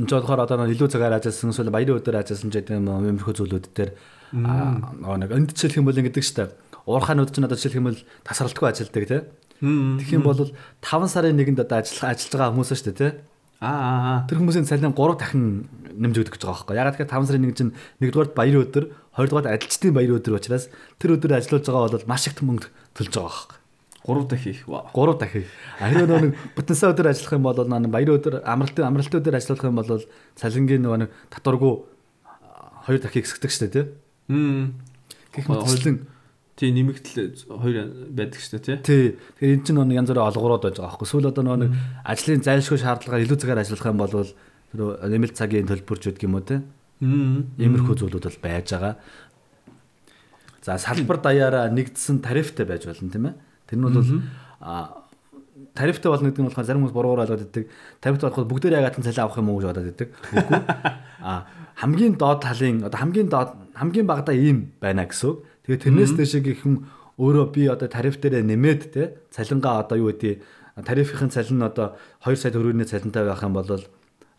[0.01, 3.67] энэ ч болохоор одоо илүү цагаар ажилласан эсвэл баярын өдөр ажилласан гэдэг юм иймэрхүү зүйлүүд
[3.77, 3.91] дээр
[4.35, 6.55] аа нэг энд жишээлх юм бол ингэдэг штэ
[6.87, 9.23] уурхаанууд ч надад жишээлх юм бол тасралтгүй ажилдаг тий
[9.61, 13.13] Тэгэх юм бол 5 сарын нэгэнд одоо ажиллах ажиллаж байгаа хүмүүс дээ тий
[13.61, 14.25] Аа.
[14.25, 15.69] Тэр хүмүүсийн цалин 3 дахин
[16.01, 16.77] нэмж өгдөг гэж байгаа байхгүй.
[16.81, 18.85] Ягаад гэхээр 5 сарын 1 чинь 1-р баярын өдөр,
[19.21, 23.29] 2-р ажилчдын баярын өдөр учраас тэр өдөр ажиллаж байгаа бол маш их мөнгө төлж байгаа
[23.29, 23.61] байхгүй.
[24.09, 24.65] 3 дахин их.
[24.65, 25.45] 3 дахин.
[25.77, 29.77] Ариун нэг бүтэнсээ өдөр ажиллах юм бол нэг баярын өдөр, амралтын амралтын өдөр ажиллах юм
[29.77, 30.09] бол
[30.41, 31.75] цалингийн нөгөө нэг татваргүй
[32.89, 33.85] 2 дахин хэсэгдэг шүү дээ тий.
[34.31, 36.07] Гэх мэтчлэн
[36.61, 37.77] тий нэмэгдэл хоёр
[38.13, 39.17] байдаг шүү дээ тий.
[39.17, 41.09] Тэгэхээр энэ чинь нэг янз бүрийн олгороод байж байгаа байхгүй.
[41.09, 41.73] Сүүл одоо нэг
[42.05, 46.45] ажлын зайлшгүй шаардлагаар илүү цагаар ажиллах юм бол тэр нэмэлт цагийн төлбөрч гэдэг юм уу
[46.45, 46.61] тий.
[47.01, 48.95] Иймэрхүү зүйлүүд бол байж байгаа.
[50.61, 53.35] За салбар даяараа нэгдсэн тарифтай байж болно тийм ээ.
[53.65, 54.05] Тэр нь бол
[54.61, 55.01] а
[55.73, 57.65] тарифтай болно гэдэг нь болохоор зарим хүмүүс буруугаар ойлгоод байдаг.
[58.05, 60.09] Тарифтай болоход бүгдээр ягаад цалин авах юм уу гэж бодоод байдаг.
[60.37, 60.61] Үгүй.
[61.21, 61.45] А
[61.77, 65.41] хамгийн доод талын одоо хамгийн доод хамгийн багадаа ийм байна гэсэн.
[65.65, 66.85] Тэгээ тэрнээс дэшээ гихэн
[67.17, 70.45] өөрөө би одоо тариф дээр нэмээд те цалингаа одоо юу гэдэг
[70.85, 73.69] тарифын цалин нь одоо 2 сая төгрөгийн цалинтай байх юм бол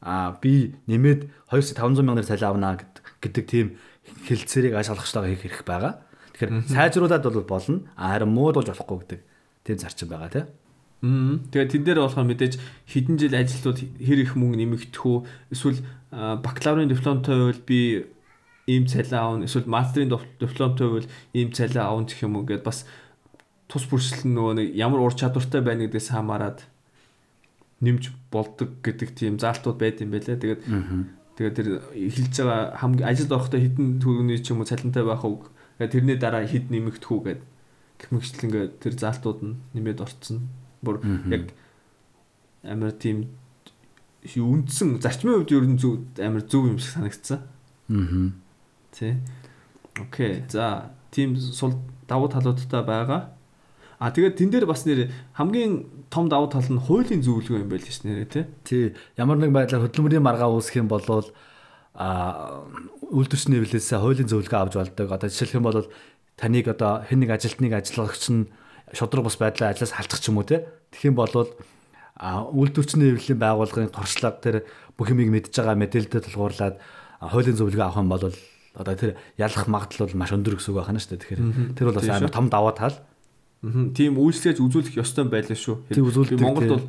[0.02, 2.78] а би нэмээд 2 сая 500 мянган цалин авна
[3.22, 3.78] гэдэг тийм
[4.26, 5.94] хэлцээрийг ашиглахчлаа хийх хэрэг байгаа.
[6.34, 7.86] Тэгэхээр сайжруулад бол болно.
[7.98, 9.20] Харин муудуулж болохгүй гэдэг
[9.66, 10.48] тийм зарчим байгаа тийм.
[11.02, 12.54] Тэгээ тэн дээр болохоор мэдээж
[12.90, 15.18] хэдэн жил ажилтнууд хэр их мөнгө нэмэгдэх үү
[15.54, 15.82] эсвэл
[16.14, 18.06] бакалаврын дипломтой байвал би
[18.68, 22.86] ийм цалин аавна эсвэл мастерын дипломтой байвал ийм цалин аавна гэх юм уу гэдээ бас
[23.72, 26.68] тус бүрчлэн нөгөө нэг ямар ур чадвартай байна гэдгээс хамаарат
[27.82, 30.38] нэмж болдог гэдэг тийм заалтууд байд юм байлаа.
[30.38, 30.62] Тэгээд
[31.40, 35.50] тэгээд тэр эхэлж байгаа хамгийн ажилд орохдоо хэдэн төгрөгийн ч юм уу цалинтай байх уу
[35.80, 37.42] тэрний дараа хэд нэмэгдэх үү гэд
[37.98, 40.52] гихмэгчлэн ингээд тэр заалтууд нь нэмээд орцсон.
[40.86, 41.02] Бүр
[41.32, 41.50] яг
[42.62, 43.34] амар тийм
[44.22, 47.40] үндсэн зарчмын хувьд ер нь зөв амар зөв юм шиг санагдсан.
[47.90, 48.51] Аа.
[48.92, 49.18] Тэ.
[50.00, 50.44] Окей.
[50.50, 51.76] За, тийм сул
[52.08, 53.32] давуу талуудтай байгаа.
[54.02, 57.86] А тэгээд тэн дээр бас нэр хамгийн том давуу тал нь хуулийн зөвлөгөө юм байл
[57.86, 58.46] ш нэрэ тий.
[58.66, 58.84] Тий.
[59.14, 61.06] Ямар нэг байдлаар хөдөлмөрийн маргаа үүсэх юм бол
[61.94, 62.66] а
[63.14, 65.06] үйлдвэрчний хэвлэлээс хуулийн зөвлөгөө авч болдог.
[65.06, 65.86] Одоо жишээлх юм бол
[66.34, 68.50] таныг одоо хэн нэг ажилтныг ажиллагч нь
[68.90, 70.66] шудраг бус байдлаар ажлаас халчих ч юм уу те.
[70.90, 71.30] Тэгэх юм бол
[72.18, 74.56] а үйлдвэрчний хэвлэлийн байгууллагын туршлага тэр
[74.98, 76.76] бүх юмыг мэдж байгаа мэдээлэлд тулгуурлаад
[77.22, 78.34] хуулийн зөвлөгөө авах юм бол
[78.76, 81.22] одоо тэр ялах магадлал бол маш өндөр гэсэн үг байна шүү дээ.
[81.22, 81.42] Тэгэхээр
[81.76, 82.96] тэр бол бас амар том даваа тал.
[83.62, 83.94] Мгм.
[83.94, 85.76] Тийм үйлчлэж үзүүлэх ёстой байлаа шүү.
[86.34, 86.86] Би Монголд бол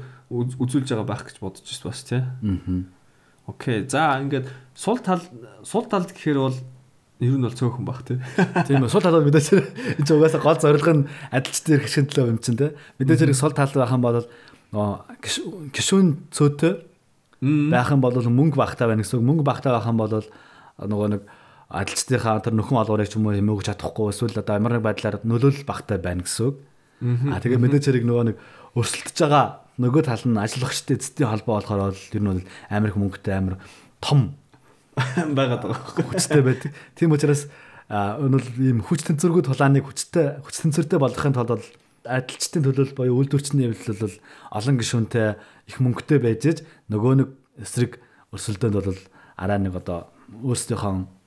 [0.47, 2.22] үз- үзүүлж байгаа байх гэж бодож байна бас тий.
[2.22, 2.83] Аа.
[3.51, 3.78] Окей.
[3.91, 5.20] За ингээд сул тал
[5.66, 6.57] сул талд гэхээр бол
[7.20, 8.16] ер нь бол цөөхөн бах тий.
[8.70, 8.89] Тийм үү.
[8.89, 9.53] Сул талд мэдээж
[10.01, 11.05] энэ угаасаа гол зорилго нь
[11.35, 12.72] адилчдын хэрхэн төлөө юм чинь те.
[13.03, 14.24] Мэдээж хэрэг сул тал байх юм бол
[14.72, 16.72] гишүүн цөөтэй
[17.43, 19.26] байх юм бол мөнгө багтаа байна гэсэн үг.
[19.28, 20.24] Мөнгө багтаа байх юм бол
[20.78, 21.22] нөгөө нэг
[21.72, 25.64] адилчдынхаа тэр нөхөн олгорыг ч юм уу хэмээгч чадахгүй эсвэл одоо ямар нэг байдлаар нөлөөлөл
[25.64, 26.56] багтаа байна гэсэн үг.
[27.32, 28.36] Аа тэгээ мэдээж хэрэг нөгөө нэг
[28.76, 29.44] өрсөлдөж байгаа
[29.80, 33.56] нөгөө тал нь ажиллагчтай эцсийн холбоо болохоор бол ер нь амар их мөнгөтэй амар
[34.04, 34.36] том
[35.36, 36.04] байгаад байгаа байхгүй.
[36.12, 36.70] хүчтэй байдаг.
[36.92, 37.48] Тийм учраас
[37.88, 41.66] бол ийм хүч тэнцвэргүй тулааныг хүчтэй хүч тэнцвэртэй болгохын тулд бол
[42.04, 44.16] адилчдын төлөөл буюу үйлдвэрчний хэвлэл бол
[44.52, 45.26] олон гишүүнтэй
[45.70, 47.28] их мөнгөтэй байж нөгөө нэг
[47.62, 48.00] эсрэг
[48.34, 49.00] өрсөлдөөнд бол
[49.38, 50.10] араа нэг одоо
[50.42, 51.21] өөрсдийнхөө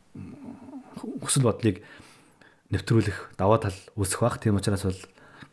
[1.22, 1.84] хүсэл бодлыг
[2.72, 4.39] нэвтрүүлэх даваа тал үүсэх бах.
[4.41, 5.01] Тийм учраас бол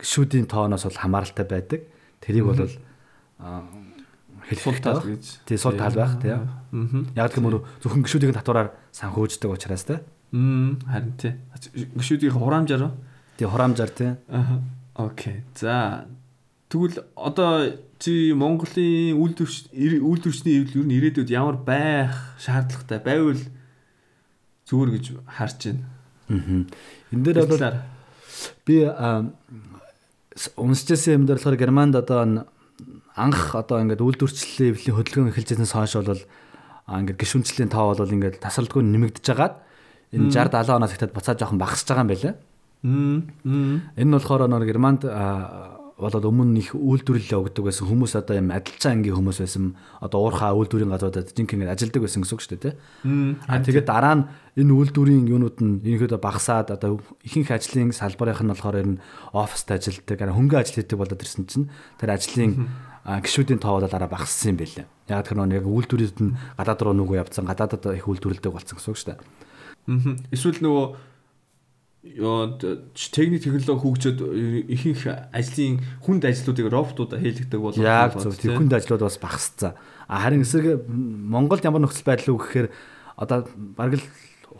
[0.01, 1.81] гишүүдийн тооноос бол хамааралтай байдаг.
[2.23, 2.71] Тэрийг бол
[4.49, 5.25] хэлэх тал гэж.
[5.47, 6.35] тий сул тал байх тий.
[7.15, 9.99] Яг гэмөр зөвхөн гişүүдийн татвараар санхүүждэг учраас тий.
[10.33, 11.37] Харин тий.
[11.95, 12.83] Гүшүүдийн хураамжаар.
[12.89, 12.93] уу?
[13.37, 14.11] Тий хураамжаар тий.
[14.33, 14.63] Аа.
[14.97, 15.45] Окей.
[15.55, 16.07] За
[16.69, 23.43] тэгвэл одоо чи Монголын үйлдвэрч үйлдвэрчний хэвлэл ер нь ирээдүйд ямар байх шаардлагатай байвал
[24.73, 25.85] зүгээр гэж харж байна.
[26.33, 26.65] Аа.
[27.13, 27.61] Энд дээр бол
[28.65, 28.77] би
[30.57, 32.49] уншижсэн юм дээр болохоор Германд одоо
[33.13, 36.25] анх одоо ингээд үйлдвэрчлэлийн эвлэлийн хөдөлгөөн эхэлжсэнээс хойш бол
[36.89, 39.61] ингээд гişүнчлийн тоо бол ингээд тасралтгүй нэмэгдэж хагаад
[40.17, 42.35] энэ 60 70 оноос ихтэй буцаад жоохон багасж байгаа юм байлаа.
[42.83, 45.05] Энэ нь болохоор нөр Германд
[45.99, 50.57] болоод өмнө их үйлдвэрлэлээ өгдөг байсан хүмүүс одоо юм адилчаа ангийн хүмүүс байсан одоо уурхаа
[50.57, 52.75] үйлдвэрийн газруудад жинхэнэ ажилдаг байсан гэсэн үг шүү дээ тий.
[53.05, 53.41] Мм.
[53.47, 54.25] А тэгээд дараа нь
[54.57, 59.03] энэ үйлдвэрийн юунууд нь ерөнхийдөө багасаад одоо ихэнх ажлын салбарынх нь болохоор ер нь
[59.37, 61.69] оффист ажилдаг, арай хөнгөн ажил хийдэг болоод ирсэн чинь
[62.01, 62.69] тэр ажлын
[63.05, 64.87] а, гишүүдийн тоо бол дараа багассан юм байлээ.
[65.13, 68.91] Яг тэр нэг яг үйлдвэрүүд нь гадаад руу нүгөө явцсан, гадаадад их үйлдвэрлэдэг болсон гэсэн
[68.91, 69.21] үг шүү дээ.
[69.87, 70.15] Мгм.
[70.31, 70.87] Эсвэл нөгөө
[72.03, 74.19] техник технологи хөгжөөд
[74.75, 79.79] ихэнх ажлын хүнд ажлуудыг роботуудаар хийлгдэг болов Яг зөв тэр хүнд ажлууд бас багасцсан.
[80.11, 82.69] А харин эсрэг Монголд ямар нөхцөл байдал үг гэхээр
[83.15, 84.07] одоо бараг л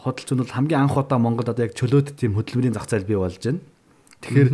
[0.07, 3.19] худалч нь бол хамгийн анх удаа Монголд одоо яг чөлөөт тийм хөдөлмөрийн зах зээл бий
[3.19, 3.59] болж байна.
[4.23, 4.51] Тэгэхээр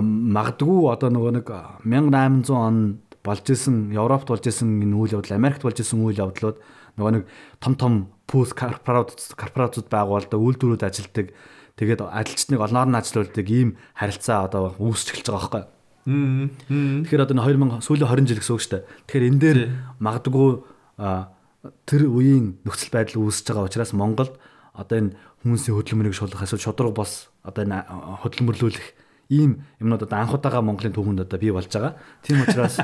[0.00, 1.48] магадгүй одоо нөгөө нэг
[1.84, 6.56] 1800 он болж исэн Европт болж исэн энэ үйл явдал Америкт болж исэн үйл явдлууд
[6.96, 7.24] нөгөө нэг
[7.60, 7.92] том том
[8.28, 11.36] пүүс корпорат корпорацууд байгуулдаг үйлдвэрүүд ажилдаг
[11.78, 15.64] тэгээд ажилчныг олноор нь ажилуулдаг ийм харилцаа одоо үүсч эхэлж байгаа байхгүй.
[16.04, 18.84] Тэгэхээр одоо 2000 сүүлийн 20 жил гэсэн үг шүү дээ.
[19.08, 19.58] Тэгэхээр энэ дээр
[19.98, 20.48] магадгүй
[21.88, 24.36] тэр үеийн нөхцөл байдал үүсэж байгаа учраас Монголд
[24.76, 27.88] одоо энэ хүмүүсийн хөдөлмөрийг шулах эсвэл шудраг бос одоо энэ
[28.20, 28.86] хөдөлмөрлүүлэх
[29.32, 31.96] ийм юмнууд одоо анх удаага Монголын түүхэнд одоо бий болж байгаа.
[32.20, 32.76] Тийм учраас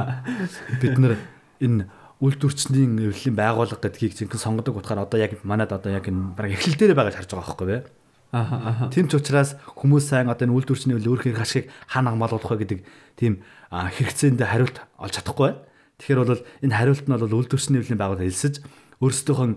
[0.80, 1.20] бид нар
[1.60, 1.86] энэ
[2.24, 6.80] үйлдвэрчний эвлэлийн байгууллага гэдгийг зинхэнэ сонгодог утгаар одоо яг манад одоо яг энэ баг эхлэл
[6.80, 7.84] дээр байгаа харж байгаа байхгүй юу?
[8.32, 12.80] Тийм ч учраас хүмүүс сайн одоо энэ үйлдвэрчний үйл өөрхийн ашиг хаана хамгаалуулах вэ гэдэг
[13.14, 15.62] тийм а, хэрэгцээнд хариулт олж чадахгүй байна.
[16.02, 18.54] Тэгэхээр бол энэ хариулт нь бол үйлдвэрчний үеийн байгууллага хэлсэж
[19.00, 19.48] өөрсдийнхөө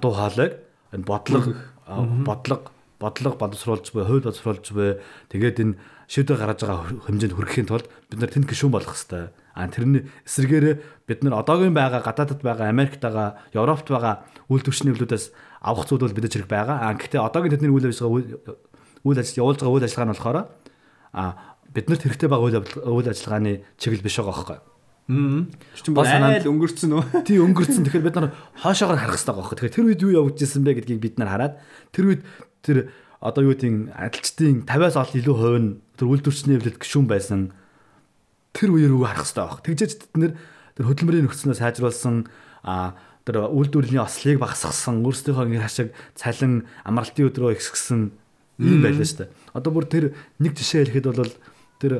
[0.00, 0.52] дуу хоолойг
[0.94, 1.52] энэ бодлого
[2.24, 2.70] бодлого
[3.02, 5.74] бодлого боловсруулж буй, хууль боловсруулж буй тэгээд энэ
[6.08, 9.28] шийдвэр гаргаж байгаа хэмжээнд хүрэхийн тулд бид нар тэнд гишүүн болох хэрэгтэй.
[9.54, 10.74] А тэрний эсрэгээрээ
[11.06, 15.24] бид нар одоогийн байгаа гадаадд байгаа Америкт байгаа Европт байгаа үйлдвэрчний хөлүүдээс
[15.64, 16.76] авах зүйл бол бид зэрэг байгаа.
[16.84, 20.38] А гэхдээ одоогийн тэдний үйл ажиллагаа үйл- ажил явуулж байгаа үйл ажиллагаа нь болохоор
[21.14, 21.22] а
[21.72, 22.48] биднэрт хэрэгтэй байгаа
[22.92, 24.58] үйл ажиллагааны чиглэл биш байгаа байхгүй.
[25.04, 25.52] Мм.
[25.92, 27.04] Бас айл өнгөрцөн үү?
[27.28, 27.84] Тий өнгөрцөн.
[27.84, 29.56] Тэгэхээр бид нар хоошоогоор харах хэрэгтэй байгаа байхгүй.
[29.60, 31.54] Тэгэхээр тэр үед юу явж ирсэн бэ гэдгийг бид нар хараад
[31.92, 32.22] тэр үед
[32.64, 32.88] тэр
[33.20, 37.40] одоо юу гэдэг адилчдын 50-аас ол илүү хувь нь тэр үйлдвэрчний хөвлөд гişүүн байсан
[38.56, 39.60] тэр үеэр рүү харах хэрэгтэй байх.
[39.60, 40.32] Тэгжээч бид нэр
[40.72, 42.16] тэр хөдөлмөрийн нөхцөлөө сайжруулсан
[42.64, 48.12] а тэр үйлдвэрлэлийн ослыг багасгасан өөрсдийнхөө гэр хашиг цалин амралтын өдрөө ихсгсэн
[48.60, 49.32] юм байлаа шүү дээ.
[49.56, 50.04] Одоо бүр тэр
[50.38, 51.32] нэг жишээ хэлэхэд бол
[51.80, 51.92] тэр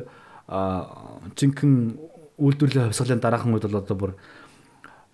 [1.33, 1.97] жинхэнэ
[2.37, 4.11] үйлдвэрлэлийн хувьсгалын дараахан үед бол одоо бүр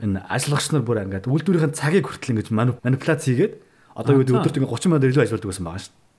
[0.03, 3.53] энэ ажиллагч нар бүр ингээд үйлдвэрийн цагийг хүртэл ингэж манипуляц хийгээд
[3.95, 6.10] одоо юу гэдэг өдөрт ингээд 30 минут илүү ажилладаг байсан байгаа шүү дээ.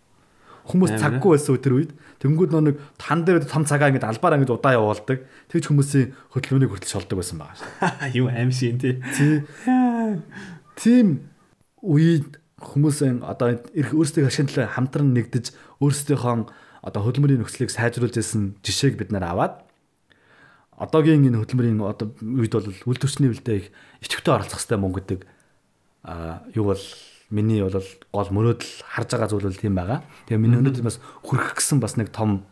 [0.62, 1.90] Хүмүүс цаггүй байсан тэр үед.
[2.22, 5.26] Тэнгүүд нөө нэг тан дээр том цагаа ингээд албаар ингээд удаа явуулдаг.
[5.50, 7.68] Тэгж хүмүүсийн хөдөлмөрийг хүртэл шолдог байсан байгаа шүү.
[8.22, 9.02] Юу аим шин тий.
[9.18, 9.42] Тий.
[10.78, 11.26] Тийм
[11.82, 15.50] үед хүмүүсийн одоо эрх өөрсдөө ашиглан хамтран нэгдэж
[15.82, 16.46] өөрсдийнхөө
[16.86, 19.66] одоо хөдөлмөрийн нөхцөлийг сайжруулж ирсэн жишээг бид нар аваад
[20.78, 23.66] одоогийн энэ хөдөлмөрийн одоо үед бол үйлдвэрчний хөвлөдөө их
[24.02, 25.20] идэвхтэй оролцох хэрэгтэй мөн гэдэг
[26.02, 26.82] а юу бол
[27.32, 27.80] миний бол
[28.12, 30.04] гол мөрөөдөл харж байгаа зүйл бол тийм байгаа.
[30.28, 32.44] Тэгээ миний өнөөдөр бас хүрэх гэсэн бас нэг том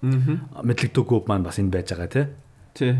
[0.00, 2.26] мэдлэгдэггүй маань бас энэ байж байгаа тий.
[2.72, 2.92] Тий.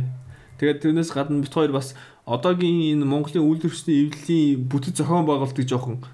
[0.61, 1.97] Тэгээд тэрнээс гадна бит хоёр бас
[2.29, 6.05] одоогийн энэ Монголын үйлдвэрчний эвлэлийн бүтэц зохион байгуулалтыг жоохон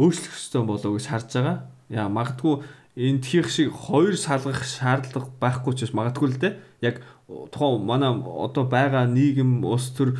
[0.00, 1.56] өөрчлөх хэрэгтэй болоо гэж харж байгаа.
[1.92, 2.64] Яа магадгүй
[2.96, 6.56] энэ тхих шиг хоёр салгах шаардлага байхгүй ч бас магадгүй л дээ.
[6.80, 7.04] Яг
[7.52, 10.16] тухайн манай одоо байгаа нийгэм улс төр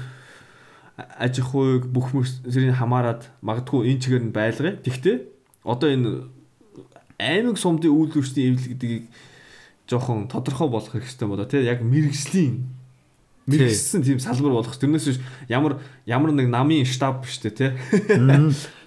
[1.18, 4.76] аж ахуйг бүх зүйлийг хамаарад магадгүй энэ чигээр нь байлгая.
[4.82, 5.16] Тэгтээ
[5.64, 6.10] одоо энэ
[7.20, 9.04] аймаг сумдын үйлдвэрчний эвлэл гэдгийг
[9.90, 12.64] жоохон тодорхой болгох хэрэгтэй болоо тий яг мэрэгжлийн
[13.50, 14.76] мэрэгсэн тийм салбар болох.
[14.78, 17.74] Тэрнээс биш ямар ямар нэг намын штаб биш үү те.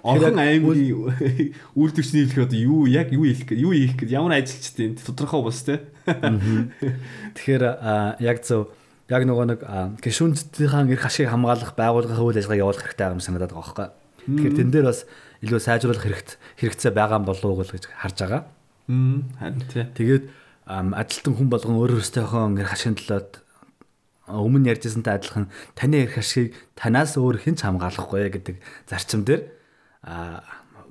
[0.04, 4.96] Орхон аймгийн үйлдвэрчний хэлэх одоо юу яг юу хэлэх гээд юу хийх гээд ямар ажилчтай
[4.96, 5.84] тодорхой бос те.
[6.08, 7.64] Тэгэхээр
[8.20, 8.72] яг зөв
[9.14, 9.60] яг нөгөө нэг
[10.02, 13.90] гişүнцтийн эрх ашиг хамгаалах байгууллагын үйл ажиллагаа явуулах хэрэгтэй байгаа юм санагдаад байгаа байхгүй.
[14.34, 15.00] Тэгэхээр тэн дээр бас
[15.46, 18.42] илүү сайжруулах хэрэгт хэрэгцээ байгаа юм болов уу гэж харж байгаа.
[19.38, 19.86] Харин тий.
[19.94, 20.24] Тэгээд
[20.66, 23.44] ажилтан хүн болгон өөр өөртөөхөө эрх ашигын талаад
[24.28, 28.56] өмнө ярьжсантай адилхан таны эрх ашигыг танаас өөр хэн ч хамгаалахгүй гэдэг
[28.88, 29.52] зарчим дээр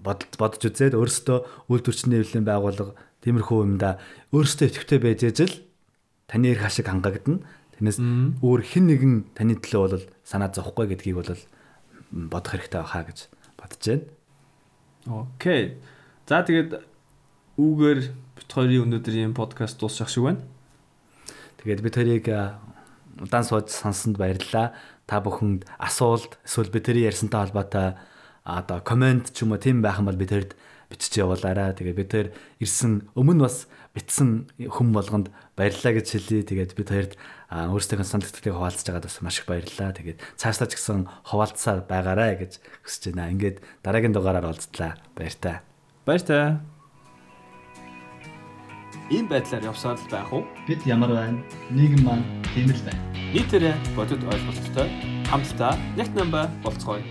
[0.05, 2.93] бодож үзээд өөрөөсөө үйлдвэрчний хэвлэлийн байгууллага
[3.25, 3.97] тиймэрхүү юмда
[4.37, 5.55] өөрөөсөө идэвхтэй байж ижил
[6.29, 7.41] таны эрх ашиг хангагдана.
[7.83, 7.99] Тэрнээс
[8.47, 11.35] өөр хэн нэгэн таны төлөө бол санаа зовхгүй гэдгийг бол
[12.31, 13.19] бодох хэрэгтэй байхаа гэж
[13.59, 14.07] бодож байна.
[15.11, 15.83] Окей.
[16.31, 16.79] За тэгээд
[17.59, 18.01] үүгээр
[18.39, 20.47] бит хоёрын өнөөдрийн подкаст дуусах шиг байна.
[21.59, 22.27] Тэгээд бид хоёрыг
[23.19, 24.79] удаан сууж сонссонд баярлалаа.
[25.11, 27.99] Та бүхэнд асуулт эсвэл бидний ярьсантай холбоотой
[28.47, 30.55] одоо комент ч юм уу тийм байх юм бол бидэрд
[30.87, 31.75] бичиж явуулаарай.
[31.75, 32.27] Тэгээ бид тэр
[32.63, 33.67] ирсэн өмнө бас
[33.97, 36.45] битсэн хүм болгонд баярлалаа гэж хэлье.
[36.45, 37.13] Тэгээд бид хоёрд
[37.53, 39.93] өөрсдийнхөө санагдтыг хуваалцаж байгаад бас маш их баярлалаа.
[39.93, 43.29] Тэгээд цаашдаа ч гэсэн хуваалцсаар байгаарай гэж хүсэж байна.
[43.29, 44.97] Ингээд дараагийн дугаараар уулзлаа.
[45.13, 45.61] Баяр та.
[46.09, 46.65] Баяр та.
[49.13, 50.49] Ийм байдлаар явсаар л байх уу?
[50.65, 51.45] Бид ямар байна?
[51.69, 52.25] Нийгэм маань
[52.57, 53.05] тийм л байна.
[53.37, 54.89] Нийтээрээ бодит ойлголттой
[55.29, 57.05] хамтдаа нэг намба болцгоё.